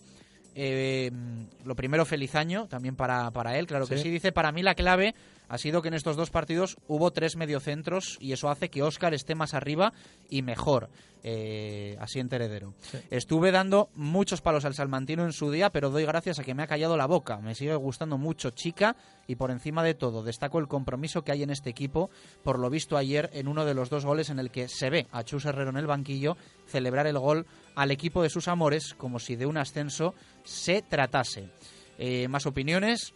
lo 1.64 1.76
primero, 1.76 2.06
feliz 2.06 2.36
año 2.36 2.68
también 2.68 2.96
para, 2.96 3.32
para 3.32 3.58
él, 3.58 3.68
claro 3.68 3.88
que 3.88 3.98
sí. 3.98 4.10
Dice, 4.10 4.32
para 4.32 4.52
mí 4.52 4.62
la 4.62 4.76
clave 4.76 5.16
ha 5.48 5.58
sido 5.58 5.82
que 5.82 5.90
en 5.90 5.94
estos 5.94 6.16
dos 6.16 6.30
partidos 6.30 6.78
hubo 6.88 7.12
tres 7.12 7.36
mediocentros 7.36 8.18
y 8.20 8.34
eso 8.34 8.50
hace 8.50 8.70
que 8.70 8.84
Óscar 8.84 9.14
esté 9.14 9.36
más 9.36 9.54
arriba 9.54 9.94
y 10.30 10.42
mejor. 10.42 10.90
Eh, 11.28 11.98
asiente 12.00 12.36
heredero. 12.36 12.76
Sí. 12.82 13.00
Estuve 13.10 13.52
dando 13.52 13.90
muchos 13.96 14.42
palos 14.42 14.64
al 14.64 14.76
salmantino 14.76 15.26
en 15.26 15.34
su 15.34 15.50
día, 15.50 15.72
pero 15.72 15.90
doy 15.90 16.06
gracias 16.06 16.38
a 16.38 16.44
que 16.44 16.54
me 16.54 16.62
ha 16.62 16.68
callado 16.68 16.98
la 16.98 17.08
boca. 17.08 17.38
Me 17.38 17.56
sigue 17.56 17.74
gustando 17.74 18.20
mucho 18.20 18.52
Chica 18.52 18.96
y 19.26 19.36
por 19.36 19.50
encima 19.50 19.84
de 19.84 19.96
todo 19.96 20.22
destaco 20.22 20.60
el 20.60 20.68
compromiso 20.68 21.24
que 21.24 21.32
hay 21.32 21.42
en 21.42 21.50
este 21.50 21.72
equipo, 21.72 22.12
por 22.44 22.60
lo 22.60 22.70
visto 22.70 22.96
ayer 22.96 23.32
en 23.34 23.48
uno 23.48 23.66
de 23.66 23.74
los 23.74 23.90
dos 23.90 24.06
goles 24.06 24.30
en 24.30 24.38
el 24.38 24.52
que 24.52 24.68
se 24.68 24.92
ve 24.92 25.08
a 25.12 25.24
Chus 25.24 25.46
Herrero 25.46 25.72
en 25.72 25.78
el 25.78 25.88
banquillo 25.88 26.38
celebrar 26.68 27.08
el 27.08 27.18
gol 27.18 27.48
al 27.74 27.90
equipo 27.90 28.22
de 28.22 28.30
sus 28.30 28.48
amores 28.48 28.94
como 28.94 29.18
si 29.18 29.36
de 29.36 29.48
un 29.48 29.58
ascenso 29.58 30.14
se 30.44 30.84
tratase. 30.84 31.50
Eh, 31.98 32.28
más 32.28 32.46
opiniones, 32.46 33.14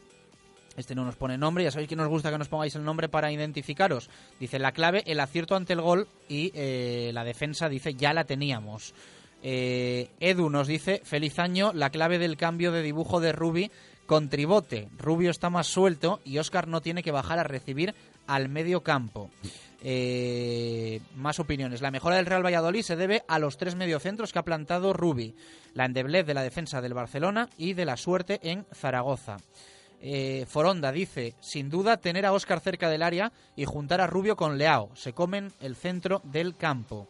este 0.80 0.96
no 0.96 1.06
nos 1.06 1.16
pone 1.16 1.38
nombre, 1.38 1.64
ya 1.64 1.72
sabéis 1.72 1.90
que 1.90 1.96
nos 1.96 2.08
gusta 2.08 2.32
que 2.32 2.38
nos 2.38 2.48
pongáis 2.48 2.76
el 2.76 2.84
nombre 2.84 3.10
para 3.10 3.32
identificaros. 3.32 4.10
Dice 4.40 4.60
la 4.60 4.72
clave, 4.72 5.04
el 5.06 5.20
acierto 5.20 5.56
ante 5.56 5.74
el 5.74 5.82
gol 5.82 6.08
y 6.28 6.52
eh, 6.56 7.12
la 7.14 7.24
defensa 7.24 7.70
dice 7.70 7.94
ya 7.94 8.14
la 8.14 8.24
teníamos. 8.24 8.94
Eh, 9.42 10.10
Edu 10.20 10.50
nos 10.50 10.68
dice, 10.68 11.02
feliz 11.04 11.40
año, 11.40 11.72
la 11.74 11.90
clave 11.90 12.20
del 12.20 12.38
cambio 12.38 12.72
de 12.72 12.82
dibujo 12.82 13.20
de 13.20 13.32
Rubi 13.32 13.72
con 14.06 14.30
tribote. 14.30 14.90
Rubio 14.98 15.32
está 15.32 15.50
más 15.50 15.68
suelto 15.68 16.20
y 16.26 16.40
Oscar 16.40 16.68
no 16.68 16.82
tiene 16.82 17.04
que 17.04 17.12
bajar 17.12 17.40
a 17.40 17.44
recibir 17.44 17.94
al 18.28 18.50
medio 18.50 18.82
campo. 18.82 19.30
Eh, 19.82 21.00
más 21.16 21.40
opiniones. 21.40 21.82
La 21.82 21.92
mejora 21.92 22.18
del 22.18 22.26
Real 22.26 22.46
Valladolid 22.46 22.82
se 22.82 22.98
debe 22.98 23.24
a 23.28 23.40
los 23.40 23.58
tres 23.58 23.76
mediocentros 23.76 24.34
que 24.34 24.40
ha 24.40 24.44
plantado 24.44 24.94
Rubi. 24.94 25.36
La 25.74 25.86
endeblez 25.86 26.26
de 26.26 26.34
la 26.34 26.44
defensa 26.44 26.82
del 26.82 26.94
Barcelona 26.94 27.50
y 27.58 27.74
de 27.74 27.86
la 27.86 27.96
suerte 27.96 28.40
en 28.44 28.66
Zaragoza. 28.74 29.38
Eh, 30.02 30.46
Foronda 30.48 30.92
dice, 30.92 31.36
sin 31.42 31.70
duda, 31.70 31.98
tener 31.98 32.26
a 32.26 32.34
Óscar 32.34 32.60
cerca 32.60 32.90
del 32.90 33.04
área 33.04 33.32
y 33.56 33.66
juntar 33.66 34.02
a 34.02 34.08
Rubio 34.08 34.36
con 34.36 34.58
Leao. 34.58 34.90
Se 34.96 35.14
comen 35.14 35.52
el 35.60 35.76
centro 35.76 36.22
del 36.24 36.56
campo. 36.56 37.08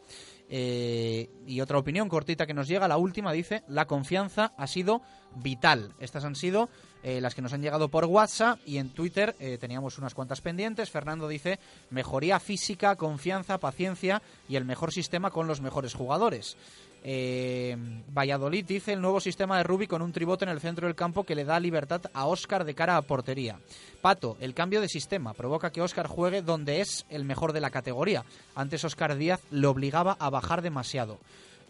Eh, 0.51 1.29
y 1.45 1.61
otra 1.61 1.77
opinión 1.77 2.09
cortita 2.09 2.47
que 2.47 2.55
nos 2.55 2.67
llega, 2.67 2.87
la 2.87 2.97
última, 2.97 3.31
dice, 3.31 3.63
la 3.67 3.85
confianza 3.85 4.53
ha 4.57 4.65
sido 4.65 5.01
vital. 5.35 5.93
Estas 5.99 6.25
han 6.25 6.35
sido 6.35 6.69
eh, 7.03 7.21
las 7.21 7.35
que 7.35 7.41
nos 7.41 7.53
han 7.53 7.61
llegado 7.61 7.87
por 7.89 8.05
WhatsApp 8.05 8.59
y 8.65 8.77
en 8.77 8.89
Twitter 8.89 9.35
eh, 9.39 9.57
teníamos 9.59 9.99
unas 9.99 10.15
cuantas 10.15 10.41
pendientes. 10.41 10.89
Fernando 10.89 11.27
dice, 11.27 11.59
mejoría 11.91 12.39
física, 12.39 12.95
confianza, 12.95 13.59
paciencia 13.59 14.23
y 14.49 14.55
el 14.55 14.65
mejor 14.65 14.91
sistema 14.91 15.29
con 15.29 15.47
los 15.47 15.61
mejores 15.61 15.93
jugadores. 15.93 16.57
Eh, 17.03 17.75
Valladolid 18.09 18.65
dice 18.65 18.93
el 18.93 19.01
nuevo 19.01 19.19
sistema 19.19 19.57
de 19.57 19.63
Rubi 19.63 19.87
con 19.87 20.01
un 20.01 20.11
tribote 20.11 20.45
en 20.45 20.51
el 20.51 20.59
centro 20.59 20.87
del 20.87 20.95
campo 20.95 21.23
que 21.23 21.35
le 21.35 21.45
da 21.45 21.59
libertad 21.59 22.01
a 22.13 22.25
Óscar 22.25 22.65
de 22.65 22.75
cara 22.75 22.97
a 22.97 23.01
portería. 23.01 23.59
Pato, 24.01 24.37
el 24.39 24.53
cambio 24.53 24.81
de 24.81 24.89
sistema 24.89 25.33
provoca 25.33 25.71
que 25.71 25.81
Óscar 25.81 26.07
juegue 26.07 26.41
donde 26.41 26.81
es 26.81 27.05
el 27.09 27.25
mejor 27.25 27.53
de 27.53 27.61
la 27.61 27.69
categoría. 27.69 28.25
Antes 28.55 28.83
Óscar 28.83 29.15
Díaz 29.15 29.41
le 29.51 29.67
obligaba 29.67 30.17
a 30.19 30.29
bajar 30.29 30.61
demasiado. 30.61 31.19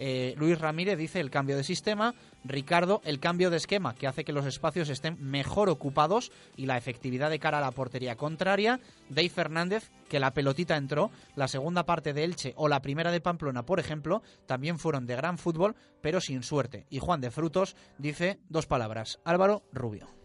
Eh, 0.02 0.34
Luis 0.38 0.58
Ramírez 0.58 0.98
dice 0.98 1.20
el 1.20 1.30
cambio 1.30 1.58
de 1.58 1.64
sistema, 1.64 2.16
Ricardo 2.46 3.02
el 3.04 3.20
cambio 3.20 3.50
de 3.50 3.58
esquema 3.58 3.94
que 3.94 4.08
hace 4.08 4.24
que 4.24 4.32
los 4.32 4.46
espacios 4.46 4.88
estén 4.88 5.18
mejor 5.20 5.70
ocupados 5.70 6.32
y 6.56 6.66
la 6.66 6.78
efectividad 6.78 7.30
de 7.30 7.40
cara 7.40 7.58
a 7.58 7.62
la 7.62 7.72
portería 7.72 8.16
contraria, 8.16 8.80
Dave 9.10 9.30
Fernández 9.30 9.92
que 10.08 10.20
la 10.20 10.34
pelotita 10.34 10.78
entró, 10.78 11.12
la 11.36 11.50
segunda 11.50 11.86
parte 11.86 12.14
de 12.14 12.24
Elche 12.24 12.54
o 12.56 12.70
la 12.70 12.82
primera 12.82 13.12
de 13.12 13.20
Pamplona 13.20 13.66
por 13.66 13.80
ejemplo 13.80 14.24
también 14.48 14.80
fueron 14.80 15.06
de 15.06 15.18
gran 15.18 15.38
fútbol 15.38 15.76
pero 16.02 16.22
sin 16.22 16.44
suerte. 16.44 16.86
Y 16.90 17.00
Juan 17.00 17.20
de 17.20 17.30
Frutos 17.30 17.76
dice 17.98 18.40
dos 18.48 18.68
palabras, 18.68 19.20
Álvaro 19.26 19.64
Rubio. 19.74 20.19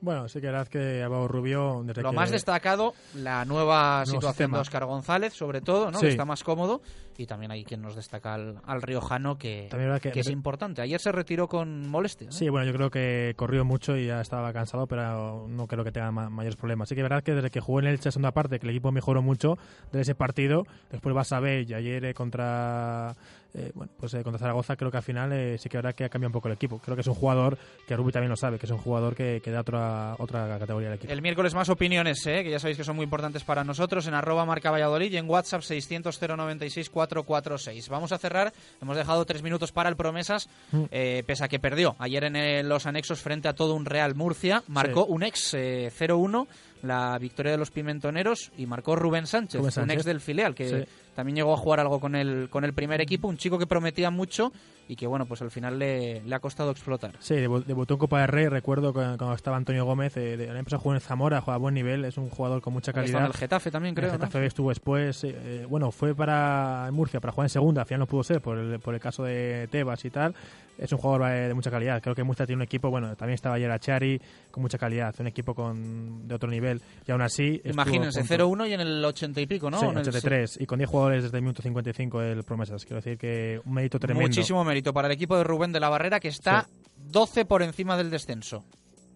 Bueno, 0.00 0.28
sí 0.28 0.40
que 0.40 0.46
verdad 0.46 0.68
que 0.68 1.02
Abao 1.02 1.26
Rubio... 1.26 1.82
Desde 1.84 2.02
Lo 2.02 2.12
más 2.12 2.30
destacado, 2.30 2.94
la 3.14 3.44
nueva 3.44 4.04
situación 4.06 4.52
de 4.52 4.58
Oscar 4.58 4.84
González, 4.84 5.32
sobre 5.32 5.60
todo, 5.60 5.90
¿no? 5.90 6.00
que 6.00 6.08
está 6.08 6.24
más 6.24 6.44
cómodo. 6.44 6.80
Y 7.16 7.26
también 7.26 7.50
hay 7.50 7.64
quien 7.64 7.82
nos 7.82 7.96
destaca 7.96 8.34
al, 8.34 8.80
riojano, 8.80 9.38
que, 9.38 9.68
que, 10.00 10.20
es 10.20 10.30
importante. 10.30 10.82
Ayer 10.82 11.00
se 11.00 11.10
retiró 11.10 11.48
con 11.48 11.88
molestias. 11.88 12.32
Sí, 12.32 12.48
bueno, 12.48 12.64
yo 12.64 12.72
creo 12.72 12.90
que 12.90 13.34
corrió 13.36 13.64
mucho 13.64 13.96
y 13.96 14.06
ya 14.06 14.20
estaba 14.20 14.52
cansado, 14.52 14.86
pero 14.86 15.48
no 15.48 15.66
creo 15.66 15.82
que 15.82 15.90
tenga 15.90 16.12
mayores 16.12 16.54
problemas. 16.54 16.88
Sí 16.88 16.94
que 16.94 17.02
verdad 17.02 17.24
que 17.24 17.34
desde 17.34 17.50
que 17.50 17.58
jugó 17.58 17.80
en 17.80 17.86
el 17.86 17.98
segunda 18.00 18.30
parte, 18.30 18.60
que 18.60 18.66
el 18.66 18.70
equipo 18.70 18.92
mejoró 18.92 19.20
mucho 19.20 19.58
de 19.90 20.02
ese 20.02 20.14
partido, 20.14 20.64
después 20.92 21.12
vas 21.12 21.32
a 21.32 21.40
ver, 21.40 21.68
y 21.68 21.74
ayer 21.74 22.04
eh, 22.04 22.14
contra 22.14 23.16
eh, 23.58 23.72
bueno, 23.74 23.92
pues 23.98 24.14
eh, 24.14 24.22
contra 24.22 24.38
Zaragoza 24.38 24.76
creo 24.76 24.90
que 24.90 24.98
al 24.98 25.02
final 25.02 25.32
eh, 25.32 25.58
sí 25.58 25.68
que 25.68 25.78
habrá 25.78 25.92
que 25.92 26.08
cambiar 26.08 26.28
un 26.28 26.32
poco 26.32 26.48
el 26.48 26.54
equipo. 26.54 26.78
Creo 26.78 26.94
que 26.96 27.00
es 27.00 27.06
un 27.06 27.14
jugador 27.14 27.58
que 27.86 27.96
Rubi 27.96 28.12
también 28.12 28.30
lo 28.30 28.36
sabe, 28.36 28.58
que 28.58 28.66
es 28.66 28.72
un 28.72 28.78
jugador 28.78 29.16
que, 29.16 29.40
da 29.44 29.60
otra, 29.60 30.14
otra 30.18 30.58
categoría 30.58 30.90
del 30.90 30.98
equipo. 30.98 31.12
El 31.12 31.22
miércoles 31.22 31.54
más 31.54 31.68
opiniones, 31.68 32.22
que 32.22 32.50
ya 32.50 32.58
sabéis 32.58 32.76
que 32.76 32.84
son 32.84 32.96
muy 32.96 33.04
importantes 33.04 33.42
para 33.42 33.64
nosotros, 33.64 34.06
en 34.06 34.14
arroba 34.14 34.44
marca 34.44 34.70
Valladolid 34.70 35.12
y 35.12 35.16
en 35.16 35.28
WhatsApp 35.28 35.62
600 35.62 36.20
096 36.20 36.90
446. 36.90 37.88
Vamos 37.88 38.12
a 38.12 38.18
cerrar, 38.18 38.52
hemos 38.80 38.96
dejado 38.96 39.24
tres 39.24 39.42
minutos 39.42 39.72
para 39.72 39.88
el 39.88 39.96
Promesas, 39.96 40.48
mm. 40.70 40.84
pese 41.26 41.44
a 41.44 41.48
que 41.48 41.58
perdió 41.58 41.96
ayer 41.98 42.24
en 42.24 42.68
los 42.68 42.86
anexos 42.86 43.20
frente 43.20 43.48
a 43.48 43.54
todo 43.54 43.74
un 43.74 43.84
Real 43.84 44.14
Murcia, 44.14 44.62
marcó 44.68 45.04
un 45.04 45.22
ex 45.24 45.54
0-1 45.54 46.46
la 46.82 47.18
victoria 47.18 47.52
de 47.52 47.58
los 47.58 47.70
pimentoneros 47.70 48.52
y 48.56 48.66
marcó 48.66 48.96
Rubén 48.96 49.26
Sánchez, 49.26 49.76
un 49.76 49.90
ex 49.90 50.04
del 50.04 50.20
filial 50.20 50.54
que 50.54 50.86
también 51.18 51.34
llegó 51.34 51.52
a 51.52 51.56
jugar 51.56 51.80
algo 51.80 51.98
con 51.98 52.14
el, 52.14 52.48
con 52.48 52.62
el 52.62 52.72
primer 52.72 53.00
equipo, 53.00 53.26
un 53.26 53.36
chico 53.36 53.58
que 53.58 53.66
prometía 53.66 54.08
mucho 54.08 54.52
y 54.86 54.94
que 54.94 55.08
bueno, 55.08 55.26
pues 55.26 55.42
al 55.42 55.50
final 55.50 55.76
le, 55.76 56.22
ha 56.32 56.38
costado 56.38 56.70
explotar. 56.70 57.16
Sí, 57.18 57.34
debutó 57.34 57.94
en 57.94 57.98
Copa 57.98 58.20
del 58.20 58.28
Rey, 58.28 58.46
recuerdo 58.46 58.92
cuando 58.92 59.34
estaba 59.34 59.56
Antonio 59.56 59.84
Gómez, 59.84 60.16
eh, 60.16 60.36
de, 60.36 60.56
empezó 60.56 60.76
a 60.76 60.78
jugar 60.78 60.98
en 60.98 61.00
Zamora, 61.00 61.40
juega 61.40 61.56
a 61.56 61.58
buen 61.58 61.74
nivel, 61.74 62.04
es 62.04 62.18
un 62.18 62.30
jugador 62.30 62.62
con 62.62 62.72
mucha 62.72 62.92
calidad. 62.92 63.18
En 63.18 63.26
el 63.26 63.32
Getafe 63.32 63.72
también 63.72 63.96
creo. 63.96 64.12
El 64.12 64.12
Getafe 64.12 64.46
estuvo 64.46 64.68
después, 64.68 65.24
eh, 65.24 65.66
bueno, 65.68 65.90
fue 65.90 66.14
para 66.14 66.88
Murcia 66.92 67.18
para 67.18 67.32
jugar 67.32 67.46
en 67.46 67.50
segunda, 67.50 67.82
al 67.82 67.88
final 67.88 67.98
no 67.98 68.06
pudo 68.06 68.22
ser 68.22 68.40
por 68.40 68.56
el, 68.56 68.78
por 68.78 68.94
el 68.94 69.00
caso 69.00 69.24
de 69.24 69.66
Tebas 69.72 70.04
y 70.04 70.10
tal. 70.10 70.36
Es 70.78 70.92
un 70.92 70.98
jugador 70.98 71.28
eh, 71.30 71.48
de 71.48 71.54
mucha 71.54 71.70
calidad. 71.70 72.00
Creo 72.00 72.14
que 72.14 72.22
Murcia 72.22 72.46
tiene 72.46 72.58
un 72.58 72.62
equipo, 72.62 72.88
bueno, 72.88 73.16
también 73.16 73.34
estaba 73.34 73.56
ayer 73.56 73.70
a 73.70 73.78
Chari 73.78 74.20
con 74.50 74.62
mucha 74.62 74.78
calidad, 74.78 75.14
un 75.18 75.26
equipo 75.26 75.54
con 75.54 76.28
de 76.28 76.34
otro 76.34 76.48
nivel. 76.48 76.80
Y 77.06 77.10
aún 77.10 77.20
así. 77.20 77.60
Imagínense, 77.64 78.22
0-1 78.22 78.68
y 78.68 78.72
en 78.74 78.80
el 78.80 79.04
80 79.04 79.40
y 79.40 79.46
pico, 79.46 79.70
¿no? 79.70 79.80
Sí, 79.80 79.86
83. 79.86 80.60
Y 80.60 80.66
con 80.66 80.78
10 80.78 80.88
jugadores 80.88 81.22
desde 81.24 81.36
el 81.36 81.42
minuto 81.42 81.62
55 81.62 82.20
del 82.20 82.44
Promesas. 82.44 82.84
Quiero 82.84 82.96
decir 82.96 83.18
que 83.18 83.60
un 83.64 83.74
mérito 83.74 83.98
tremendo. 83.98 84.28
Muchísimo 84.28 84.64
mérito 84.64 84.92
para 84.92 85.08
el 85.08 85.12
equipo 85.12 85.36
de 85.36 85.44
Rubén 85.44 85.72
de 85.72 85.80
la 85.80 85.88
Barrera, 85.88 86.20
que 86.20 86.28
está 86.28 86.68
12 86.96 87.44
por 87.44 87.62
encima 87.62 87.96
del 87.96 88.10
descenso. 88.10 88.64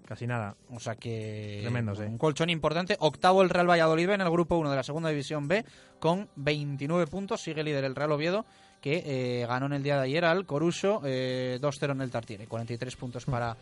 Casi 0.05 0.27
nada. 0.27 0.57
O 0.71 0.81
sea 0.81 0.97
que. 0.97 1.61
Tremendo, 1.63 1.95
sí. 1.95 2.03
Un 2.03 2.19
colchón 2.19 2.51
importante. 2.51 2.97
Octavo 2.99 3.43
el 3.43 3.51
Real 3.51 3.71
Valladolid 3.71 4.11
en 4.11 4.21
el 4.21 4.31
grupo 4.31 4.57
1 4.57 4.69
de 4.69 4.77
la 4.77 4.83
segunda 4.83 5.09
división 5.09 5.47
B 5.47 5.65
con 6.01 6.29
29 6.37 7.07
puntos. 7.07 7.41
Sigue 7.41 7.63
líder 7.63 7.85
el 7.85 7.95
Real 7.95 8.13
Oviedo 8.13 8.45
que 8.83 9.03
eh, 9.07 9.47
ganó 9.47 9.67
en 9.67 9.75
el 9.75 9.83
día 9.83 9.97
de 9.97 10.03
ayer 10.03 10.25
al 10.25 10.45
Coruso 10.45 11.01
eh, 11.05 11.59
2-0 11.63 11.93
en 11.93 12.01
el 12.03 12.11
Tartiere. 12.11 12.47
43 12.47 12.97
puntos 12.97 13.25
para 13.25 13.57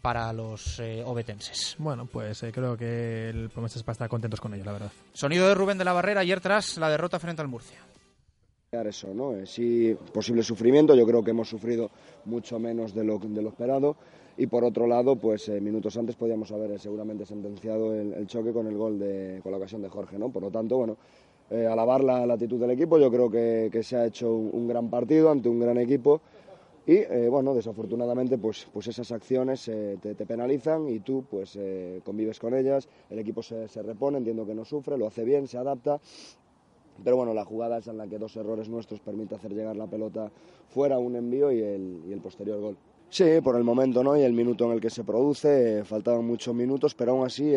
para 0.00 0.32
los 0.32 0.80
eh, 0.80 1.02
obetenses. 1.04 1.76
Bueno, 1.78 2.06
pues 2.06 2.42
eh, 2.42 2.50
creo 2.52 2.76
que 2.76 3.28
el 3.28 3.50
Promesas 3.50 3.82
para 3.82 3.92
estar 3.92 4.08
contentos 4.08 4.40
con 4.40 4.54
ello, 4.54 4.64
la 4.64 4.72
verdad. 4.72 4.92
Sonido 5.12 5.46
de 5.46 5.54
Rubén 5.54 5.76
de 5.76 5.84
la 5.84 5.92
Barrera 5.92 6.22
ayer 6.22 6.40
tras 6.40 6.78
la 6.78 6.88
derrota 6.88 7.18
frente 7.18 7.42
al 7.42 7.48
Murcia. 7.48 7.78
Eso, 8.72 9.12
¿no? 9.12 9.34
Sí, 9.46 9.94
posible 10.14 10.42
sufrimiento, 10.42 10.94
yo 10.94 11.04
creo 11.04 11.24
que 11.24 11.32
hemos 11.32 11.48
sufrido 11.48 11.90
mucho 12.24 12.58
menos 12.58 12.94
de 12.94 13.04
lo, 13.04 13.18
de 13.18 13.42
lo 13.42 13.48
esperado 13.48 13.96
y 14.36 14.46
por 14.46 14.64
otro 14.64 14.86
lado, 14.86 15.16
pues 15.16 15.48
minutos 15.60 15.96
antes 15.96 16.14
podíamos 16.14 16.50
haber 16.52 16.78
seguramente 16.78 17.26
sentenciado 17.26 17.94
el, 17.94 18.14
el, 18.14 18.26
choque 18.28 18.52
con 18.52 18.68
el 18.68 18.76
gol 18.76 18.98
de, 18.98 19.40
con 19.42 19.50
la 19.52 19.58
ocasión 19.58 19.82
de 19.82 19.88
Jorge, 19.88 20.18
¿no? 20.18 20.30
Por 20.30 20.44
lo 20.44 20.50
tanto, 20.50 20.76
bueno, 20.78 20.96
eh, 21.52 21.66
alabar 21.66 22.04
la, 22.04 22.22
actitud 22.22 22.60
del 22.60 22.70
equipo. 22.70 22.96
Yo 22.96 23.10
creo 23.10 23.28
que, 23.28 23.82
se 23.82 23.96
ha 23.96 24.06
hecho 24.06 24.32
un, 24.32 24.68
gran 24.68 24.88
partido 24.88 25.32
ante 25.32 25.48
un 25.48 25.58
gran 25.58 25.78
equipo 25.78 26.20
y 26.86 26.94
eh, 26.94 27.28
bueno, 27.28 27.54
desafortunadamente 27.54 28.38
pues, 28.38 28.68
pues 28.72 28.86
esas 28.86 29.10
acciones 29.10 29.66
eh, 29.66 29.98
te, 30.00 30.14
penalizan 30.14 30.88
y 30.88 31.00
tú 31.00 31.24
pues 31.28 31.58
convives 32.04 32.38
con 32.38 32.54
ellas, 32.54 32.88
el 33.10 33.18
equipo 33.18 33.42
se, 33.42 33.66
repone, 33.82 34.18
entiendo 34.18 34.46
que 34.46 34.54
no 34.54 34.64
sufre, 34.64 34.96
lo 34.96 35.08
hace 35.08 35.24
bien, 35.24 35.48
se 35.48 35.58
adapta. 35.58 36.00
Pero 37.02 37.16
bueno, 37.16 37.34
la 37.34 37.44
jugada 37.44 37.78
es 37.78 37.88
en 37.88 37.98
la 37.98 38.06
que 38.06 38.18
dos 38.18 38.36
errores 38.36 38.68
nuestros 38.68 39.00
permite 39.00 39.34
hacer 39.34 39.52
llegar 39.52 39.74
la 39.74 39.86
pelota 39.88 40.30
fuera, 40.68 40.98
un 40.98 41.16
envío 41.16 41.50
y 41.50 41.60
el, 41.60 42.02
el 42.08 42.20
posterior 42.20 42.60
gol. 42.60 42.76
Sí, 43.08 43.40
por 43.42 43.56
el 43.56 43.64
momento 43.64 44.04
¿no? 44.04 44.16
y 44.16 44.22
el 44.22 44.34
minuto 44.34 44.66
en 44.66 44.72
el 44.72 44.80
que 44.80 44.90
se 44.90 45.02
produce, 45.02 45.82
faltaban 45.84 46.24
muchos 46.24 46.54
minutos, 46.54 46.94
pero 46.94 47.10
aún 47.12 47.26
así 47.26 47.50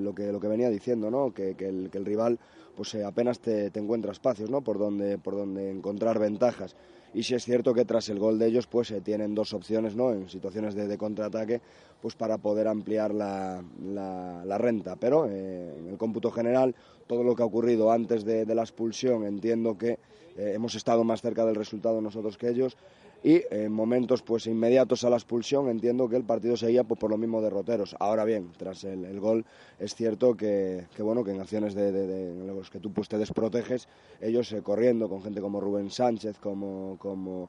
lo, 0.00 0.14
que, 0.14 0.30
lo 0.30 0.38
que 0.38 0.46
venía 0.46 0.70
diciendo, 0.70 1.10
¿no? 1.10 1.32
que, 1.34 1.56
que 1.56 1.66
el 1.66 2.04
rival 2.04 2.38
pues 2.76 2.94
eh, 2.94 3.04
apenas 3.04 3.40
te, 3.40 3.66
encuentra 3.74 4.12
espacios 4.12 4.50
¿no? 4.50 4.62
por, 4.62 4.78
donde, 4.78 5.18
por 5.18 5.36
donde 5.36 5.70
encontrar 5.70 6.18
ventajas. 6.18 6.76
Y 7.14 7.24
si 7.24 7.34
es 7.34 7.44
cierto 7.44 7.74
que 7.74 7.84
tras 7.84 8.08
el 8.08 8.18
gol 8.18 8.38
de 8.38 8.46
ellos 8.46 8.66
pues 8.66 8.90
eh, 8.90 9.00
tienen 9.00 9.34
dos 9.34 9.52
opciones 9.52 9.94
¿no? 9.94 10.12
en 10.12 10.28
situaciones 10.28 10.74
de, 10.74 10.96
contraataque 10.96 11.60
pues 12.00 12.14
para 12.14 12.38
poder 12.38 12.68
ampliar 12.68 13.12
la, 13.14 13.62
la, 13.82 14.58
renta. 14.58 14.96
Pero 14.96 15.26
eh, 15.28 15.76
en 15.78 15.88
el 15.88 15.98
cómputo 15.98 16.30
general, 16.30 16.74
todo 17.06 17.22
lo 17.22 17.34
que 17.34 17.42
ha 17.42 17.46
ocurrido 17.46 17.92
antes 17.92 18.24
de, 18.24 18.46
de 18.46 18.54
la 18.54 18.62
expulsión, 18.62 19.24
entiendo 19.24 19.76
que 19.76 19.98
hemos 20.34 20.74
estado 20.74 21.04
más 21.04 21.20
cerca 21.20 21.44
del 21.44 21.54
resultado 21.54 22.00
nosotros 22.00 22.38
que 22.38 22.48
ellos 22.48 22.78
y 23.24 23.42
en 23.50 23.72
momentos 23.72 24.22
pues 24.22 24.46
inmediatos 24.46 25.04
a 25.04 25.10
la 25.10 25.16
expulsión 25.16 25.68
entiendo 25.68 26.08
que 26.08 26.16
el 26.16 26.24
partido 26.24 26.56
seguía 26.56 26.84
pues, 26.84 26.98
por 26.98 27.10
los 27.10 27.18
mismos 27.18 27.42
derroteros. 27.42 27.94
Ahora 28.00 28.24
bien, 28.24 28.50
tras 28.56 28.84
el, 28.84 29.20
gol 29.20 29.44
es 29.78 29.94
cierto 29.94 30.36
que, 30.36 30.86
bueno 30.98 31.22
que 31.22 31.30
en 31.30 31.40
acciones 31.40 31.74
de, 31.74 32.34
los 32.46 32.70
que 32.70 32.80
tú 32.80 32.92
pues 32.92 33.08
te 33.08 33.18
desproteges, 33.18 33.88
ellos 34.20 34.52
eh, 34.52 34.62
corriendo 34.62 35.08
con 35.08 35.22
gente 35.22 35.40
como 35.40 35.60
Rubén 35.60 35.90
Sánchez, 35.90 36.38
como 36.38 36.96
como 36.98 37.48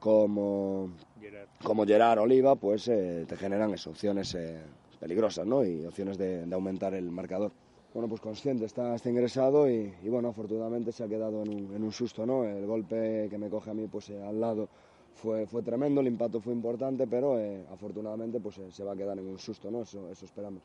como 0.00 0.90
Gerard, 1.20 1.48
como 1.62 1.86
Gerard 1.86 2.18
Oliva, 2.18 2.56
pues 2.56 2.88
eh, 2.88 3.24
te 3.26 3.36
generan 3.36 3.72
eso, 3.72 3.90
opciones 3.90 4.34
eh, 4.34 4.60
peligrosas, 5.00 5.46
¿no? 5.46 5.64
Y 5.64 5.86
opciones 5.86 6.18
de, 6.18 6.46
aumentar 6.52 6.94
el 6.94 7.10
marcador 7.10 7.52
bueno, 7.94 8.08
pues 8.08 8.20
consciente, 8.20 8.64
está, 8.64 8.96
está 8.96 9.08
ingresado 9.08 9.70
y, 9.70 9.94
bueno, 10.08 10.30
afortunadamente 10.30 10.90
se 10.90 11.04
ha 11.04 11.08
quedado 11.08 11.44
en 11.44 11.48
un, 11.48 11.74
en 11.76 11.84
un, 11.84 11.92
susto, 11.92 12.26
¿no? 12.26 12.42
El 12.42 12.66
golpe 12.66 13.28
que 13.30 13.38
me 13.38 13.48
coge 13.48 13.70
a 13.70 13.74
mí 13.74 13.86
pues 13.86 14.10
al 14.10 14.40
lado 14.40 14.68
fue, 15.14 15.46
fue 15.46 15.62
tremendo, 15.62 16.00
el 16.00 16.08
impacto 16.08 16.40
fue 16.40 16.52
importante, 16.52 17.06
pero 17.06 17.38
eh, 17.38 17.64
afortunadamente 17.72 18.40
pues 18.40 18.58
eh, 18.58 18.70
se 18.70 18.84
va 18.84 18.92
a 18.92 18.96
quedar 18.96 19.18
en 19.18 19.26
un 19.26 19.38
susto, 19.38 19.70
¿no? 19.70 19.82
Eso, 19.82 20.10
eso 20.10 20.24
esperamos. 20.24 20.62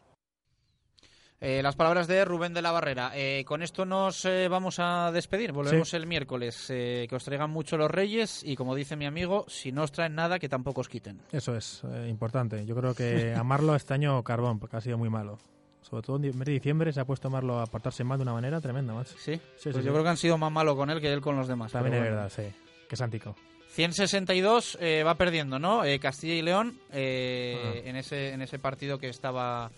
Eh, 1.41 1.64
las 1.64 1.78
palabras 1.78 2.08
de 2.08 2.26
Rubén 2.26 2.54
de 2.54 2.62
la 2.62 2.72
Barrera. 2.74 3.14
con 3.45 3.62
esto 3.62 3.86
nos 3.86 4.28
vamos 4.50 4.78
a 4.80 5.10
despedir. 5.14 5.54
Volvemos 5.54 5.93
el 5.93 6.06
miércoles. 6.06 6.66
que 6.68 7.08
os 7.10 7.24
traigan 7.24 7.50
mucho 7.50 7.78
los 7.78 7.89
Reyes 7.89 8.43
y, 8.43 8.58
como 8.58 8.76
dice 8.76 8.97
mi 8.97 9.06
amigo, 9.06 9.45
si 9.47 9.72
no 9.72 9.84
os 9.84 9.93
traen 9.93 10.16
nada, 10.16 10.38
que 10.38 10.50
tampoco 10.50 10.82
os 10.82 10.89
quiten. 10.89 11.22
Eso 11.32 11.56
es 11.56 11.82
importante. 12.10 12.66
Yo 12.66 12.76
creo 12.76 12.93
que 12.93 13.34
amarlo 13.38 13.74
este 13.74 13.93
año 13.93 14.22
carbón, 14.22 14.60
porque 14.60 14.76
ha 14.76 14.82
sido 14.82 14.97
muy 14.97 15.10
malo. 15.10 15.39
Sobre 15.82 16.04
todo 16.04 16.18
en 16.18 16.38
mes 16.38 16.45
de 16.45 16.52
diciembre 16.52 16.91
se 16.91 17.00
ha 17.00 17.06
puesto 17.06 17.28
a 17.28 17.32
amarlo 17.32 17.60
a 17.60 17.64
apartarse 17.64 18.04
más 18.04 18.18
de 18.18 18.24
una 18.24 18.34
manera 18.34 18.60
tremenda. 18.60 18.93
Más. 18.93 19.08
Sí, 19.18 19.39
sí, 19.56 19.70
pues 19.72 19.86
yo 19.86 19.93
creo 19.93 20.04
que 20.04 20.10
han 20.10 20.18
sido 20.18 20.38
más 20.38 20.52
malos 20.52 20.76
con 20.76 20.89
él 20.89 21.00
que 21.00 21.12
él 21.12 21.22
con 21.22 21.38
los 21.38 21.47
demás. 21.47 21.72
También 21.72 21.95
es 21.95 22.02
verdad, 22.02 22.30
sí. 22.30 22.43
Que 22.89 22.95
es 22.95 23.02
antico. 23.02 23.34
162 23.80 24.77
eh, 24.82 25.03
va 25.03 25.15
perdiendo, 25.15 25.57
¿no? 25.57 25.86
Eh, 25.86 25.99
Castilla 25.99 26.34
y 26.34 26.41
León 26.41 26.77
eh, 26.91 27.84
en 27.86 27.95
ese 27.95 28.34
en 28.34 28.41
ese 28.41 28.59
partido 28.59 28.99
que 28.99 29.07
estaba 29.07 29.71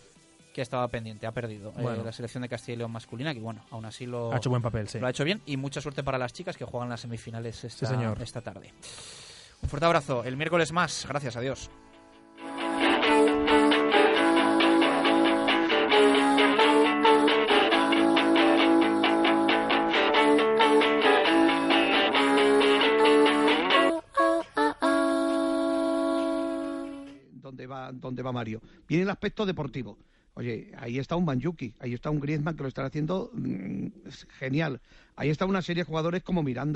que 0.55 0.63
estaba 0.63 0.87
pendiente, 0.87 1.27
ha 1.27 1.31
perdido 1.31 1.71
la 1.77 2.11
selección 2.11 2.41
de 2.41 2.49
Castilla 2.49 2.73
y 2.73 2.77
León 2.79 2.91
masculina, 2.91 3.31
que 3.31 3.39
bueno, 3.39 3.63
aún 3.69 3.85
así 3.85 4.07
lo 4.07 4.33
ha 4.33 4.37
hecho 4.37 4.49
buen 4.49 4.63
papel, 4.63 4.87
sí. 4.87 4.99
Lo 4.99 5.05
ha 5.05 5.11
hecho 5.11 5.23
bien 5.23 5.43
y 5.45 5.55
mucha 5.55 5.81
suerte 5.81 6.01
para 6.01 6.17
las 6.17 6.33
chicas 6.33 6.57
que 6.57 6.65
juegan 6.65 6.89
las 6.89 7.01
semifinales 7.01 7.63
esta, 7.63 8.15
esta 8.19 8.41
tarde. 8.41 8.73
Un 9.61 9.69
fuerte 9.69 9.85
abrazo, 9.85 10.23
el 10.23 10.35
miércoles 10.35 10.71
más, 10.71 11.05
gracias, 11.07 11.35
adiós. 11.35 11.69
Dónde 28.01 28.23
va 28.23 28.31
Mario. 28.31 28.61
Viene 28.87 29.03
el 29.03 29.09
aspecto 29.09 29.45
deportivo. 29.45 29.97
Oye, 30.33 30.71
ahí 30.77 30.97
está 30.97 31.15
un 31.17 31.25
Banjuki, 31.25 31.73
ahí 31.79 31.93
está 31.93 32.09
un 32.09 32.19
Griezmann 32.19 32.55
que 32.55 32.63
lo 32.63 32.69
está 32.69 32.85
haciendo 32.85 33.31
mm, 33.33 33.87
genial. 34.39 34.81
Ahí 35.15 35.29
está 35.29 35.45
una 35.45 35.61
serie 35.61 35.83
de 35.83 35.87
jugadores 35.87 36.23
como 36.23 36.41
Miranda. 36.41 36.69